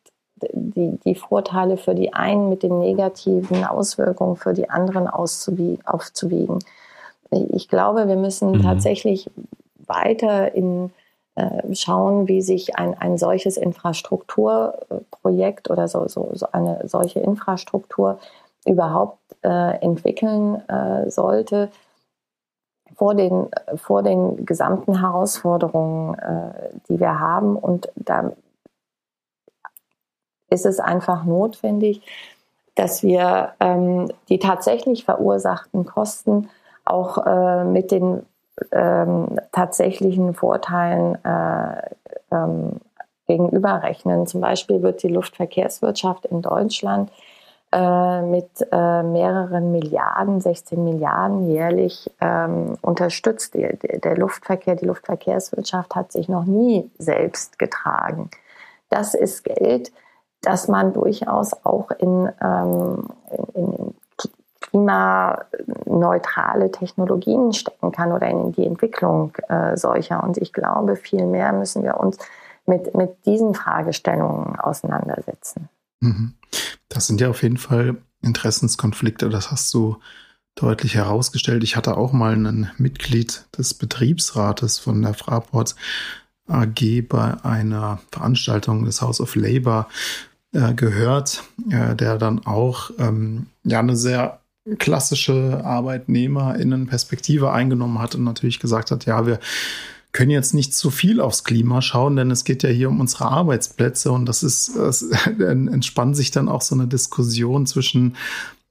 die, 0.53 0.99
die 1.05 1.15
Vorteile 1.15 1.77
für 1.77 1.95
die 1.95 2.13
einen 2.13 2.49
mit 2.49 2.63
den 2.63 2.81
negativen 2.81 3.65
Auswirkungen 3.65 4.37
für 4.37 4.55
die 4.55 4.69
anderen 4.69 5.07
aufzuwiegen. 5.07 6.59
Ich 7.31 7.69
glaube, 7.69 8.09
wir 8.09 8.17
müssen 8.17 8.53
mhm. 8.53 8.63
tatsächlich 8.63 9.31
weiter 9.87 10.55
in 10.55 10.91
schauen, 11.73 12.29
wie 12.29 12.43
sich 12.43 12.77
ein, 12.77 12.93
ein 12.99 13.17
solches 13.17 13.57
Infrastrukturprojekt 13.57 15.71
oder 15.71 15.89
so, 15.89 16.07
so, 16.07 16.29
so 16.35 16.47
eine 16.53 16.87
solche 16.87 17.21
Infrastruktur 17.21 18.19
überhaupt 18.67 19.19
äh, 19.43 19.79
entwickeln 19.81 20.57
äh, 20.69 21.11
sollte 21.11 21.71
vor 22.95 23.15
den, 23.15 23.49
vor 23.77 24.03
den 24.03 24.45
gesamten 24.45 25.01
Herausforderungen, 25.01 26.19
äh, 26.19 26.53
die 26.89 27.01
wir 27.01 27.19
haben. 27.19 27.57
Und 27.57 27.89
da 27.97 28.33
ist 30.51 30.67
es 30.67 30.79
einfach 30.79 31.25
notwendig, 31.25 32.03
dass 32.75 33.03
wir 33.03 33.55
ähm, 33.61 34.13
die 34.29 34.39
tatsächlich 34.39 35.05
verursachten 35.05 35.87
Kosten 35.87 36.51
auch 36.85 37.27
äh, 37.27 37.65
mit 37.65 37.91
den 37.91 38.27
ähm, 38.71 39.39
tatsächlichen 39.53 40.35
Vorteilen 40.35 41.17
äh, 41.25 41.91
ähm, 42.31 42.81
gegenüberrechnen. 43.27 44.27
Zum 44.27 44.41
Beispiel 44.41 44.83
wird 44.83 45.03
die 45.03 45.09
Luftverkehrswirtschaft 45.09 46.27
in 46.27 46.43
Deutschland 46.43 47.11
äh, 47.73 48.23
mit 48.23 48.51
äh, 48.71 49.03
mehreren 49.03 49.73
Milliarden, 49.73 50.41
16 50.41 50.85
Milliarden 50.85 51.49
jährlich 51.49 52.11
ähm, 52.21 52.77
unterstützt. 52.83 53.55
Der, 53.55 53.75
der 53.77 54.17
Luftverkehr, 54.17 54.77
die 54.77 54.87
Luftverkehrswirtschaft 54.87 55.95
hat 55.95 56.13
sich 56.13 56.29
noch 56.29 56.45
nie 56.45 56.91
selbst 56.99 57.59
getragen. 57.59 58.31
Das 58.91 59.15
ist 59.15 59.45
Geld, 59.45 59.91
das 60.43 60.69
man 60.69 60.93
durchaus 60.93 61.53
auch 61.65 61.91
in, 61.93 62.31
ähm, 62.43 63.07
in, 63.55 63.63
in 63.65 63.95
klimaneutrale 64.73 66.71
Technologien 66.71 67.53
stecken 67.53 67.93
kann 67.93 68.11
oder 68.13 68.29
in 68.29 68.53
die 68.53 68.65
Entwicklung 68.67 69.35
äh, 69.49 69.77
solcher. 69.77 70.23
Und 70.25 70.39
ich 70.39 70.53
glaube, 70.53 70.97
viel 70.97 71.27
mehr 71.27 71.53
müssen 71.53 71.83
wir 71.83 72.01
uns 72.01 72.17
mit, 72.67 72.95
mit 72.95 73.27
diesen 73.27 73.55
Fragestellungen 73.55 74.59
auseinandersetzen. 74.59 75.69
Mhm. 76.01 76.35
Das 76.89 77.07
sind 77.07 77.21
ja 77.21 77.29
auf 77.29 77.43
jeden 77.43 77.59
Fall 77.59 77.97
Interessenskonflikte, 78.23 79.29
das 79.29 79.51
hast 79.51 79.75
du 79.75 79.99
deutlich 80.55 80.95
herausgestellt. 80.95 81.65
Ich 81.65 81.77
hatte 81.77 81.97
auch 81.97 82.13
mal 82.13 82.35
ein 82.35 82.71
Mitglied 82.77 83.47
des 83.57 83.75
Betriebsrates 83.75 84.79
von 84.79 85.03
der 85.03 85.15
Fraport 85.15 85.75
AG 86.47 87.09
bei 87.09 87.35
einer 87.43 88.01
Veranstaltung 88.11 88.85
des 88.85 89.01
House 89.01 89.21
of 89.21 89.35
Labour 89.35 89.89
äh, 90.53 90.75
gehört, 90.75 91.43
äh, 91.71 91.97
der 91.97 92.19
dann 92.19 92.45
auch 92.45 92.91
ähm, 92.99 93.47
ja 93.65 93.79
eine 93.79 93.97
sehr 93.97 94.42
klassische 94.79 95.65
Arbeitnehmerinnenperspektive 95.65 97.53
eingenommen 97.53 97.99
hat 97.99 98.15
und 98.15 98.25
natürlich 98.25 98.61
gesagt 98.61 98.91
hat, 98.91 99.07
ja, 99.07 99.27
wir 99.27 99.41
können 100.13 100.31
jetzt 100.31 100.55
nicht 100.55 100.75
zu 100.75 100.91
viel 100.91 101.21
aufs 101.21 101.43
Klima 101.43 101.83
schauen, 101.83 102.17
denn 102.17 102.31
es 102.31 102.45
geht 102.45 102.63
ja 102.63 102.69
hier 102.69 102.91
um 102.91 103.01
unsere 103.01 103.27
Arbeitsplätze 103.27 104.13
und 104.13 104.27
das 104.27 104.43
ist, 104.43 104.77
es 104.77 105.03
entspannt 105.39 106.17
sich 106.17 106.31
dann 106.31 106.49
auch 106.49 106.63
so 106.63 106.75
eine 106.75 106.87
Diskussion 106.87 107.67
zwischen 107.67 108.17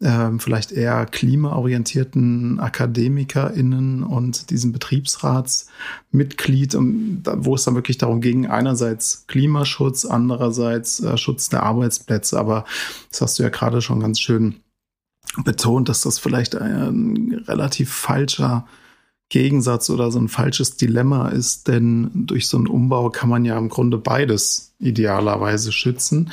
ähm, 0.03 0.39
vielleicht 0.39 0.71
eher 0.71 1.05
klimaorientierten 1.05 2.59
AkademikerInnen 2.59 4.03
und 4.03 4.49
diesem 4.49 4.71
Betriebsratsmitglied, 4.71 6.75
wo 6.75 7.55
es 7.55 7.63
dann 7.63 7.75
wirklich 7.75 7.99
darum 7.99 8.21
ging, 8.21 8.47
einerseits 8.47 9.25
Klimaschutz, 9.27 10.05
andererseits 10.05 11.01
äh, 11.01 11.17
Schutz 11.17 11.49
der 11.49 11.63
Arbeitsplätze. 11.63 12.39
Aber 12.39 12.65
das 13.11 13.21
hast 13.21 13.37
du 13.37 13.43
ja 13.43 13.49
gerade 13.49 13.81
schon 13.81 13.99
ganz 13.99 14.19
schön 14.19 14.55
betont, 15.43 15.89
dass 15.89 16.01
das 16.01 16.19
vielleicht 16.19 16.55
ein 16.55 17.43
relativ 17.47 17.91
falscher 17.91 18.65
Gegensatz 19.29 19.89
oder 19.89 20.11
so 20.11 20.19
ein 20.19 20.27
falsches 20.27 20.75
Dilemma 20.75 21.29
ist, 21.29 21.69
denn 21.69 22.11
durch 22.13 22.47
so 22.47 22.57
einen 22.57 22.67
Umbau 22.67 23.09
kann 23.09 23.29
man 23.29 23.45
ja 23.45 23.57
im 23.57 23.69
Grunde 23.69 23.97
beides 23.97 24.73
idealerweise 24.79 25.71
schützen. 25.71 26.31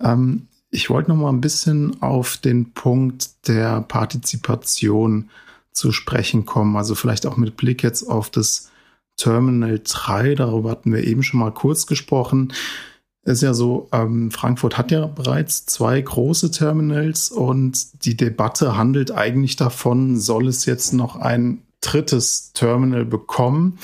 Ähm, 0.00 0.48
ich 0.70 0.90
wollte 0.90 1.10
noch 1.10 1.16
mal 1.16 1.30
ein 1.30 1.40
bisschen 1.40 2.02
auf 2.02 2.36
den 2.36 2.72
Punkt 2.72 3.48
der 3.48 3.82
Partizipation 3.82 5.30
zu 5.72 5.92
sprechen 5.92 6.44
kommen, 6.44 6.76
also 6.76 6.96
vielleicht 6.96 7.24
auch 7.26 7.36
mit 7.36 7.56
Blick 7.56 7.84
jetzt 7.84 8.02
auf 8.02 8.30
das 8.30 8.70
Terminal 9.16 9.80
3, 9.84 10.34
darüber 10.34 10.70
hatten 10.70 10.92
wir 10.92 11.04
eben 11.04 11.22
schon 11.22 11.40
mal 11.40 11.52
kurz 11.52 11.86
gesprochen 11.86 12.52
ist 13.22 13.42
ja 13.42 13.52
so, 13.52 13.88
ähm, 13.92 14.30
Frankfurt 14.30 14.78
hat 14.78 14.90
ja 14.90 15.06
bereits 15.06 15.66
zwei 15.66 16.00
große 16.00 16.50
Terminals 16.50 17.30
und 17.30 18.04
die 18.04 18.16
Debatte 18.16 18.76
handelt 18.76 19.12
eigentlich 19.12 19.56
davon, 19.56 20.18
soll 20.18 20.48
es 20.48 20.64
jetzt 20.64 20.94
noch 20.94 21.16
ein 21.16 21.62
drittes 21.80 22.52
Terminal 22.52 23.04
bekommen? 23.04 23.78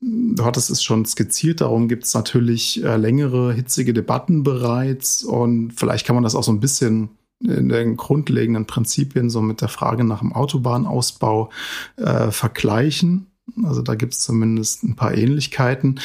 Du 0.00 0.44
hattest 0.44 0.68
es 0.70 0.82
schon 0.82 1.04
skizziert, 1.06 1.60
darum 1.60 1.86
gibt 1.86 2.04
es 2.04 2.14
natürlich 2.14 2.82
äh, 2.82 2.96
längere, 2.96 3.52
hitzige 3.52 3.94
Debatten 3.94 4.42
bereits 4.42 5.22
und 5.22 5.72
vielleicht 5.72 6.04
kann 6.04 6.16
man 6.16 6.24
das 6.24 6.34
auch 6.34 6.42
so 6.42 6.50
ein 6.50 6.60
bisschen 6.60 7.10
in 7.40 7.68
den 7.68 7.96
grundlegenden 7.96 8.66
Prinzipien 8.66 9.30
so 9.30 9.40
mit 9.42 9.60
der 9.60 9.68
Frage 9.68 10.04
nach 10.04 10.20
dem 10.20 10.32
Autobahnausbau 10.32 11.50
äh, 11.96 12.30
vergleichen. 12.30 13.26
Also 13.64 13.82
da 13.82 13.94
gibt 13.94 14.14
es 14.14 14.20
zumindest 14.20 14.84
ein 14.84 14.96
paar 14.96 15.14
Ähnlichkeiten. 15.14 16.00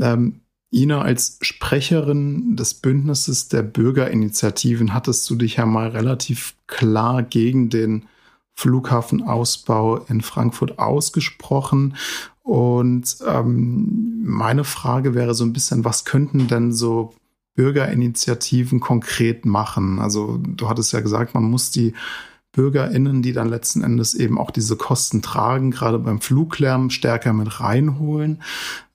Ähm, 0.00 0.40
Ina, 0.72 1.02
als 1.02 1.38
Sprecherin 1.42 2.54
des 2.54 2.74
Bündnisses 2.74 3.48
der 3.48 3.62
Bürgerinitiativen 3.62 4.94
hattest 4.94 5.28
du 5.28 5.34
dich 5.34 5.56
ja 5.56 5.66
mal 5.66 5.88
relativ 5.88 6.54
klar 6.68 7.22
gegen 7.22 7.70
den 7.70 8.06
Flughafenausbau 8.54 9.98
in 10.08 10.20
Frankfurt 10.20 10.78
ausgesprochen. 10.78 11.96
Und 12.42 13.16
ähm, 13.26 14.22
meine 14.24 14.64
Frage 14.64 15.14
wäre 15.14 15.34
so 15.34 15.44
ein 15.44 15.52
bisschen, 15.52 15.84
was 15.84 16.04
könnten 16.04 16.46
denn 16.46 16.72
so 16.72 17.14
Bürgerinitiativen 17.54 18.78
konkret 18.80 19.44
machen? 19.44 19.98
Also 19.98 20.38
du 20.38 20.68
hattest 20.68 20.92
ja 20.92 21.00
gesagt, 21.00 21.34
man 21.34 21.44
muss 21.44 21.70
die 21.70 21.94
BürgerInnen, 22.52 23.22
die 23.22 23.32
dann 23.32 23.48
letzten 23.48 23.82
Endes 23.82 24.14
eben 24.14 24.38
auch 24.38 24.50
diese 24.50 24.76
Kosten 24.76 25.22
tragen, 25.22 25.70
gerade 25.70 25.98
beim 25.98 26.20
Fluglärm 26.20 26.90
stärker 26.90 27.32
mit 27.32 27.60
reinholen 27.60 28.42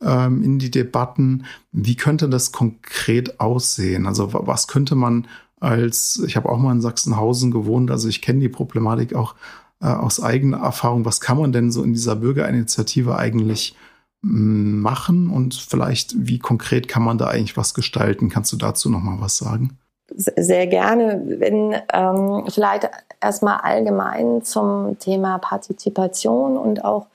ähm, 0.01 0.43
in 0.43 0.59
die 0.59 0.71
Debatten. 0.71 1.45
Wie 1.71 1.95
könnte 1.95 2.27
das 2.27 2.51
konkret 2.51 3.39
aussehen? 3.39 4.07
Also 4.07 4.29
was 4.33 4.67
könnte 4.67 4.95
man 4.95 5.27
als, 5.59 6.21
ich 6.25 6.35
habe 6.35 6.49
auch 6.49 6.59
mal 6.59 6.73
in 6.73 6.81
Sachsenhausen 6.81 7.51
gewohnt, 7.51 7.91
also 7.91 8.09
ich 8.09 8.21
kenne 8.21 8.41
die 8.41 8.49
Problematik 8.49 9.15
auch 9.15 9.35
äh, 9.79 9.87
aus 9.87 10.21
eigener 10.21 10.57
Erfahrung. 10.57 11.05
Was 11.05 11.21
kann 11.21 11.37
man 11.37 11.53
denn 11.53 11.71
so 11.71 11.81
in 11.81 11.93
dieser 11.93 12.17
Bürgerinitiative 12.17 13.17
eigentlich 13.17 13.75
machen 14.21 15.29
und 15.29 15.53
vielleicht, 15.53 16.15
wie 16.17 16.39
konkret 16.39 16.87
kann 16.87 17.03
man 17.03 17.19
da 17.19 17.27
eigentlich 17.27 17.57
was 17.57 17.75
gestalten? 17.75 18.29
Kannst 18.29 18.51
du 18.51 18.57
dazu 18.57 18.89
noch 18.89 19.01
mal 19.01 19.21
was 19.21 19.37
sagen? 19.37 19.77
Sehr 20.07 20.67
gerne. 20.67 21.21
Wenn 21.25 21.75
ähm, 21.91 22.45
vielleicht 22.49 22.89
erstmal 23.21 23.57
allgemein 23.61 24.43
zum 24.43 24.99
Thema 24.99 25.39
Partizipation 25.39 26.57
und 26.57 26.85
auch, 26.85 27.07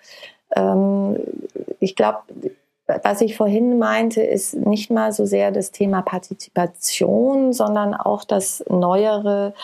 ähm, 0.56 1.18
ich 1.78 1.94
glaube, 1.94 2.18
was 3.04 3.20
ich 3.20 3.36
vorhin 3.36 3.78
meinte, 3.78 4.22
ist 4.22 4.54
nicht 4.54 4.90
mal 4.90 5.12
so 5.12 5.24
sehr 5.24 5.52
das 5.52 5.70
Thema 5.70 6.02
Partizipation, 6.02 7.52
sondern 7.52 7.94
auch 7.94 8.24
das 8.24 8.64
neuere 8.68 9.54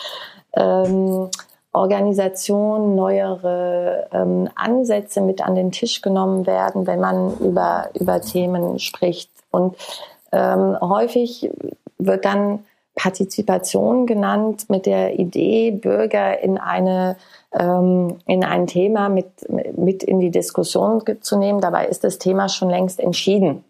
ähm, 0.55 1.29
Organisation, 1.73 2.95
neuere 2.95 4.07
ähm, 4.11 4.49
Ansätze 4.55 5.21
mit 5.21 5.45
an 5.45 5.55
den 5.55 5.71
Tisch 5.71 6.01
genommen 6.01 6.47
werden, 6.47 6.87
wenn 6.87 6.99
man 6.99 7.37
über, 7.39 7.89
über 7.93 8.21
Themen 8.21 8.79
spricht. 8.79 9.29
Und 9.51 9.75
ähm, 10.31 10.77
häufig 10.81 11.49
wird 11.97 12.25
dann 12.25 12.65
Partizipation 12.97 14.05
genannt 14.05 14.69
mit 14.69 14.85
der 14.85 15.17
Idee, 15.17 15.71
Bürger 15.71 16.41
in 16.41 16.57
eine 16.57 17.15
ähm, 17.53 18.17
in 18.25 18.43
ein 18.43 18.67
Thema 18.67 19.07
mit, 19.07 19.27
mit 19.77 20.03
in 20.03 20.19
die 20.19 20.31
Diskussion 20.31 21.01
zu 21.21 21.37
nehmen. 21.37 21.61
Dabei 21.61 21.87
ist 21.87 22.03
das 22.03 22.17
Thema 22.17 22.49
schon 22.49 22.69
längst 22.69 22.99
entschieden. 22.99 23.63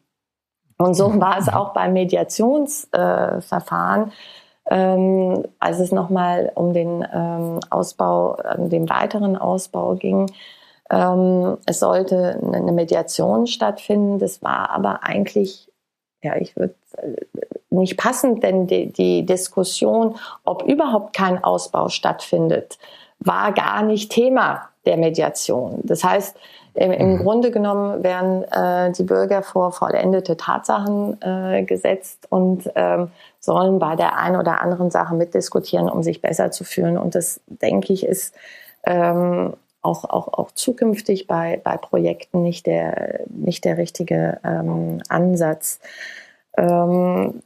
Und 0.80 0.96
so 0.96 1.20
war 1.20 1.38
es 1.38 1.50
auch 1.50 1.74
beim 1.74 1.94
Mediationsverfahren. 1.94 4.10
Äh, 4.10 4.14
ähm, 4.70 5.46
als 5.60 5.80
es 5.80 5.92
nochmal 5.92 6.52
um 6.56 6.74
den 6.74 7.06
ähm, 7.14 7.60
Ausbau, 7.70 8.38
äh, 8.38 8.68
den 8.68 8.90
weiteren 8.90 9.38
Ausbau 9.38 9.96
ging. 9.96 10.32
Ähm, 10.90 11.58
es 11.66 11.80
sollte 11.80 12.40
eine 12.42 12.72
Mediation 12.72 13.48
stattfinden. 13.48 14.20
Das 14.20 14.44
war 14.44 14.70
aber 14.72 15.04
eigentlich, 15.04 15.72
ja, 16.22 16.36
ich 16.36 16.56
würde 16.58 16.76
nicht 17.70 17.98
passend, 17.98 18.44
denn 18.44 18.68
die, 18.68 18.92
die 18.92 19.26
Diskussion, 19.26 20.16
ob 20.46 20.64
überhaupt 20.64 21.16
kein 21.16 21.44
Ausbau 21.44 21.90
stattfindet, 21.90 22.78
war 23.20 23.52
gar 23.52 23.84
nicht 23.84 24.12
Thema 24.12 24.70
der 24.86 24.98
Mediation. 24.98 25.80
Das 25.84 26.04
heißt, 26.04 26.38
im, 26.76 26.92
im 26.92 27.14
mhm. 27.14 27.18
Grunde 27.18 27.52
genommen 27.52 28.04
werden 28.04 28.44
äh, 28.44 28.92
die 28.92 29.04
Bürger 29.04 29.42
vor 29.42 29.72
vollendete 29.72 30.38
Tatsachen 30.38 31.20
äh, 31.22 31.64
gesetzt 31.64 32.28
und 32.30 32.70
ähm, 32.76 33.10
sollen 33.40 33.80
bei 33.80 33.96
der 33.96 34.18
einen 34.18 34.36
oder 34.36 34.62
anderen 34.62 34.92
Sache 34.92 35.16
mitdiskutieren, 35.16 35.90
um 35.90 36.04
sich 36.04 36.22
besser 36.22 36.52
zu 36.52 36.64
fühlen. 36.64 36.98
Und 36.98 37.16
das, 37.16 37.42
denke 37.48 37.94
ich, 37.94 38.06
ist 38.06 38.36
ähm, 38.86 39.54
auch, 39.82 40.04
auch, 40.06 40.28
auch 40.34 40.52
zukünftig 40.52 41.26
bei, 41.26 41.60
bei 41.64 41.78
Projekten 41.78 42.44
nicht 42.44 42.68
der, 42.68 43.22
nicht 43.28 43.66
der 43.66 43.78
richtige 43.78 44.40
ähm, 44.44 45.02
Ansatz. 45.10 45.80
Ähm, 46.58 47.42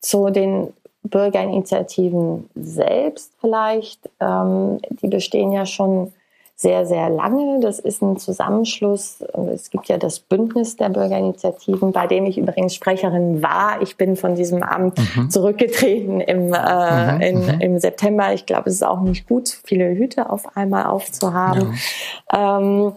zu 0.00 0.30
den 0.30 0.72
Bürgerinitiativen 1.02 2.48
selbst 2.54 3.32
vielleicht, 3.40 4.10
ähm, 4.20 4.78
die 4.88 5.08
bestehen 5.08 5.52
ja 5.52 5.66
schon 5.66 6.12
sehr, 6.56 6.86
sehr 6.86 7.10
lange. 7.10 7.60
Das 7.60 7.78
ist 7.78 8.00
ein 8.00 8.16
Zusammenschluss. 8.16 9.22
Es 9.52 9.70
gibt 9.70 9.88
ja 9.88 9.98
das 9.98 10.20
Bündnis 10.20 10.76
der 10.76 10.88
Bürgerinitiativen, 10.88 11.92
bei 11.92 12.06
dem 12.06 12.26
ich 12.26 12.38
übrigens 12.38 12.74
Sprecherin 12.74 13.42
war. 13.42 13.82
Ich 13.82 13.96
bin 13.96 14.16
von 14.16 14.36
diesem 14.36 14.62
Amt 14.62 14.98
mhm. 14.98 15.30
zurückgetreten 15.30 16.20
im, 16.20 16.54
äh, 16.54 17.12
mhm. 17.12 17.20
in, 17.20 17.38
mhm. 17.42 17.60
im 17.60 17.78
September. 17.78 18.32
Ich 18.32 18.46
glaube, 18.46 18.70
es 18.70 18.76
ist 18.76 18.84
auch 18.84 19.00
nicht 19.00 19.28
gut, 19.28 19.48
viele 19.64 19.94
Hüte 19.94 20.30
auf 20.30 20.56
einmal 20.56 20.86
aufzuhaben. 20.86 21.74
Ja. 22.32 22.58
Ähm, 22.58 22.92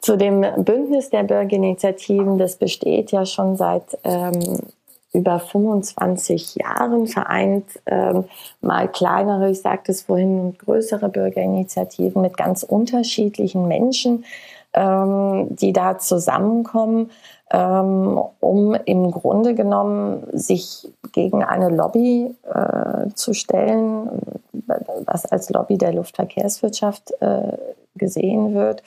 zu 0.00 0.16
dem 0.16 0.44
Bündnis 0.64 1.10
der 1.10 1.22
Bürgerinitiativen, 1.22 2.38
das 2.38 2.56
besteht 2.56 3.12
ja 3.12 3.24
schon 3.24 3.56
seit 3.56 3.84
ähm, 4.02 4.58
über 5.12 5.38
25 5.38 6.56
Jahren 6.56 7.06
vereint 7.06 7.66
ähm, 7.86 8.24
mal 8.60 8.88
kleinere, 8.88 9.50
ich 9.50 9.60
sagte 9.60 9.92
es 9.92 10.02
vorhin, 10.02 10.56
größere 10.56 11.08
Bürgerinitiativen 11.08 12.22
mit 12.22 12.36
ganz 12.36 12.62
unterschiedlichen 12.62 13.68
Menschen, 13.68 14.24
ähm, 14.72 15.48
die 15.50 15.74
da 15.74 15.98
zusammenkommen, 15.98 17.10
ähm, 17.50 18.18
um 18.40 18.74
im 18.86 19.10
Grunde 19.10 19.54
genommen 19.54 20.26
sich 20.32 20.88
gegen 21.12 21.44
eine 21.44 21.68
Lobby 21.68 22.34
äh, 22.50 23.10
zu 23.14 23.34
stellen, 23.34 24.08
was 25.04 25.26
als 25.26 25.50
Lobby 25.50 25.76
der 25.76 25.92
Luftverkehrswirtschaft 25.92 27.12
äh, 27.20 27.58
gesehen 27.96 28.54
wird 28.54 28.82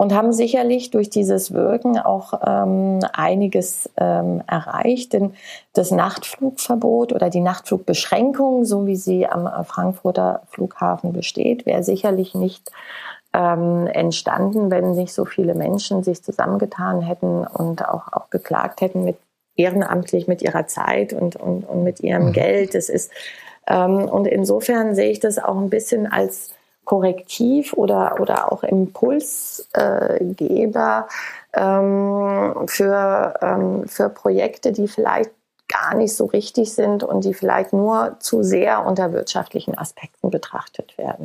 und 0.00 0.14
haben 0.14 0.32
sicherlich 0.32 0.90
durch 0.90 1.10
dieses 1.10 1.52
Wirken 1.52 1.98
auch 1.98 2.32
ähm, 2.46 3.00
einiges 3.12 3.90
ähm, 3.98 4.42
erreicht. 4.46 5.12
Denn 5.12 5.34
das 5.74 5.90
Nachtflugverbot 5.90 7.12
oder 7.12 7.28
die 7.28 7.42
Nachtflugbeschränkung, 7.42 8.64
so 8.64 8.86
wie 8.86 8.96
sie 8.96 9.26
am 9.26 9.46
Frankfurter 9.66 10.40
Flughafen 10.48 11.12
besteht, 11.12 11.66
wäre 11.66 11.82
sicherlich 11.82 12.34
nicht 12.34 12.72
ähm, 13.34 13.88
entstanden, 13.88 14.70
wenn 14.70 14.92
nicht 14.92 15.12
so 15.12 15.26
viele 15.26 15.54
Menschen 15.54 16.02
sich 16.02 16.24
zusammengetan 16.24 17.02
hätten 17.02 17.46
und 17.46 17.86
auch, 17.86 18.10
auch 18.10 18.30
geklagt 18.30 18.80
hätten 18.80 19.04
mit 19.04 19.18
ehrenamtlich 19.54 20.26
mit 20.26 20.40
ihrer 20.40 20.66
Zeit 20.66 21.12
und, 21.12 21.36
und, 21.36 21.68
und 21.68 21.84
mit 21.84 22.00
ihrem 22.00 22.28
mhm. 22.28 22.32
Geld. 22.32 22.74
Das 22.74 22.88
ist 22.88 23.12
ähm, 23.66 24.08
und 24.08 24.26
insofern 24.26 24.94
sehe 24.94 25.10
ich 25.10 25.20
das 25.20 25.38
auch 25.38 25.58
ein 25.58 25.68
bisschen 25.68 26.10
als 26.10 26.54
Korrektiv 26.90 27.72
oder, 27.74 28.18
oder 28.18 28.50
auch 28.50 28.64
Impulsgeber 28.64 31.06
ähm, 31.52 32.66
für, 32.66 33.34
ähm, 33.40 33.86
für 33.86 34.08
Projekte, 34.08 34.72
die 34.72 34.88
vielleicht 34.88 35.30
gar 35.68 35.94
nicht 35.94 36.16
so 36.16 36.24
richtig 36.24 36.72
sind 36.72 37.04
und 37.04 37.24
die 37.24 37.32
vielleicht 37.32 37.72
nur 37.72 38.16
zu 38.18 38.42
sehr 38.42 38.84
unter 38.84 39.12
wirtschaftlichen 39.12 39.78
Aspekten 39.78 40.32
betrachtet 40.32 40.98
werden. 40.98 41.24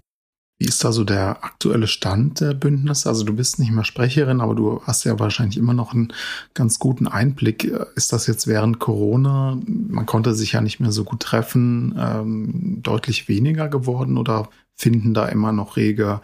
Wie 0.59 0.68
ist 0.68 0.84
da 0.84 0.91
so 0.91 1.03
der 1.03 1.43
aktuelle 1.43 1.88
Stand 1.88 2.41
der 2.41 2.53
Bündnisse? 2.53 3.09
Also 3.09 3.26
du 3.26 3.34
bist 3.34 3.57
nicht 3.57 3.72
mehr 3.72 3.86
Sprecherin, 3.86 4.41
aber 4.41 4.53
du 4.53 4.84
hast 4.84 5.03
ja 5.03 5.20
wahrscheinlich 5.20 5.57
immer 5.57 5.74
noch 5.74 5.95
einen 5.95 6.13
ganz 6.53 6.78
guten 6.78 7.07
Einblick. 7.07 7.63
Ist 7.95 8.13
das 8.13 8.28
jetzt 8.28 8.45
während 8.45 8.78
Corona, 8.78 9.57
man 9.66 10.05
konnte 10.05 10.36
sich 10.36 10.51
ja 10.51 10.61
nicht 10.61 10.80
mehr 10.80 10.91
so 10.91 11.05
gut 11.05 11.22
treffen, 11.22 11.97
ähm, 11.99 12.84
deutlich 12.84 13.28
weniger 13.28 13.68
geworden 13.68 14.20
oder 14.20 14.47
finden 14.76 15.13
da 15.13 15.28
immer 15.28 15.51
noch 15.51 15.78
rege 15.78 16.21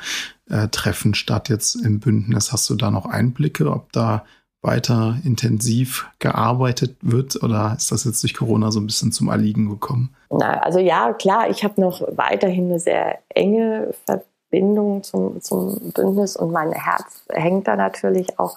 äh, 0.50 0.68
Treffen 0.68 1.14
statt 1.14 1.50
jetzt 1.50 1.76
im 1.76 2.00
Bündnis? 2.00 2.52
Hast 2.52 2.70
du 2.70 2.76
da 2.76 2.92
noch 2.92 3.06
Einblicke, 3.06 3.72
ob 3.72 3.92
da 3.92 4.26
weiter 4.62 5.18
intensiv 5.24 6.08
gearbeitet 6.20 6.98
wird 7.02 7.42
oder 7.42 7.74
ist 7.76 7.92
das 7.92 8.04
jetzt 8.04 8.22
durch 8.22 8.36
Corona 8.36 8.72
so 8.72 8.80
ein 8.80 8.86
bisschen 8.86 9.12
zum 9.12 9.30
Erliegen 9.30 9.70
gekommen? 9.70 10.16
Na, 10.30 10.60
also 10.60 10.80
ja, 10.80 11.14
klar, 11.14 11.50
ich 11.50 11.64
habe 11.64 11.82
noch 11.82 12.02
weiterhin 12.16 12.66
eine 12.66 12.80
sehr 12.80 13.20
enge 13.30 13.94
Verbindung 14.06 15.02
zum, 15.04 15.42
zum 15.42 15.92
Bündnis 15.94 16.36
und 16.36 16.52
mein 16.52 16.72
Herz 16.74 17.24
hängt 17.30 17.68
da 17.68 17.76
natürlich 17.76 18.38
auch 18.38 18.56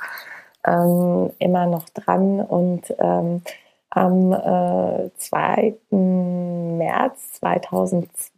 ähm, 0.66 1.30
immer 1.38 1.66
noch 1.66 1.88
dran 1.90 2.40
und 2.40 2.82
ähm, 2.99 3.42
am 3.90 4.32
äh, 4.32 5.11
2. 5.16 5.74
März 5.90 7.32
2020 7.34 8.34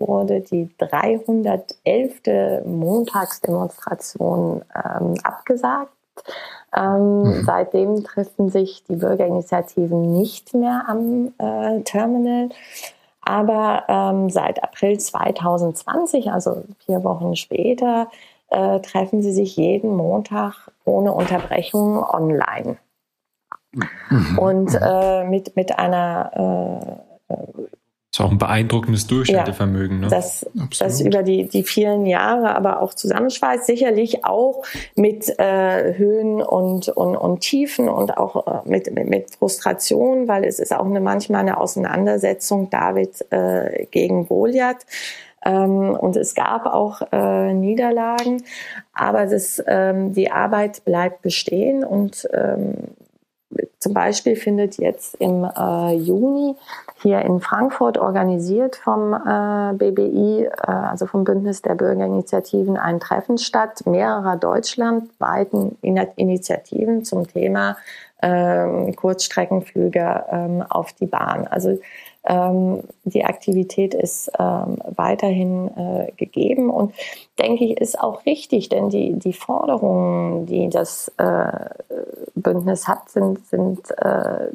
wurde 0.00 0.40
die 0.40 0.68
311. 0.78 2.64
Montagsdemonstration 2.64 4.62
ähm, 4.74 5.14
abgesagt. 5.22 5.92
Ähm, 6.76 7.22
mhm. 7.22 7.44
Seitdem 7.44 8.04
treffen 8.04 8.48
sich 8.48 8.84
die 8.84 8.96
Bürgerinitiativen 8.96 10.12
nicht 10.12 10.54
mehr 10.54 10.84
am 10.88 11.32
äh, 11.38 11.80
Terminal. 11.82 12.48
Aber 13.20 13.84
ähm, 13.88 14.30
seit 14.30 14.62
April 14.62 14.98
2020, 14.98 16.32
also 16.32 16.64
vier 16.84 17.04
Wochen 17.04 17.36
später, 17.36 18.08
äh, 18.48 18.80
treffen 18.80 19.22
sie 19.22 19.32
sich 19.32 19.56
jeden 19.56 19.94
Montag 19.96 20.70
ohne 20.84 21.12
Unterbrechung 21.12 22.02
online. 22.02 22.78
Mhm. 23.72 24.38
Und 24.38 24.78
äh, 24.80 25.24
mit, 25.24 25.56
mit 25.56 25.78
einer 25.78 26.98
äh, 26.98 27.02
das 27.28 27.81
ist 28.12 28.20
auch 28.20 28.30
ein 28.30 28.36
beeindruckendes 28.36 29.06
Durchhaltevermögen. 29.06 30.02
Ja, 30.02 30.02
ne? 30.02 30.08
das, 30.10 30.46
das 30.78 31.00
über 31.00 31.22
die, 31.22 31.48
die 31.48 31.62
vielen 31.62 32.04
Jahre 32.04 32.54
aber 32.54 32.82
auch 32.82 32.92
zusammenschweißt. 32.92 33.64
Sicherlich 33.64 34.26
auch 34.26 34.64
mit 34.94 35.30
äh, 35.38 35.94
Höhen 35.96 36.42
und, 36.42 36.90
und, 36.90 37.16
und 37.16 37.40
Tiefen 37.40 37.88
und 37.88 38.18
auch 38.18 38.46
äh, 38.46 38.68
mit, 38.68 38.92
mit, 38.92 39.08
mit 39.08 39.34
Frustration, 39.36 40.28
weil 40.28 40.44
es 40.44 40.58
ist 40.58 40.74
auch 40.74 40.84
eine, 40.84 41.00
manchmal 41.00 41.40
eine 41.40 41.58
Auseinandersetzung 41.58 42.68
David 42.68 43.24
äh, 43.30 43.86
gegen 43.90 44.28
Goliath. 44.28 44.84
Ähm, 45.42 45.96
und 45.98 46.14
es 46.16 46.34
gab 46.34 46.66
auch 46.66 47.00
äh, 47.12 47.54
Niederlagen, 47.54 48.42
aber 48.92 49.24
das, 49.24 49.62
ähm, 49.66 50.12
die 50.12 50.30
Arbeit 50.30 50.84
bleibt 50.84 51.22
bestehen 51.22 51.82
und 51.82 52.28
ähm, 52.34 52.74
zum 53.78 53.94
Beispiel 53.94 54.36
findet 54.36 54.78
jetzt 54.78 55.16
im 55.16 55.44
äh, 55.44 55.94
Juni 55.94 56.54
hier 57.02 57.20
in 57.22 57.40
Frankfurt 57.40 57.98
organisiert 57.98 58.76
vom 58.76 59.12
äh, 59.12 59.72
BBI, 59.74 60.44
äh, 60.44 60.50
also 60.70 61.06
vom 61.06 61.24
Bündnis 61.24 61.62
der 61.62 61.74
Bürgerinitiativen, 61.74 62.76
ein 62.76 63.00
Treffen 63.00 63.38
statt 63.38 63.84
mehrerer 63.86 64.36
deutschlandweiten 64.36 65.76
Initiativen 65.82 67.04
zum 67.04 67.26
Thema 67.26 67.76
ähm, 68.22 68.94
Kurzstreckenflüge 68.94 70.24
ähm, 70.30 70.62
auf 70.68 70.92
die 70.92 71.06
Bahn. 71.06 71.48
Also 71.48 71.80
ähm, 72.24 72.84
die 73.04 73.24
Aktivität 73.24 73.94
ist 73.94 74.30
ähm, 74.38 74.78
weiterhin 74.94 75.68
äh, 75.76 76.12
gegeben 76.16 76.70
und 76.70 76.94
denke 77.38 77.64
ich 77.64 77.80
ist 77.80 77.98
auch 77.98 78.24
richtig, 78.26 78.68
denn 78.68 78.90
die, 78.90 79.18
die 79.18 79.32
Forderungen, 79.32 80.46
die 80.46 80.68
das 80.68 81.10
äh, 81.16 81.70
Bündnis 82.34 82.86
hat, 82.86 83.10
sind, 83.10 83.44
sind 83.46 83.90
äh, 83.98 84.48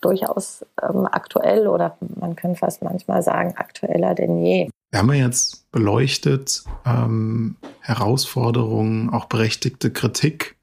durchaus 0.00 0.66
ähm, 0.82 1.06
aktuell 1.10 1.68
oder 1.68 1.96
man 2.20 2.36
kann 2.36 2.54
fast 2.54 2.82
manchmal 2.82 3.22
sagen 3.22 3.54
aktueller 3.56 4.14
denn 4.14 4.44
je. 4.44 4.68
Wir 4.90 5.00
haben 5.00 5.12
ja 5.12 5.26
jetzt 5.26 5.70
beleuchtet 5.72 6.64
ähm, 6.84 7.56
Herausforderungen, 7.80 9.10
auch 9.10 9.24
berechtigte 9.24 9.90
Kritik 9.90 10.56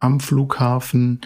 am 0.00 0.20
Flughafen. 0.20 1.20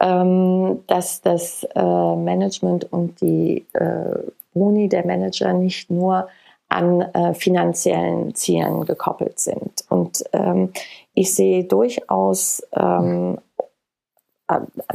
ähm, 0.00 0.84
dass 0.86 1.20
das 1.22 1.66
äh, 1.74 2.16
Management 2.16 2.92
und 2.92 3.20
die 3.20 3.66
äh, 3.72 4.18
Boni 4.52 4.88
der 4.88 5.06
Manager 5.06 5.52
nicht 5.52 5.90
nur 5.90 6.28
an 6.68 7.00
äh, 7.00 7.34
finanziellen 7.34 8.34
Zielen 8.34 8.84
gekoppelt 8.84 9.38
sind. 9.38 9.84
Und 9.88 10.24
ähm, 10.32 10.72
ich 11.14 11.34
sehe 11.34 11.64
durchaus 11.64 12.66
ähm, 12.72 13.38
äh, 13.58 13.62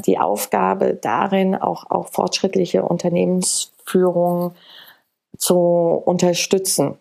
die 0.05 0.17
Aufgabe 0.17 0.95
darin, 0.95 1.55
auch, 1.55 1.89
auch 1.89 2.07
fortschrittliche 2.07 2.83
Unternehmensführung 2.83 4.53
zu 5.37 5.57
unterstützen. 5.57 6.97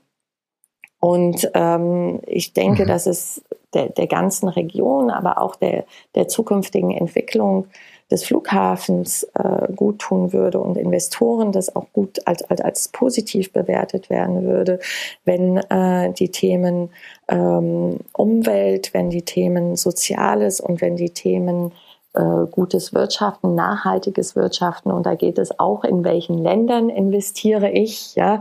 Und 0.98 1.50
ähm, 1.54 2.20
ich 2.26 2.52
denke, 2.52 2.84
mhm. 2.84 2.88
dass 2.88 3.06
es 3.06 3.42
der, 3.72 3.88
der 3.88 4.06
ganzen 4.06 4.48
Region, 4.48 5.10
aber 5.10 5.40
auch 5.40 5.56
der, 5.56 5.84
der 6.14 6.28
zukünftigen 6.28 6.90
Entwicklung 6.90 7.66
des 8.10 8.24
Flughafens 8.24 9.22
äh, 9.34 9.72
gut 9.72 10.00
tun 10.00 10.32
würde 10.32 10.58
und 10.58 10.76
Investoren 10.76 11.52
das 11.52 11.74
auch 11.76 11.86
gut 11.92 12.26
als, 12.26 12.42
als, 12.42 12.60
als 12.60 12.88
positiv 12.88 13.52
bewertet 13.52 14.10
werden 14.10 14.42
würde, 14.42 14.80
wenn 15.24 15.58
äh, 15.58 16.12
die 16.12 16.30
Themen 16.30 16.90
ähm, 17.28 17.98
Umwelt, 18.12 18.92
wenn 18.94 19.10
die 19.10 19.22
Themen 19.22 19.76
Soziales 19.76 20.60
und 20.60 20.80
wenn 20.80 20.96
die 20.96 21.10
Themen 21.10 21.72
äh, 22.14 22.46
gutes 22.50 22.92
Wirtschaften, 22.92 23.54
nachhaltiges 23.54 24.34
Wirtschaften 24.34 24.90
und 24.90 25.06
da 25.06 25.14
geht 25.14 25.38
es 25.38 25.58
auch, 25.58 25.84
in 25.84 26.04
welchen 26.04 26.38
Ländern 26.38 26.88
investiere 26.88 27.70
ich, 27.70 28.14
ja, 28.16 28.40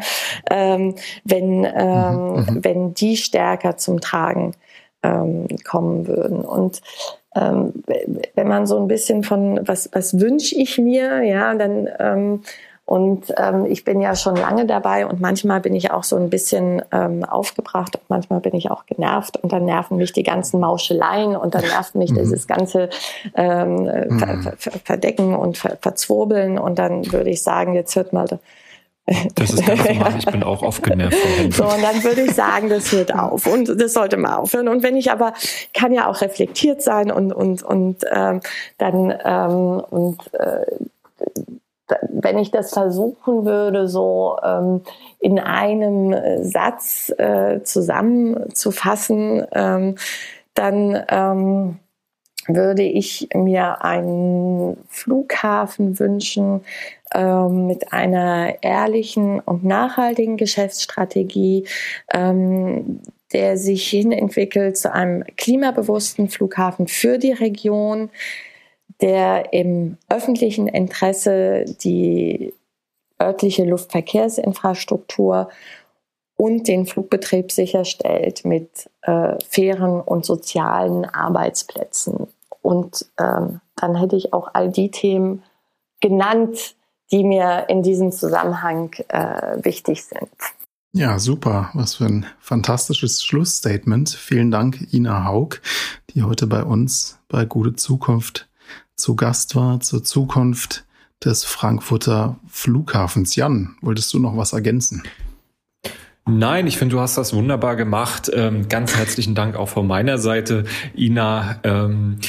ähm, 0.49 0.95
wenn, 1.23 1.65
ähm, 1.65 2.15
mhm. 2.15 2.35
mhm. 2.35 2.59
wenn 2.63 2.93
die 2.93 3.17
stärker 3.17 3.77
zum 3.77 4.01
Tragen 4.01 4.53
ähm, 5.03 5.47
kommen 5.63 6.07
würden. 6.07 6.41
Und 6.41 6.81
ähm, 7.35 7.73
wenn 8.35 8.47
man 8.47 8.65
so 8.65 8.79
ein 8.79 8.87
bisschen 8.87 9.23
von 9.23 9.59
was, 9.67 9.89
was 9.93 10.19
wünsche 10.19 10.55
ich 10.55 10.77
mir, 10.77 11.21
ja, 11.23 11.53
dann 11.55 11.87
ähm, 11.99 12.41
und 12.89 13.31
ähm, 13.37 13.67
ich 13.67 13.83
bin 13.83 14.01
ja 14.01 14.15
schon 14.15 14.35
lange 14.35 14.65
dabei 14.65 15.05
und 15.05 15.21
manchmal 15.21 15.59
bin 15.59 15.75
ich 15.75 15.91
auch 15.91 16.03
so 16.03 16.15
ein 16.15 16.31
bisschen 16.31 16.81
ähm, 16.91 17.23
aufgebracht 17.23 17.95
und 17.95 18.09
manchmal 18.09 18.39
bin 18.39 18.55
ich 18.55 18.71
auch 18.71 18.87
genervt 18.87 19.37
und 19.37 19.53
dann 19.53 19.65
nerven 19.65 19.97
mich 19.97 20.11
die 20.11 20.23
ganzen 20.23 20.59
Mauscheleien 20.59 21.35
und 21.35 21.53
dann 21.53 21.61
nervt 21.61 21.93
mich 21.93 22.09
mhm. 22.09 22.15
dieses 22.15 22.47
ganze 22.47 22.89
ähm, 23.35 23.83
mhm. 23.83 24.19
ver 24.19 24.53
ver 24.57 24.71
Verdecken 24.83 25.35
und 25.35 25.59
ver 25.59 25.77
Verzwurbeln 25.79 26.57
und 26.57 26.79
dann 26.79 27.11
würde 27.11 27.29
ich 27.29 27.43
sagen, 27.43 27.75
jetzt 27.75 27.95
hört 27.95 28.11
mal 28.11 28.25
das 29.35 29.51
ist 29.51 29.65
ganz 29.67 29.87
normal. 29.87 30.13
Ich 30.17 30.25
bin 30.25 30.43
auch 30.43 30.63
oft 30.63 30.81
genervt. 30.81 31.15
So, 31.51 31.65
und 31.65 31.83
dann 31.83 32.03
würde 32.03 32.21
ich 32.21 32.31
sagen, 32.33 32.69
das 32.69 32.91
hört 32.91 33.13
auf. 33.13 33.47
Und 33.47 33.81
das 33.81 33.93
sollte 33.93 34.17
mal 34.17 34.35
aufhören. 34.35 34.67
Und 34.67 34.83
wenn 34.83 34.95
ich 34.95 35.11
aber, 35.11 35.33
kann 35.73 35.91
ja 35.93 36.07
auch 36.07 36.21
reflektiert 36.21 36.83
sein 36.83 37.11
und, 37.11 37.33
und, 37.33 37.63
und 37.63 38.03
ähm, 38.11 38.41
dann 38.77 39.13
ähm, 39.25 39.83
und 39.89 40.31
äh, 40.33 40.65
wenn 42.09 42.37
ich 42.37 42.51
das 42.51 42.71
versuchen 42.71 43.45
würde, 43.45 43.87
so 43.87 44.37
ähm, 44.43 44.81
in 45.19 45.39
einem 45.39 46.13
äh, 46.13 46.43
Satz 46.43 47.13
äh, 47.17 47.61
zusammenzufassen, 47.63 49.45
ähm, 49.53 49.95
dann 50.53 51.03
ähm, 51.09 51.79
würde 52.47 52.83
ich 52.83 53.29
mir 53.33 53.83
einen 53.83 54.77
Flughafen 54.87 55.99
wünschen 55.99 56.61
ähm, 57.13 57.67
mit 57.67 57.93
einer 57.93 58.63
ehrlichen 58.63 59.39
und 59.39 59.63
nachhaltigen 59.63 60.37
Geschäftsstrategie, 60.37 61.67
ähm, 62.13 63.01
der 63.33 63.57
sich 63.57 63.87
hin 63.87 64.11
entwickelt 64.11 64.77
zu 64.77 64.91
einem 64.91 65.23
klimabewussten 65.37 66.29
Flughafen 66.29 66.87
für 66.87 67.19
die 67.19 67.33
Region, 67.33 68.09
der 69.01 69.53
im 69.53 69.97
öffentlichen 70.09 70.67
Interesse 70.67 71.65
die 71.83 72.53
örtliche 73.21 73.65
Luftverkehrsinfrastruktur 73.65 75.49
und 76.35 76.67
den 76.67 76.85
Flugbetrieb 76.85 77.51
sicherstellt 77.51 78.45
mit 78.45 78.89
äh, 79.01 79.35
fairen 79.49 79.99
und 79.99 80.25
sozialen 80.25 81.05
Arbeitsplätzen. 81.05 82.27
Und 82.61 83.05
ähm, 83.19 83.59
dann 83.75 83.95
hätte 83.95 84.15
ich 84.15 84.33
auch 84.33 84.49
all 84.53 84.69
die 84.69 84.91
Themen 84.91 85.43
genannt, 85.99 86.75
die 87.11 87.23
mir 87.23 87.65
in 87.67 87.83
diesem 87.83 88.11
Zusammenhang 88.11 88.93
äh, 89.09 89.63
wichtig 89.63 90.05
sind. 90.05 90.29
Ja, 90.91 91.19
super. 91.19 91.69
Was 91.73 91.95
für 91.95 92.05
ein 92.05 92.25
fantastisches 92.39 93.23
Schlussstatement. 93.23 94.09
Vielen 94.09 94.49
Dank, 94.49 94.93
Ina 94.93 95.25
Haug, 95.25 95.61
die 96.11 96.23
heute 96.23 96.47
bei 96.47 96.63
uns 96.63 97.19
bei 97.27 97.45
Gute 97.45 97.75
Zukunft 97.75 98.48
zu 98.99 99.15
Gast 99.15 99.55
war 99.55 99.79
zur 99.79 100.03
Zukunft 100.03 100.85
des 101.23 101.43
Frankfurter 101.43 102.37
Flughafens. 102.47 103.35
Jan, 103.35 103.75
wolltest 103.81 104.13
du 104.13 104.19
noch 104.19 104.37
was 104.37 104.53
ergänzen? 104.53 105.03
Nein, 106.25 106.67
ich 106.67 106.77
finde, 106.77 106.95
du 106.95 107.01
hast 107.01 107.17
das 107.17 107.33
wunderbar 107.33 107.75
gemacht. 107.75 108.29
Ähm, 108.33 108.69
ganz 108.69 108.95
herzlichen 108.95 109.33
Dank 109.33 109.55
auch 109.55 109.69
von 109.69 109.87
meiner 109.87 110.19
Seite, 110.19 110.65
Ina. 110.95 111.59
Ähm, 111.63 112.19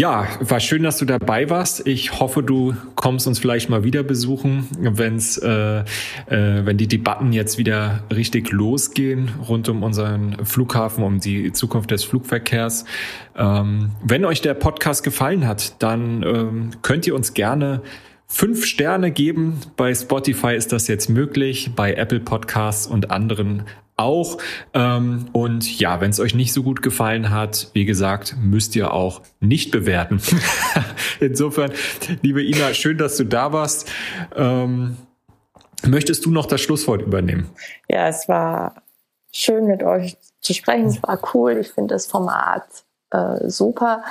ja, 0.00 0.28
war 0.38 0.60
schön, 0.60 0.84
dass 0.84 0.98
du 0.98 1.04
dabei 1.04 1.50
warst. 1.50 1.84
Ich 1.84 2.20
hoffe, 2.20 2.44
du 2.44 2.76
kommst 2.94 3.26
uns 3.26 3.40
vielleicht 3.40 3.68
mal 3.68 3.82
wieder 3.82 4.04
besuchen, 4.04 4.68
wenn's, 4.78 5.38
äh, 5.38 5.80
äh, 5.80 5.84
wenn 6.28 6.76
die 6.76 6.86
Debatten 6.86 7.32
jetzt 7.32 7.58
wieder 7.58 8.04
richtig 8.14 8.52
losgehen 8.52 9.28
rund 9.48 9.68
um 9.68 9.82
unseren 9.82 10.44
Flughafen, 10.46 11.02
um 11.02 11.18
die 11.18 11.52
Zukunft 11.52 11.90
des 11.90 12.04
Flugverkehrs. 12.04 12.84
Ähm, 13.36 13.90
wenn 14.04 14.24
euch 14.24 14.40
der 14.40 14.54
Podcast 14.54 15.02
gefallen 15.02 15.48
hat, 15.48 15.82
dann 15.82 16.22
ähm, 16.22 16.70
könnt 16.82 17.08
ihr 17.08 17.16
uns 17.16 17.34
gerne 17.34 17.82
fünf 18.28 18.66
Sterne 18.66 19.10
geben. 19.10 19.58
Bei 19.76 19.92
Spotify 19.92 20.54
ist 20.54 20.70
das 20.70 20.86
jetzt 20.86 21.10
möglich, 21.10 21.72
bei 21.74 21.94
Apple 21.94 22.20
Podcasts 22.20 22.86
und 22.86 23.10
anderen 23.10 23.64
auch. 23.98 24.38
Ähm, 24.74 25.26
und 25.32 25.78
ja, 25.78 26.00
wenn 26.00 26.10
es 26.10 26.20
euch 26.20 26.34
nicht 26.34 26.52
so 26.52 26.62
gut 26.62 26.82
gefallen 26.82 27.30
hat, 27.30 27.68
wie 27.72 27.84
gesagt, 27.84 28.36
müsst 28.40 28.76
ihr 28.76 28.92
auch 28.92 29.22
nicht 29.40 29.70
bewerten. 29.70 30.20
Insofern, 31.20 31.72
liebe 32.22 32.42
Ina, 32.42 32.74
schön, 32.74 32.98
dass 32.98 33.16
du 33.16 33.24
da 33.24 33.52
warst. 33.52 33.90
Ähm, 34.36 34.96
möchtest 35.86 36.24
du 36.24 36.30
noch 36.30 36.46
das 36.46 36.60
Schlusswort 36.60 37.02
übernehmen? 37.02 37.48
Ja, 37.88 38.08
es 38.08 38.28
war 38.28 38.74
schön 39.32 39.66
mit 39.66 39.82
euch 39.82 40.16
zu 40.40 40.54
sprechen. 40.54 40.86
Es 40.86 41.02
war 41.02 41.18
cool. 41.34 41.58
Ich 41.58 41.68
finde 41.68 41.94
das 41.94 42.06
Format 42.06 42.64
äh, 43.10 43.48
super. 43.48 44.02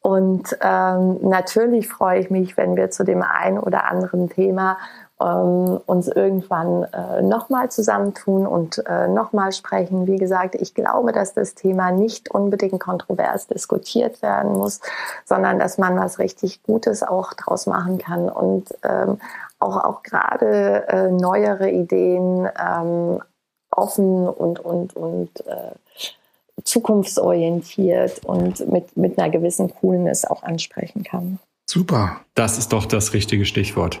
Und 0.00 0.56
ähm, 0.60 1.18
natürlich 1.22 1.88
freue 1.88 2.20
ich 2.20 2.30
mich, 2.30 2.56
wenn 2.56 2.74
wir 2.74 2.90
zu 2.90 3.04
dem 3.04 3.22
einen 3.22 3.58
oder 3.58 3.84
anderen 3.84 4.28
Thema 4.28 4.78
ähm, 5.22 5.80
uns 5.86 6.08
irgendwann 6.08 6.84
äh, 6.84 7.22
nochmal 7.22 7.70
zusammentun 7.70 8.46
und 8.46 8.82
äh, 8.86 9.08
nochmal 9.08 9.52
sprechen. 9.52 10.06
Wie 10.06 10.16
gesagt, 10.16 10.54
ich 10.54 10.74
glaube, 10.74 11.12
dass 11.12 11.34
das 11.34 11.54
Thema 11.54 11.92
nicht 11.92 12.30
unbedingt 12.30 12.80
kontrovers 12.80 13.46
diskutiert 13.46 14.22
werden 14.22 14.52
muss, 14.52 14.80
sondern 15.24 15.58
dass 15.58 15.78
man 15.78 15.98
was 15.98 16.18
richtig 16.18 16.62
Gutes 16.62 17.02
auch 17.02 17.34
draus 17.34 17.66
machen 17.66 17.98
kann 17.98 18.28
und 18.28 18.74
ähm, 18.82 19.18
auch, 19.58 19.76
auch 19.76 20.02
gerade 20.02 20.88
äh, 20.88 21.10
neuere 21.10 21.70
Ideen 21.70 22.48
ähm, 22.58 23.20
offen 23.70 24.28
und, 24.28 24.60
und, 24.60 24.96
und 24.96 25.46
äh, 25.46 25.72
zukunftsorientiert 26.64 28.24
und 28.24 28.68
mit, 28.70 28.96
mit 28.96 29.18
einer 29.18 29.30
gewissen 29.30 29.72
Coolness 29.80 30.24
auch 30.24 30.42
ansprechen 30.42 31.02
kann. 31.02 31.38
Super. 31.68 32.20
Das 32.34 32.58
ist 32.58 32.72
doch 32.72 32.86
das 32.86 33.14
richtige 33.14 33.44
Stichwort. 33.44 34.00